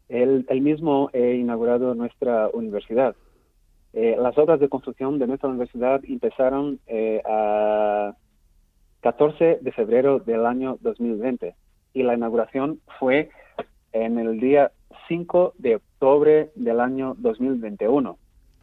él, 0.09 0.47
mismo 0.61 1.11
ha 1.13 1.19
inaugurado 1.19 1.95
nuestra 1.95 2.49
universidad 2.53 3.15
eh, 3.93 4.17
las 4.19 4.39
obras 4.39 4.61
de 4.61 4.69
construcción 4.69 5.19
de 5.19 5.27
nuestra 5.27 5.49
universidad 5.49 6.01
empezaron 6.05 6.79
eh, 6.87 7.21
a 7.25 8.15
14 9.01 9.59
de 9.61 9.73
febrero 9.73 10.21
del 10.21 10.47
año 10.47 10.79
2020 10.81 11.55
y 11.95 12.03
la 12.05 12.15
inauguración 12.15 12.81
fue 12.99 13.31
en 13.93 14.19
el 14.19 14.39
día 14.39 14.71
5 15.11 15.55
de 15.59 15.75
octubre 15.75 16.51
del 16.55 16.79
año 16.79 17.17
2021. 17.19 18.17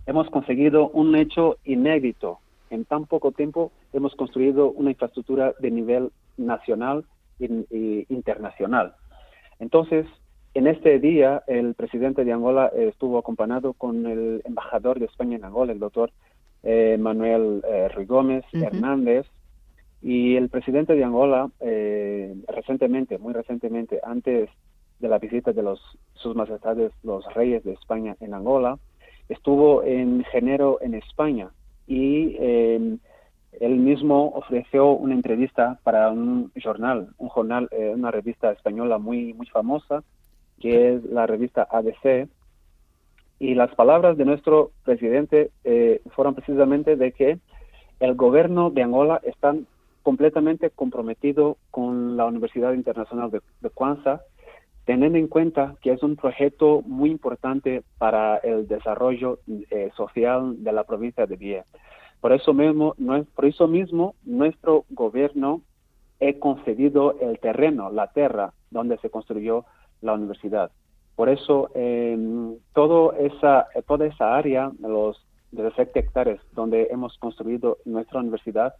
Hemos 0.05 0.29
conseguido 0.29 0.87
un 0.87 1.13
hecho 1.17 1.57
inédito. 1.65 2.39
En 2.69 2.85
tan 2.85 3.05
poco 3.05 3.33
tiempo 3.33 3.73
hemos 3.91 4.15
construido 4.15 4.71
una 4.71 4.91
infraestructura 4.91 5.53
de 5.59 5.71
nivel 5.71 6.09
nacional 6.37 7.03
e 7.41 8.05
internacional. 8.07 8.95
Entonces, 9.59 10.05
en 10.53 10.67
este 10.67 10.99
día, 10.99 11.43
el 11.47 11.73
presidente 11.73 12.23
de 12.23 12.31
Angola 12.31 12.71
eh, 12.73 12.87
estuvo 12.87 13.17
acompañado 13.17 13.73
con 13.73 14.05
el 14.05 14.41
embajador 14.45 14.99
de 14.99 15.07
España 15.07 15.35
en 15.35 15.43
Angola, 15.43 15.73
el 15.73 15.79
doctor 15.79 16.11
eh, 16.63 16.95
Manuel 16.97 17.61
eh, 17.69 17.89
Ruy 17.89 18.05
Gómez 18.05 18.45
Hernández, 18.53 19.25
y 20.01 20.37
el 20.37 20.47
presidente 20.47 20.93
de 20.93 21.03
Angola, 21.03 21.49
recientemente, 22.47 23.17
muy 23.17 23.33
recientemente, 23.33 23.99
antes 24.03 24.49
de 24.99 25.07
la 25.07 25.19
visita 25.19 25.53
de 25.53 25.61
los 25.63 25.79
sus 26.13 26.35
majestades 26.35 26.91
los 27.03 27.25
reyes 27.33 27.63
de 27.63 27.73
España 27.73 28.15
en 28.19 28.33
Angola, 28.33 28.77
estuvo 29.29 29.83
en 29.83 30.25
enero 30.33 30.79
en 30.81 30.95
España 30.95 31.49
y 31.85 32.35
él 32.37 32.99
mismo 33.77 34.33
ofreció 34.35 34.91
una 34.91 35.13
entrevista 35.13 35.79
para 35.83 36.09
un 36.09 36.51
jornal, 36.63 37.09
un 37.17 37.29
jornal, 37.29 37.69
una 37.93 38.11
revista 38.11 38.51
española 38.51 38.97
muy 38.97 39.33
muy 39.33 39.47
famosa 39.47 40.03
que 40.59 40.95
es 40.95 41.03
la 41.05 41.27
revista 41.27 41.67
ABC, 41.69 42.27
y 43.39 43.53
las 43.53 43.73
palabras 43.75 44.17
de 44.17 44.25
nuestro 44.25 44.71
presidente 44.83 45.51
eh, 45.63 46.01
fueron 46.15 46.33
precisamente 46.33 46.95
de 46.95 47.11
que 47.11 47.37
el 47.99 48.15
gobierno 48.15 48.71
de 48.71 48.83
Angola 48.83 49.21
está 49.23 49.55
completamente 50.01 50.69
comprometido 50.71 51.57
con 51.69 52.17
la 52.17 52.25
Universidad 52.25 52.73
Internacional 52.73 53.29
de, 53.29 53.41
de 53.61 53.69
Kwanzaa, 53.69 54.21
teniendo 54.87 55.17
en 55.17 55.27
cuenta 55.27 55.75
que 55.81 55.91
es 55.91 56.01
un 56.01 56.15
proyecto 56.15 56.81
muy 56.85 57.11
importante 57.11 57.83
para 57.97 58.37
el 58.37 58.69
desarrollo 58.69 59.39
eh, 59.69 59.91
social 59.97 60.63
de 60.63 60.71
la 60.71 60.85
provincia 60.85 61.25
de 61.25 61.35
Vie. 61.35 61.63
Por 62.21 62.31
eso 62.31 62.53
mismo, 62.53 62.95
por 63.35 63.45
eso 63.45 63.67
mismo 63.67 64.15
nuestro 64.23 64.85
gobierno 64.89 65.61
ha 66.21 66.39
concedido 66.39 67.19
el 67.19 67.37
terreno, 67.39 67.91
la 67.91 68.07
tierra 68.13 68.53
donde 68.71 68.97
se 68.99 69.09
construyó 69.09 69.65
la 70.01 70.13
universidad. 70.13 70.71
Por 71.17 71.27
eso, 71.27 71.69
eh, 71.75 72.17
todo 72.73 73.11
esa, 73.11 73.67
toda 73.85 74.05
esa 74.05 74.37
área, 74.37 74.71
los 74.79 75.21
17 75.51 75.99
hectáreas 75.99 76.39
donde 76.53 76.87
hemos 76.91 77.17
construido 77.17 77.77
nuestra 77.83 78.21
universidad, 78.21 78.75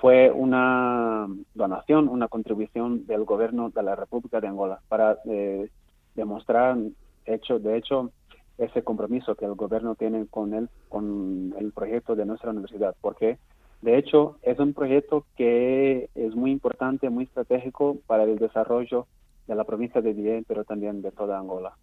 fue 0.00 0.30
una 0.30 1.26
donación, 1.54 2.08
una 2.08 2.28
contribución 2.28 3.06
del 3.06 3.24
gobierno 3.24 3.70
de 3.70 3.82
la 3.82 3.96
República 3.96 4.40
de 4.40 4.48
Angola 4.48 4.80
para 4.88 5.18
eh, 5.26 5.68
demostrar, 6.14 6.76
hecho, 7.24 7.58
de 7.58 7.76
hecho, 7.76 8.10
ese 8.58 8.82
compromiso 8.82 9.34
que 9.34 9.44
el 9.44 9.54
gobierno 9.54 9.94
tiene 9.94 10.26
con 10.26 10.54
él, 10.54 10.68
con 10.88 11.54
el 11.58 11.72
proyecto 11.72 12.14
de 12.14 12.24
nuestra 12.24 12.50
universidad, 12.50 12.94
porque 13.00 13.38
de 13.82 13.98
hecho 13.98 14.38
es 14.42 14.58
un 14.58 14.72
proyecto 14.72 15.26
que 15.36 16.08
es 16.14 16.34
muy 16.34 16.50
importante, 16.50 17.10
muy 17.10 17.24
estratégico 17.24 17.98
para 18.06 18.24
el 18.24 18.38
desarrollo 18.38 19.06
de 19.46 19.54
la 19.54 19.64
provincia 19.64 20.00
de 20.00 20.12
Bien, 20.12 20.44
pero 20.46 20.64
también 20.64 21.02
de 21.02 21.12
toda 21.12 21.38
Angola. 21.38 21.74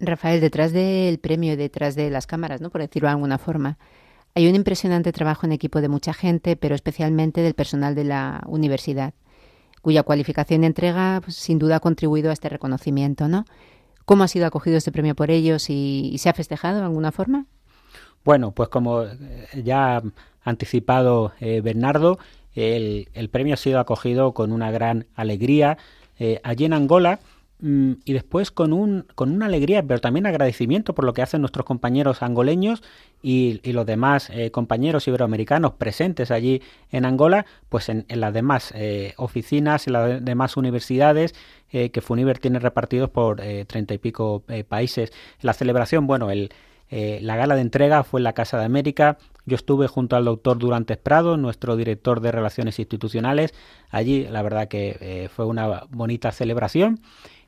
Rafael, 0.00 0.40
detrás 0.40 0.72
del 0.72 1.18
premio 1.18 1.56
detrás 1.58 1.94
de 1.94 2.08
las 2.08 2.26
cámaras, 2.26 2.62
¿no? 2.62 2.70
por 2.70 2.80
decirlo 2.80 3.08
de 3.08 3.14
alguna 3.14 3.36
forma, 3.36 3.76
hay 4.34 4.48
un 4.48 4.54
impresionante 4.54 5.12
trabajo 5.12 5.46
en 5.46 5.52
equipo 5.52 5.80
de 5.80 5.88
mucha 5.88 6.12
gente, 6.12 6.56
pero 6.56 6.74
especialmente 6.74 7.40
del 7.40 7.54
personal 7.54 7.94
de 7.94 8.04
la 8.04 8.42
universidad, 8.46 9.14
cuya 9.82 10.02
cualificación 10.02 10.62
y 10.62 10.66
entrega 10.66 11.20
pues, 11.22 11.36
sin 11.36 11.58
duda 11.58 11.76
ha 11.76 11.80
contribuido 11.80 12.30
a 12.30 12.32
este 12.32 12.48
reconocimiento. 12.48 13.28
¿no? 13.28 13.44
¿Cómo 14.04 14.24
ha 14.24 14.28
sido 14.28 14.46
acogido 14.46 14.76
este 14.76 14.92
premio 14.92 15.14
por 15.14 15.30
ellos 15.30 15.68
y, 15.68 16.16
se 16.18 16.28
ha 16.28 16.34
festejado 16.34 16.78
de 16.78 16.84
alguna 16.84 17.12
forma? 17.12 17.46
Bueno, 18.24 18.52
pues 18.52 18.68
como 18.68 19.04
ya 19.62 19.96
ha 19.96 20.02
anticipado 20.44 21.32
eh, 21.40 21.60
Bernardo, 21.60 22.18
el, 22.54 23.08
el, 23.14 23.30
premio 23.30 23.54
ha 23.54 23.56
sido 23.56 23.80
acogido 23.80 24.34
con 24.34 24.52
una 24.52 24.70
gran 24.70 25.06
alegría 25.14 25.78
eh, 26.18 26.40
allí 26.44 26.66
en 26.66 26.74
Angola 26.74 27.20
y 27.62 28.12
después 28.12 28.50
con, 28.50 28.72
un, 28.72 29.06
con 29.14 29.30
una 29.32 29.46
alegría, 29.46 29.82
pero 29.82 30.00
también 30.00 30.26
agradecimiento 30.26 30.94
por 30.94 31.04
lo 31.04 31.12
que 31.12 31.20
hacen 31.20 31.42
nuestros 31.42 31.66
compañeros 31.66 32.22
angoleños 32.22 32.82
y, 33.22 33.60
los 33.72 33.84
demás 33.84 34.30
eh, 34.30 34.50
compañeros 34.50 35.06
iberoamericanos 35.06 35.74
presentes 35.74 36.30
allí 36.30 36.62
en 36.90 37.04
Angola, 37.04 37.44
pues 37.68 37.90
en, 37.90 38.06
las 38.08 38.32
demás 38.32 38.72
eh, 38.74 39.12
oficinas, 39.18 39.86
en 39.86 39.92
las 39.92 40.24
demás 40.24 40.56
universidades 40.56 41.34
eh, 41.70 41.90
que 41.90 42.00
Funiver 42.00 42.38
tiene 42.38 42.58
repartidos 42.60 43.10
por 43.10 43.42
treinta 43.66 43.92
y 43.94 43.98
pico 43.98 44.42
países. 44.68 45.12
La 45.42 45.52
celebración, 45.52 46.06
bueno, 46.06 46.30
el, 46.30 46.50
la 46.90 47.36
gala 47.36 47.54
de 47.54 47.60
entrega 47.60 48.02
fue 48.04 48.20
en 48.20 48.24
la 48.24 48.32
Casa 48.32 48.58
de 48.58 48.64
América. 48.64 49.18
Yo 49.44 49.54
estuve 49.56 49.86
junto 49.86 50.16
al 50.16 50.24
doctor 50.24 50.58
Durantes 50.58 50.96
Prado, 50.96 51.36
nuestro 51.36 51.76
director 51.76 52.20
de 52.20 52.32
Relaciones 52.32 52.78
Institucionales. 52.78 53.52
Allí, 53.90 54.26
la 54.28 54.42
verdad 54.42 54.68
que 54.68 55.30
fue 55.34 55.44
una 55.44 55.84
bonita 55.90 56.32
celebración. 56.32 57.00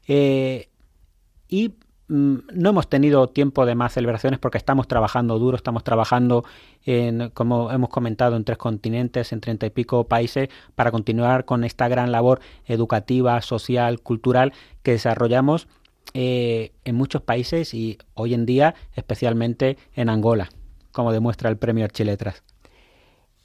Y 0.07 1.75
Mm, 2.13 2.41
no 2.53 2.69
hemos 2.69 2.91
tenido 2.91 3.27
tiempo 3.29 3.65
de 3.65 3.75
más 3.75 3.95
celebraciones 3.95 4.39
porque 4.39 4.59
estamos 4.59 4.87
trabajando 4.87 5.39
duro, 5.39 5.57
estamos 5.57 5.83
trabajando, 5.83 6.45
en, 6.85 7.31
como 7.31 7.71
hemos 7.71 7.89
comentado, 7.89 8.37
en 8.37 8.45
tres 8.45 8.59
continentes, 8.59 9.33
en 9.33 9.41
treinta 9.41 9.65
y 9.65 9.71
pico 9.71 10.05
países, 10.05 10.51
para 10.75 10.91
continuar 10.91 11.47
con 11.47 11.65
esta 11.65 11.89
gran 11.89 12.13
labor 12.13 12.41
educativa, 12.67 13.41
social, 13.41 14.01
cultural 14.01 14.53
que 14.83 14.91
desarrollamos 14.91 15.69
eh, 16.13 16.73
en 16.85 16.97
muchos 16.97 17.23
países 17.23 17.73
y 17.73 17.97
hoy 18.13 18.35
en 18.35 18.45
día 18.45 18.75
especialmente 18.95 19.79
en 19.95 20.11
Angola, 20.11 20.51
como 20.91 21.13
demuestra 21.13 21.49
el 21.49 21.57
premio 21.57 21.87
Archiletras. 21.87 22.43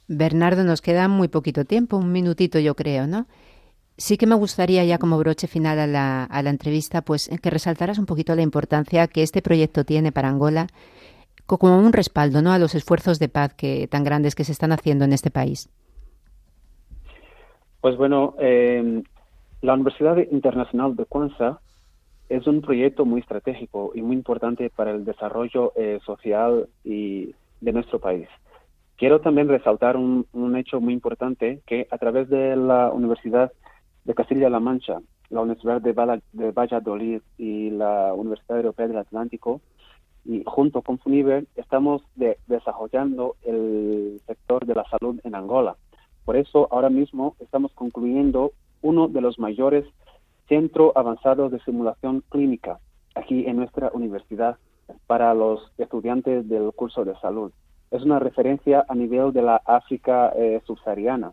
Bernardo, 0.08 0.64
nos 0.64 0.82
queda 0.82 1.08
muy 1.08 1.28
poquito 1.28 1.64
tiempo, 1.64 1.96
un 1.96 2.12
minutito 2.12 2.58
yo 2.58 2.74
creo, 2.74 3.06
¿no? 3.06 3.26
Sí 3.98 4.16
que 4.16 4.26
me 4.26 4.36
gustaría 4.36 4.84
ya 4.84 4.98
como 4.98 5.18
broche 5.18 5.48
final 5.48 5.78
a 5.78 5.86
la, 5.86 6.24
a 6.24 6.42
la 6.42 6.50
entrevista, 6.50 7.02
pues 7.02 7.28
que 7.42 7.50
resaltaras 7.50 7.98
un 7.98 8.06
poquito 8.06 8.34
la 8.34 8.42
importancia 8.42 9.08
que 9.08 9.22
este 9.22 9.42
proyecto 9.42 9.84
tiene 9.84 10.12
para 10.12 10.28
Angola 10.28 10.68
como 11.46 11.78
un 11.78 11.92
respaldo 11.92 12.42
¿no? 12.42 12.52
a 12.52 12.58
los 12.58 12.74
esfuerzos 12.74 13.18
de 13.18 13.28
paz 13.28 13.54
que, 13.54 13.88
tan 13.88 14.04
grandes 14.04 14.34
que 14.34 14.44
se 14.44 14.52
están 14.52 14.72
haciendo 14.72 15.04
en 15.04 15.12
este 15.12 15.30
país. 15.30 15.70
Pues 17.80 17.96
bueno, 17.96 18.34
eh, 18.38 19.02
la 19.62 19.74
Universidad 19.74 20.18
Internacional 20.30 20.94
de 20.94 21.06
Kwanzaa 21.06 21.60
es 22.28 22.46
un 22.46 22.60
proyecto 22.60 23.06
muy 23.06 23.20
estratégico 23.20 23.92
y 23.94 24.02
muy 24.02 24.16
importante 24.16 24.68
para 24.68 24.90
el 24.90 25.04
desarrollo 25.04 25.72
eh, 25.76 25.98
social 26.04 26.68
y 26.84 27.34
de 27.60 27.72
nuestro 27.72 27.98
país. 27.98 28.28
Quiero 28.96 29.20
también 29.20 29.48
resaltar 29.48 29.96
un, 29.96 30.26
hecho 30.56 30.80
muy 30.80 30.92
importante 30.92 31.62
que 31.66 31.86
a 31.90 31.98
través 31.98 32.28
de 32.28 32.56
la 32.56 32.90
Universidad 32.90 33.52
de 34.08 34.14
Castilla-La 34.14 34.58
Mancha, 34.58 35.02
la 35.28 35.42
Universidad 35.42 35.82
de, 35.82 36.50
Valladolid 36.52 37.20
y 37.36 37.68
la 37.68 38.14
Universidad 38.14 38.56
Europea 38.56 38.88
del 38.88 38.96
Atlántico, 38.96 39.60
y 40.24 40.42
junto 40.46 40.80
con 40.80 40.98
FUNIVER 40.98 41.44
estamos 41.56 42.00
desarrollando 42.46 43.36
el 43.44 44.18
sector 44.26 44.64
de 44.64 44.74
la 44.74 44.84
salud 44.88 45.20
en 45.24 45.34
Angola. 45.34 45.76
Por 46.24 46.38
eso 46.38 46.68
ahora 46.70 46.88
mismo 46.88 47.36
estamos 47.38 47.70
concluyendo 47.74 48.52
uno 48.80 49.08
de 49.08 49.20
los 49.20 49.38
mayores 49.38 49.84
centros 50.48 50.92
avanzados 50.94 51.52
de 51.52 51.60
simulación 51.60 52.24
clínica 52.30 52.78
aquí 53.14 53.44
en 53.46 53.56
nuestra 53.56 53.90
universidad 53.92 54.56
para 55.06 55.34
los 55.34 55.70
estudiantes 55.76 56.48
del 56.48 56.72
curso 56.72 57.04
de 57.04 57.14
salud. 57.20 57.52
Es 57.90 58.02
una 58.04 58.18
referencia 58.18 58.86
a 58.88 58.94
nivel 58.94 59.34
de 59.34 59.42
la 59.42 59.56
África 59.66 60.32
eh, 60.34 60.62
subsahariana. 60.64 61.32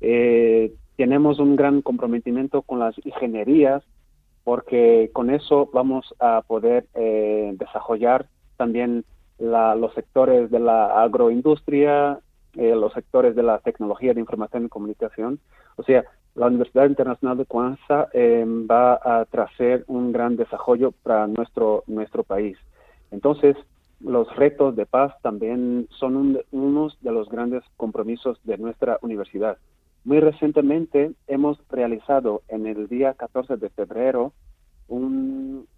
Eh, 0.00 0.72
tenemos 0.98 1.38
un 1.38 1.54
gran 1.54 1.80
comprometimiento 1.80 2.62
con 2.62 2.80
las 2.80 2.94
ingenierías 3.06 3.84
porque 4.42 5.10
con 5.12 5.30
eso 5.30 5.70
vamos 5.72 6.12
a 6.18 6.42
poder 6.42 6.86
eh, 6.94 7.52
desarrollar 7.56 8.26
también 8.56 9.04
los 9.38 9.94
sectores 9.94 10.50
de 10.50 10.58
la 10.58 11.00
agroindustria, 11.00 12.18
eh, 12.56 12.74
los 12.74 12.92
sectores 12.94 13.36
de 13.36 13.44
la 13.44 13.60
tecnología 13.60 14.12
de 14.12 14.18
información 14.18 14.64
y 14.64 14.68
comunicación. 14.68 15.38
O 15.76 15.84
sea, 15.84 16.04
la 16.34 16.48
Universidad 16.48 16.86
Internacional 16.86 17.38
de 17.38 17.44
Kwanzaa 17.44 18.08
eh, 18.12 18.44
va 18.68 18.94
a 18.94 19.24
traer 19.26 19.84
un 19.86 20.10
gran 20.10 20.34
desarrollo 20.34 20.90
para 21.04 21.28
nuestro, 21.28 21.84
nuestro 21.86 22.24
país. 22.24 22.58
Entonces, 23.12 23.56
los 24.00 24.34
retos 24.34 24.74
de 24.74 24.86
paz 24.86 25.14
también 25.22 25.86
son 25.90 26.16
un, 26.16 26.40
unos 26.50 27.00
de 27.02 27.12
los 27.12 27.28
grandes 27.28 27.62
compromisos 27.76 28.40
de 28.42 28.58
nuestra 28.58 28.98
universidad. 29.02 29.58
Muy 30.08 30.20
recientemente 30.20 31.12
hemos 31.26 31.58
realizado 31.68 32.40
en 32.48 32.66
el 32.66 32.88
día 32.88 33.12
14 33.12 33.58
de 33.58 33.68
febrero 33.68 34.32
un, 34.88 35.68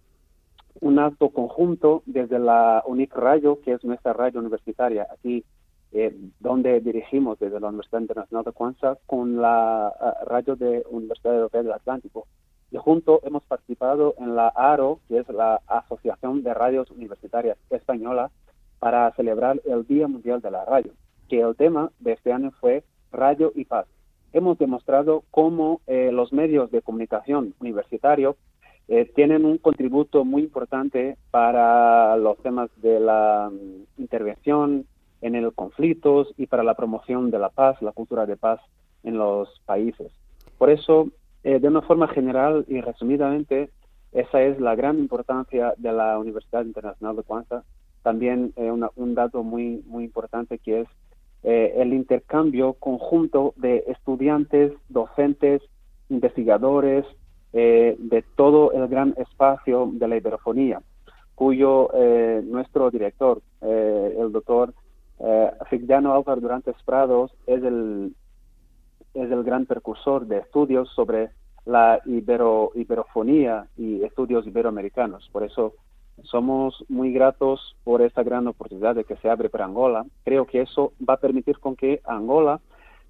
acto 0.99 1.31
conjunto 1.31 2.01
desde 2.05 2.39
la 2.39 2.81
UNIC 2.87 3.13
Rayo, 3.13 3.59
que 3.59 3.73
es 3.73 3.83
nuestra 3.83 4.13
radio 4.13 4.39
universitaria, 4.39 5.05
aquí 5.11 5.43
eh, 5.91 6.15
donde 6.39 6.79
dirigimos 6.79 7.39
desde 7.39 7.59
la 7.59 7.67
Universidad 7.67 7.99
Internacional 7.99 8.45
de 8.45 8.53
Kwanzaa 8.53 8.97
con 9.05 9.35
la 9.41 9.91
uh, 9.99 10.25
radio 10.29 10.55
de 10.55 10.85
Universidad 10.89 11.35
Europea 11.35 11.63
del 11.63 11.73
Atlántico. 11.73 12.25
Y 12.71 12.77
junto 12.77 13.19
hemos 13.25 13.43
participado 13.43 14.15
en 14.17 14.33
la 14.37 14.47
ARO, 14.47 15.01
que 15.09 15.17
es 15.17 15.27
la 15.27 15.59
Asociación 15.67 16.41
de 16.41 16.53
Radios 16.53 16.89
Universitarias 16.89 17.57
Española, 17.69 18.31
para 18.79 19.11
celebrar 19.11 19.59
el 19.65 19.85
Día 19.85 20.07
Mundial 20.07 20.39
de 20.39 20.51
la 20.51 20.63
Radio, 20.63 20.93
que 21.27 21.41
el 21.41 21.53
tema 21.57 21.91
de 21.99 22.13
este 22.13 22.31
año 22.31 22.51
fue 22.61 22.85
Radio 23.11 23.51
y 23.53 23.65
Paz 23.65 23.87
hemos 24.33 24.57
demostrado 24.57 25.23
cómo 25.31 25.81
eh, 25.87 26.11
los 26.11 26.31
medios 26.33 26.71
de 26.71 26.81
comunicación 26.81 27.53
universitarios 27.59 28.35
eh, 28.87 29.11
tienen 29.15 29.45
un 29.45 29.57
contributo 29.57 30.25
muy 30.25 30.43
importante 30.43 31.17
para 31.29 32.17
los 32.17 32.37
temas 32.39 32.69
de 32.81 32.99
la 32.99 33.49
mm, 33.51 34.01
intervención 34.01 34.85
en 35.21 35.35
el 35.35 35.53
conflictos 35.53 36.33
y 36.37 36.47
para 36.47 36.63
la 36.63 36.73
promoción 36.73 37.29
de 37.31 37.39
la 37.39 37.49
paz, 37.49 37.81
la 37.81 37.91
cultura 37.91 38.25
de 38.25 38.37
paz 38.37 38.59
en 39.03 39.17
los 39.17 39.61
países. 39.65 40.11
Por 40.57 40.69
eso, 40.69 41.09
eh, 41.43 41.59
de 41.59 41.67
una 41.67 41.81
forma 41.81 42.07
general 42.07 42.65
y 42.67 42.81
resumidamente, 42.81 43.69
esa 44.11 44.41
es 44.41 44.59
la 44.59 44.75
gran 44.75 44.99
importancia 44.99 45.73
de 45.77 45.91
la 45.91 46.17
Universidad 46.19 46.65
Internacional 46.65 47.15
de 47.15 47.23
Kwanzaa. 47.23 47.63
También 48.03 48.51
un 48.95 49.13
dato 49.13 49.43
muy, 49.43 49.83
muy 49.85 50.03
importante 50.03 50.57
que 50.57 50.81
es 50.81 50.87
eh, 51.43 51.73
el 51.77 51.93
intercambio 51.93 52.73
conjunto 52.73 53.53
de 53.57 53.83
estudiantes, 53.87 54.73
docentes, 54.89 55.61
investigadores 56.09 57.05
eh, 57.53 57.95
de 57.99 58.23
todo 58.35 58.71
el 58.71 58.87
gran 58.87 59.13
espacio 59.17 59.89
de 59.93 60.07
la 60.07 60.17
iberofonía, 60.17 60.81
cuyo 61.35 61.89
eh, 61.93 62.41
nuestro 62.45 62.89
director, 62.91 63.41
el 63.61 64.31
doctor 64.31 64.73
eh, 65.19 65.51
Álvaro 65.93 66.41
Durantes 66.41 66.75
Prados, 66.85 67.31
es 67.45 67.63
el, 67.63 68.15
es 69.13 69.31
el 69.31 69.43
gran 69.43 69.65
precursor 69.65 70.25
de 70.25 70.39
estudios 70.39 70.89
sobre 70.95 71.29
la 71.65 71.99
ibero, 72.05 72.71
iberofonía 72.75 73.67
y 73.77 74.03
estudios 74.03 74.47
iberoamericanos. 74.47 75.29
Por 75.31 75.43
eso 75.43 75.73
somos 76.23 76.83
muy 76.89 77.11
gratos 77.11 77.75
por 77.83 78.01
esta 78.01 78.23
gran 78.23 78.47
oportunidad 78.47 78.95
de 78.95 79.03
que 79.03 79.15
se 79.17 79.29
abre 79.29 79.49
para 79.49 79.65
Angola. 79.65 80.05
Creo 80.23 80.45
que 80.45 80.61
eso 80.61 80.93
va 81.07 81.15
a 81.15 81.19
permitir 81.19 81.59
con 81.59 81.75
que 81.75 82.01
Angola 82.05 82.59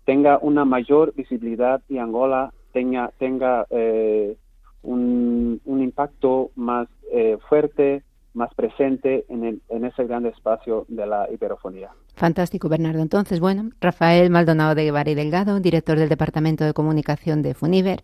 tenga 0.06 0.40
una 0.42 0.66
mayor 0.66 1.14
visibilidad 1.14 1.82
y 1.88 1.98
Angola 1.98 2.54
tenga, 2.74 3.12
tenga 3.18 3.66
eh, 3.70 4.38
un, 4.82 5.62
impacto 5.66 6.52
más 6.56 6.88
eh, 7.12 7.38
fuerte, 7.50 8.04
más 8.34 8.54
presente 8.54 9.26
en, 9.30 9.62
en 9.68 9.86
ese 9.86 10.06
gran 10.06 10.26
espacio 10.26 10.86
de 10.88 11.06
la 11.06 11.28
hiperofonía. 11.32 11.92
Fantástico, 12.16 12.70
Bernardo. 12.70 13.02
Entonces, 13.02 13.40
bueno, 13.40 13.72
Rafael 13.80 14.30
Maldonado 14.30 14.76
de 14.76 14.84
Guevara 14.84 15.10
y 15.10 15.16
Delgado, 15.16 15.60
director 15.60 15.98
del 15.98 16.10
Departamento 16.10 16.64
de 16.64 16.74
Comunicación 16.74 17.42
de 17.42 17.54
Funiver, 17.54 18.04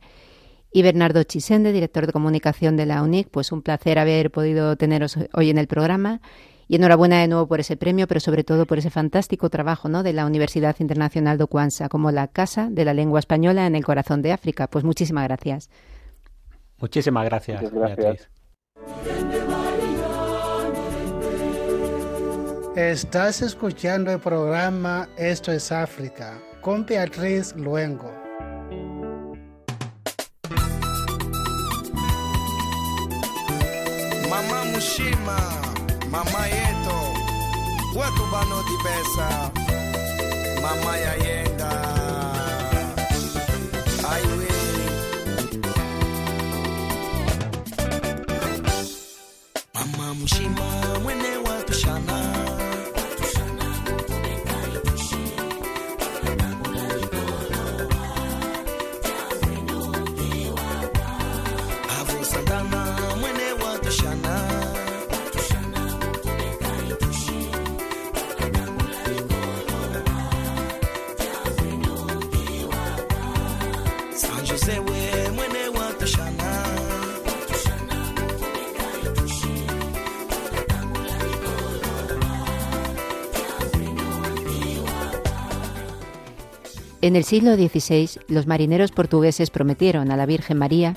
y 0.72 0.82
Bernardo 0.82 1.24
Chisende, 1.24 1.72
director 1.72 2.06
de 2.06 2.14
comunicación 2.14 2.78
de 2.78 2.86
la 2.86 3.02
UNIC. 3.02 3.30
Pues 3.30 3.52
un 3.52 3.62
placer 3.62 4.00
haber 4.00 4.32
podido 4.32 4.76
teneros 4.76 5.18
hoy 5.34 5.50
en 5.50 5.58
el 5.58 5.68
programa. 5.68 6.22
Y 6.70 6.76
enhorabuena 6.76 7.22
de 7.22 7.30
nuevo 7.30 7.48
por 7.48 7.62
ese 7.62 7.78
premio, 7.78 8.08
pero 8.08 8.20
sobre 8.20 8.44
todo 8.44 8.66
por 8.66 8.78
ese 8.78 8.90
fantástico 8.90 9.50
trabajo 9.50 9.88
¿no? 9.88 10.04
de 10.04 10.12
la 10.12 10.26
Universidad 10.26 10.76
Internacional 10.80 11.38
de 11.38 11.46
Kwanzaa 11.46 11.88
como 11.88 12.12
la 12.12 12.28
Casa 12.28 12.68
de 12.70 12.84
la 12.84 12.94
Lengua 12.94 13.20
Española 13.20 13.66
en 13.68 13.76
el 13.76 13.86
corazón 13.86 14.22
de 14.22 14.34
África. 14.34 14.68
Pues 14.68 14.84
muchísimas 14.84 15.24
gracias. 15.24 15.70
Muchísimas 16.80 17.24
gracias, 17.24 17.72
gracias. 17.72 18.30
Estás 22.76 23.42
escuchando 23.42 24.12
el 24.12 24.20
programa 24.20 25.08
Esto 25.18 25.52
es 25.52 25.72
África 25.72 26.38
con 26.62 26.86
Beatriz 26.86 27.56
Luengo. 27.56 28.27
mushima 34.78 35.38
mama 36.12 36.46
yeto 36.48 36.98
kwetu 37.94 38.24
banoti 38.32 38.78
pesa 38.84 39.52
mama 40.62 40.98
yayenda 40.98 41.72
aiwe 44.14 44.48
mama 49.74 50.14
mushima 50.14 50.68
when 51.06 51.20
they 51.24 51.38
want 51.38 51.66
to 51.68 51.74
wapishana 51.74 52.47
En 87.08 87.16
el 87.16 87.24
siglo 87.24 87.56
XVI, 87.56 88.20
los 88.28 88.48
marineros 88.48 88.92
portugueses 88.92 89.50
prometieron 89.50 90.12
a 90.12 90.18
la 90.18 90.26
Virgen 90.26 90.58
María 90.58 90.94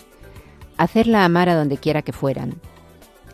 hacerla 0.76 1.24
amar 1.24 1.48
a 1.48 1.54
donde 1.54 1.76
quiera 1.76 2.02
que 2.02 2.12
fueran. 2.12 2.56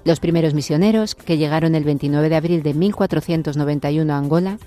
Los 0.04 0.20
primeros 0.20 0.52
misioneros, 0.52 1.14
que 1.14 1.38
llegaron 1.38 1.74
el 1.74 1.84
29 1.84 2.28
de 2.28 2.36
abril 2.36 2.62
de 2.62 2.74
1491 2.74 4.12
a 4.12 4.18
Angola, 4.18 4.58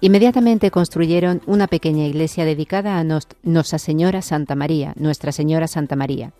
inmediatamente 0.00 0.70
construyeron 0.70 1.42
una 1.46 1.66
pequeña 1.66 2.06
iglesia 2.06 2.44
dedicada 2.44 2.96
a 3.00 3.02
Nos- 3.02 3.26
Nuestra 3.42 3.80
Señora 3.80 4.22
Santa 4.22 4.54
María, 4.54 4.92
Nuestra 4.94 5.32
Señora 5.32 5.66
Santa 5.66 5.96
María. 5.96 6.30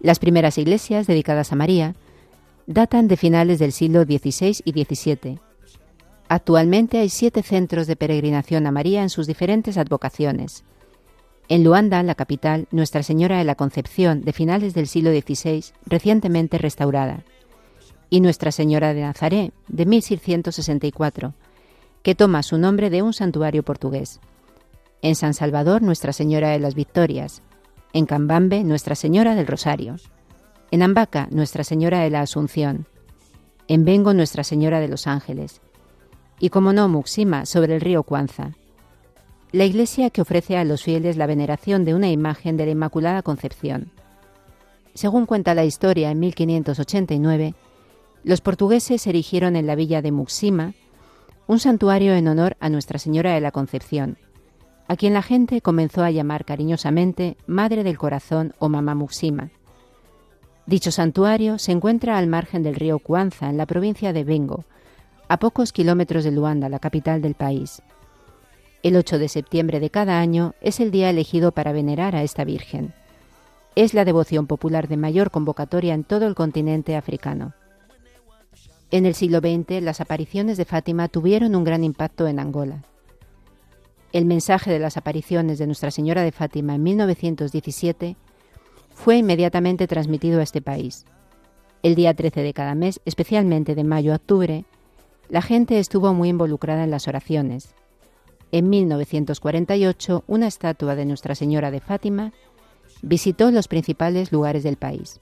Las 0.00 0.20
primeras 0.20 0.56
iglesias 0.56 1.08
dedicadas 1.08 1.50
a 1.50 1.56
María 1.56 1.96
datan 2.68 3.08
de 3.08 3.16
finales 3.16 3.58
del 3.58 3.72
siglo 3.72 4.04
XVI 4.04 4.60
y 4.64 4.70
XVII. 4.84 5.40
Actualmente 6.32 6.96
hay 6.96 7.10
siete 7.10 7.42
centros 7.42 7.86
de 7.86 7.94
peregrinación 7.94 8.66
a 8.66 8.72
María 8.72 9.02
en 9.02 9.10
sus 9.10 9.26
diferentes 9.26 9.76
advocaciones. 9.76 10.64
En 11.50 11.62
Luanda, 11.62 12.02
la 12.02 12.14
capital, 12.14 12.68
Nuestra 12.70 13.02
Señora 13.02 13.36
de 13.36 13.44
la 13.44 13.54
Concepción, 13.54 14.24
de 14.24 14.32
finales 14.32 14.72
del 14.72 14.88
siglo 14.88 15.10
XVI, 15.10 15.62
recientemente 15.84 16.56
restaurada. 16.56 17.22
Y 18.08 18.22
Nuestra 18.22 18.50
Señora 18.50 18.94
de 18.94 19.02
Nazaret, 19.02 19.52
de 19.68 19.84
1664, 19.84 21.34
que 22.02 22.14
toma 22.14 22.42
su 22.42 22.56
nombre 22.56 22.88
de 22.88 23.02
un 23.02 23.12
santuario 23.12 23.62
portugués. 23.62 24.18
En 25.02 25.16
San 25.16 25.34
Salvador, 25.34 25.82
Nuestra 25.82 26.14
Señora 26.14 26.48
de 26.48 26.60
las 26.60 26.74
Victorias. 26.74 27.42
En 27.92 28.06
Cambambe, 28.06 28.64
Nuestra 28.64 28.94
Señora 28.94 29.34
del 29.34 29.46
Rosario. 29.46 29.96
En 30.70 30.80
Ambaca, 30.80 31.28
Nuestra 31.30 31.62
Señora 31.62 32.00
de 32.00 32.08
la 32.08 32.22
Asunción. 32.22 32.86
En 33.68 33.84
Bengo, 33.84 34.14
Nuestra 34.14 34.44
Señora 34.44 34.80
de 34.80 34.88
los 34.88 35.06
Ángeles. 35.06 35.60
Y 36.42 36.50
como 36.50 36.72
no, 36.72 36.88
Muxima, 36.88 37.46
sobre 37.46 37.76
el 37.76 37.80
río 37.80 38.02
Cuanza. 38.02 38.56
La 39.52 39.64
iglesia 39.64 40.10
que 40.10 40.22
ofrece 40.22 40.56
a 40.56 40.64
los 40.64 40.82
fieles 40.82 41.16
la 41.16 41.28
veneración 41.28 41.84
de 41.84 41.94
una 41.94 42.10
imagen 42.10 42.56
de 42.56 42.66
la 42.66 42.72
Inmaculada 42.72 43.22
Concepción. 43.22 43.92
Según 44.92 45.24
cuenta 45.24 45.54
la 45.54 45.64
historia, 45.64 46.10
en 46.10 46.18
1589, 46.18 47.54
los 48.24 48.40
portugueses 48.40 49.06
erigieron 49.06 49.54
en 49.54 49.68
la 49.68 49.76
villa 49.76 50.02
de 50.02 50.10
Muxima 50.10 50.74
un 51.46 51.60
santuario 51.60 52.12
en 52.12 52.26
honor 52.26 52.56
a 52.58 52.68
Nuestra 52.70 52.98
Señora 52.98 53.34
de 53.34 53.40
la 53.40 53.52
Concepción, 53.52 54.18
a 54.88 54.96
quien 54.96 55.14
la 55.14 55.22
gente 55.22 55.60
comenzó 55.60 56.02
a 56.02 56.10
llamar 56.10 56.44
cariñosamente 56.44 57.36
Madre 57.46 57.84
del 57.84 57.98
Corazón 57.98 58.52
o 58.58 58.68
Mamá 58.68 58.96
Muxima. 58.96 59.52
Dicho 60.66 60.90
santuario 60.90 61.58
se 61.58 61.70
encuentra 61.70 62.18
al 62.18 62.26
margen 62.26 62.64
del 62.64 62.74
río 62.74 62.98
Cuanza, 62.98 63.48
en 63.48 63.58
la 63.58 63.66
provincia 63.66 64.12
de 64.12 64.24
Bengo, 64.24 64.64
a 65.32 65.38
pocos 65.38 65.72
kilómetros 65.72 66.24
de 66.24 66.30
Luanda, 66.30 66.68
la 66.68 66.78
capital 66.78 67.22
del 67.22 67.32
país. 67.32 67.80
El 68.82 68.96
8 68.96 69.18
de 69.18 69.30
septiembre 69.30 69.80
de 69.80 69.88
cada 69.88 70.20
año 70.20 70.54
es 70.60 70.78
el 70.78 70.90
día 70.90 71.08
elegido 71.08 71.52
para 71.52 71.72
venerar 71.72 72.14
a 72.14 72.22
esta 72.22 72.44
Virgen. 72.44 72.92
Es 73.74 73.94
la 73.94 74.04
devoción 74.04 74.46
popular 74.46 74.88
de 74.88 74.98
mayor 74.98 75.30
convocatoria 75.30 75.94
en 75.94 76.04
todo 76.04 76.26
el 76.26 76.34
continente 76.34 76.96
africano. 76.96 77.54
En 78.90 79.06
el 79.06 79.14
siglo 79.14 79.38
XX, 79.38 79.82
las 79.82 80.02
apariciones 80.02 80.58
de 80.58 80.66
Fátima 80.66 81.08
tuvieron 81.08 81.56
un 81.56 81.64
gran 81.64 81.82
impacto 81.82 82.28
en 82.28 82.38
Angola. 82.38 82.82
El 84.12 84.26
mensaje 84.26 84.70
de 84.70 84.80
las 84.80 84.98
apariciones 84.98 85.58
de 85.58 85.64
Nuestra 85.64 85.90
Señora 85.90 86.20
de 86.20 86.32
Fátima 86.32 86.74
en 86.74 86.82
1917 86.82 88.16
fue 88.92 89.16
inmediatamente 89.16 89.86
transmitido 89.86 90.40
a 90.40 90.42
este 90.42 90.60
país. 90.60 91.06
El 91.82 91.94
día 91.94 92.12
13 92.12 92.42
de 92.42 92.52
cada 92.52 92.74
mes, 92.74 93.00
especialmente 93.06 93.74
de 93.74 93.84
mayo 93.84 94.12
a 94.12 94.16
octubre, 94.16 94.66
la 95.28 95.42
gente 95.42 95.78
estuvo 95.78 96.12
muy 96.14 96.28
involucrada 96.28 96.84
en 96.84 96.90
las 96.90 97.08
oraciones. 97.08 97.74
En 98.50 98.68
1948, 98.68 100.24
una 100.26 100.46
estatua 100.46 100.94
de 100.94 101.06
Nuestra 101.06 101.34
Señora 101.34 101.70
de 101.70 101.80
Fátima 101.80 102.32
visitó 103.00 103.50
los 103.50 103.68
principales 103.68 104.30
lugares 104.30 104.62
del 104.62 104.76
país. 104.76 105.20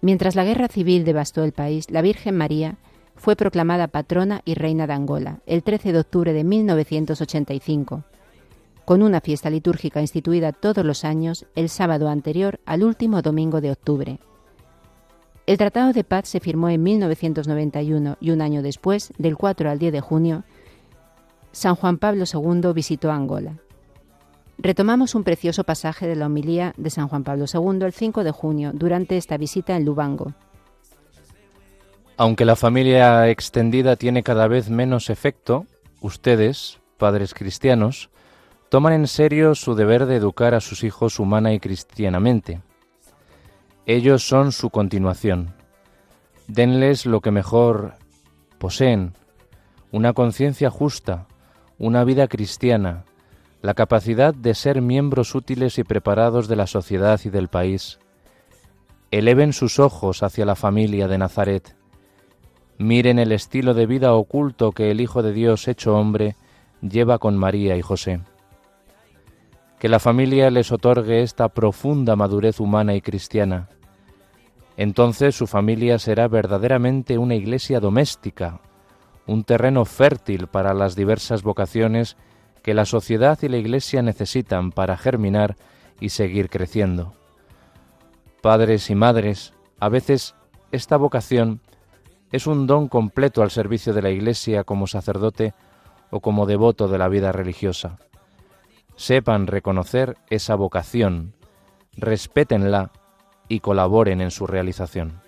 Mientras 0.00 0.34
la 0.34 0.44
guerra 0.44 0.68
civil 0.68 1.04
devastó 1.04 1.44
el 1.44 1.52
país, 1.52 1.90
la 1.90 2.02
Virgen 2.02 2.36
María 2.36 2.76
fue 3.14 3.36
proclamada 3.36 3.88
patrona 3.88 4.42
y 4.44 4.54
reina 4.54 4.86
de 4.86 4.94
Angola 4.94 5.40
el 5.46 5.62
13 5.62 5.92
de 5.92 6.00
octubre 6.00 6.32
de 6.32 6.42
1985, 6.42 8.02
con 8.84 9.02
una 9.02 9.20
fiesta 9.20 9.48
litúrgica 9.48 10.00
instituida 10.00 10.52
todos 10.52 10.84
los 10.84 11.04
años 11.04 11.46
el 11.54 11.68
sábado 11.68 12.08
anterior 12.08 12.58
al 12.66 12.82
último 12.82 13.22
domingo 13.22 13.60
de 13.60 13.70
octubre. 13.70 14.18
El 15.44 15.58
Tratado 15.58 15.92
de 15.92 16.04
Paz 16.04 16.28
se 16.28 16.38
firmó 16.38 16.68
en 16.68 16.82
1991 16.82 18.16
y 18.20 18.30
un 18.30 18.40
año 18.40 18.62
después, 18.62 19.12
del 19.18 19.36
4 19.36 19.70
al 19.70 19.78
10 19.78 19.92
de 19.92 20.00
junio, 20.00 20.44
San 21.50 21.74
Juan 21.74 21.98
Pablo 21.98 22.24
II 22.32 22.72
visitó 22.72 23.10
Angola. 23.10 23.56
Retomamos 24.58 25.16
un 25.16 25.24
precioso 25.24 25.64
pasaje 25.64 26.06
de 26.06 26.14
la 26.14 26.26
homilía 26.26 26.74
de 26.76 26.90
San 26.90 27.08
Juan 27.08 27.24
Pablo 27.24 27.46
II 27.52 27.84
el 27.84 27.92
5 27.92 28.22
de 28.22 28.30
junio 28.30 28.70
durante 28.72 29.16
esta 29.16 29.36
visita 29.36 29.76
en 29.76 29.84
Lubango. 29.84 30.32
Aunque 32.16 32.44
la 32.44 32.54
familia 32.54 33.28
extendida 33.28 33.96
tiene 33.96 34.22
cada 34.22 34.46
vez 34.46 34.70
menos 34.70 35.10
efecto, 35.10 35.66
ustedes, 36.00 36.78
padres 36.98 37.34
cristianos, 37.34 38.10
toman 38.68 38.92
en 38.92 39.08
serio 39.08 39.56
su 39.56 39.74
deber 39.74 40.06
de 40.06 40.16
educar 40.16 40.54
a 40.54 40.60
sus 40.60 40.84
hijos 40.84 41.18
humana 41.18 41.52
y 41.52 41.58
cristianamente. 41.58 42.60
Ellos 43.86 44.26
son 44.26 44.52
su 44.52 44.70
continuación. 44.70 45.54
Denles 46.46 47.04
lo 47.04 47.20
que 47.20 47.32
mejor 47.32 47.94
poseen, 48.58 49.14
una 49.90 50.12
conciencia 50.12 50.70
justa, 50.70 51.26
una 51.78 52.04
vida 52.04 52.28
cristiana, 52.28 53.04
la 53.60 53.74
capacidad 53.74 54.34
de 54.34 54.54
ser 54.54 54.82
miembros 54.82 55.34
útiles 55.34 55.78
y 55.78 55.84
preparados 55.84 56.46
de 56.46 56.54
la 56.54 56.68
sociedad 56.68 57.20
y 57.24 57.30
del 57.30 57.48
país. 57.48 57.98
Eleven 59.10 59.52
sus 59.52 59.80
ojos 59.80 60.22
hacia 60.22 60.46
la 60.46 60.54
familia 60.54 61.08
de 61.08 61.18
Nazaret. 61.18 61.76
Miren 62.78 63.18
el 63.18 63.32
estilo 63.32 63.74
de 63.74 63.86
vida 63.86 64.14
oculto 64.14 64.70
que 64.70 64.92
el 64.92 65.00
Hijo 65.00 65.24
de 65.24 65.32
Dios 65.32 65.66
hecho 65.66 65.96
hombre 65.96 66.36
lleva 66.80 67.18
con 67.18 67.36
María 67.36 67.76
y 67.76 67.82
José. 67.82 68.20
Que 69.82 69.88
la 69.88 69.98
familia 69.98 70.48
les 70.52 70.70
otorgue 70.70 71.22
esta 71.22 71.48
profunda 71.48 72.14
madurez 72.14 72.60
humana 72.60 72.94
y 72.94 73.00
cristiana. 73.00 73.68
Entonces 74.76 75.34
su 75.34 75.48
familia 75.48 75.98
será 75.98 76.28
verdaderamente 76.28 77.18
una 77.18 77.34
iglesia 77.34 77.80
doméstica, 77.80 78.60
un 79.26 79.42
terreno 79.42 79.84
fértil 79.84 80.46
para 80.46 80.72
las 80.72 80.94
diversas 80.94 81.42
vocaciones 81.42 82.16
que 82.62 82.74
la 82.74 82.84
sociedad 82.84 83.36
y 83.42 83.48
la 83.48 83.56
Iglesia 83.56 84.02
necesitan 84.02 84.70
para 84.70 84.96
germinar 84.96 85.56
y 85.98 86.10
seguir 86.10 86.48
creciendo. 86.48 87.14
Padres 88.40 88.88
y 88.88 88.94
madres, 88.94 89.52
a 89.80 89.88
veces 89.88 90.36
esta 90.70 90.96
vocación 90.96 91.60
es 92.30 92.46
un 92.46 92.68
don 92.68 92.86
completo 92.86 93.42
al 93.42 93.50
servicio 93.50 93.92
de 93.92 94.02
la 94.02 94.10
Iglesia 94.10 94.62
como 94.62 94.86
sacerdote 94.86 95.54
o 96.12 96.20
como 96.20 96.46
devoto 96.46 96.86
de 96.86 96.98
la 96.98 97.08
vida 97.08 97.32
religiosa. 97.32 97.98
Sepan 99.02 99.48
reconocer 99.48 100.16
esa 100.30 100.54
vocación, 100.54 101.34
respétenla 101.96 102.92
y 103.48 103.58
colaboren 103.58 104.20
en 104.20 104.30
su 104.30 104.46
realización. 104.46 105.20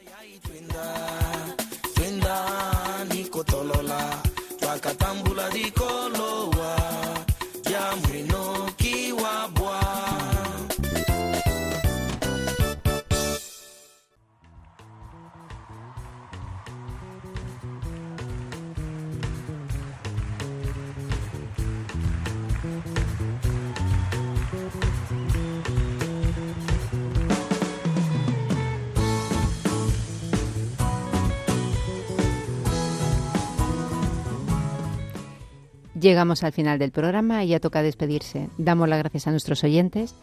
Llegamos 36.04 36.44
al 36.44 36.52
final 36.52 36.78
del 36.78 36.90
programa 36.90 37.44
y 37.44 37.48
ya 37.48 37.60
toca 37.60 37.80
despedirse. 37.80 38.50
Damos 38.58 38.90
las 38.90 38.98
gracias 38.98 39.26
a 39.26 39.30
nuestros 39.30 39.64
oyentes 39.64 40.14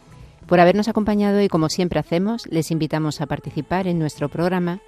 por 0.46 0.60
habernos 0.60 0.86
acompañado 0.86 1.42
y 1.42 1.48
como 1.48 1.68
siempre 1.68 1.98
hacemos, 1.98 2.46
les 2.46 2.70
invitamos 2.70 3.20
a 3.20 3.26
participar 3.26 3.88
en 3.88 3.98
nuestro 3.98 4.28
programa 4.28 4.78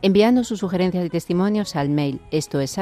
enviando 0.00 0.44
sus 0.44 0.60
sugerencias 0.60 1.04
y 1.04 1.10
testimonios 1.10 1.74
al 1.74 1.88
mail 1.88 2.20
esto 2.30 2.60
es 2.60 2.78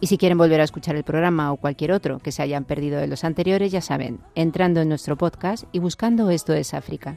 Y 0.00 0.06
si 0.06 0.18
quieren 0.18 0.36
volver 0.36 0.60
a 0.60 0.64
escuchar 0.64 0.96
el 0.96 1.04
programa 1.04 1.50
o 1.50 1.56
cualquier 1.56 1.92
otro 1.92 2.18
que 2.18 2.30
se 2.30 2.42
hayan 2.42 2.64
perdido 2.64 3.00
de 3.00 3.06
los 3.06 3.24
anteriores, 3.24 3.72
ya 3.72 3.80
saben, 3.80 4.20
entrando 4.34 4.82
en 4.82 4.90
nuestro 4.90 5.16
podcast 5.16 5.64
y 5.72 5.78
buscando 5.78 6.28
Esto 6.28 6.52
es 6.52 6.74
África. 6.74 7.16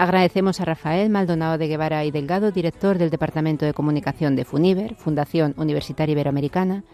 Agradecemos 0.00 0.62
a 0.62 0.64
Rafael 0.64 1.10
Maldonado 1.10 1.58
de 1.58 1.68
Guevara 1.68 2.06
y 2.06 2.10
Delgado, 2.10 2.52
director 2.52 2.96
del 2.96 3.10
Departamento 3.10 3.66
de 3.66 3.74
Comunicación 3.74 4.34
de 4.34 4.46
FUNIVER, 4.46 4.94
Fundación 4.94 5.52
Universitaria 5.58 6.14
Iberoamericana, 6.14 6.84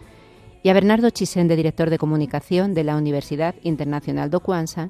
y 0.61 0.67
a 0.67 0.73
Bernardo 0.73 1.09
Chisende, 1.09 1.55
director 1.55 1.89
de 1.89 1.99
Comunicación 1.99 2.73
de 2.73 2.83
la 2.83 2.97
Universidad 2.97 3.55
Internacional 3.63 4.29
do 4.29 4.41
Cuanza, 4.41 4.89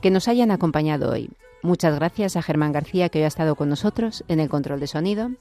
que 0.00 0.12
nos 0.12 0.28
hayan 0.28 0.52
acompañado 0.52 1.10
hoy. 1.10 1.30
Muchas 1.64 1.96
gracias 1.96 2.36
a 2.36 2.42
Germán 2.42 2.70
García, 2.70 3.08
que 3.08 3.18
hoy 3.18 3.24
ha 3.24 3.34
estado 3.34 3.56
con 3.56 3.68
nosotros 3.68 4.22
en 4.28 4.38
el 4.38 4.48
control 4.48 4.78
de 4.78 4.86
sonido, 4.86 5.32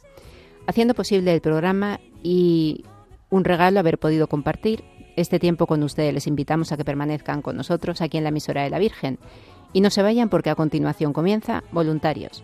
haciendo 0.65 0.95
posible 0.95 1.31
el 1.31 1.41
programa 1.41 1.99
y 2.23 2.85
un 3.29 3.43
regalo 3.43 3.81
haber 3.81 3.99
podido 3.99 4.25
compartir 4.25 4.83
este 5.15 5.37
tiempo 5.37 5.67
con 5.67 5.83
ustedes. 5.83 6.15
Les 6.15 6.25
invitamos 6.25 6.71
a 6.71 6.77
que 6.77 6.85
permanezcan 6.85 7.43
con 7.43 7.55
nosotros 7.55 8.01
aquí 8.01 8.17
en 8.17 8.23
la 8.23 8.29
emisora 8.29 8.63
de 8.63 8.71
la 8.71 8.79
Virgen 8.79 9.19
y 9.73 9.81
no 9.81 9.89
se 9.89 10.03
vayan 10.03 10.29
porque 10.29 10.49
a 10.49 10.55
continuación 10.55 11.13
comienza 11.13 11.63
Voluntarios. 11.71 12.43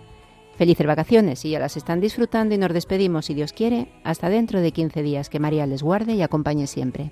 Felices 0.57 0.87
vacaciones 0.87 1.43
y 1.43 1.51
ya 1.51 1.59
las 1.59 1.75
están 1.75 1.99
disfrutando 1.99 2.55
y 2.55 2.57
nos 2.57 2.73
despedimos, 2.73 3.25
si 3.25 3.33
Dios 3.33 3.51
quiere, 3.51 3.89
hasta 4.03 4.29
dentro 4.29 4.61
de 4.61 4.71
15 4.71 5.03
días. 5.03 5.29
Que 5.29 5.39
María 5.39 5.65
les 5.65 5.83
guarde 5.83 6.13
y 6.13 6.21
acompañe 6.21 6.67
siempre. 6.67 7.11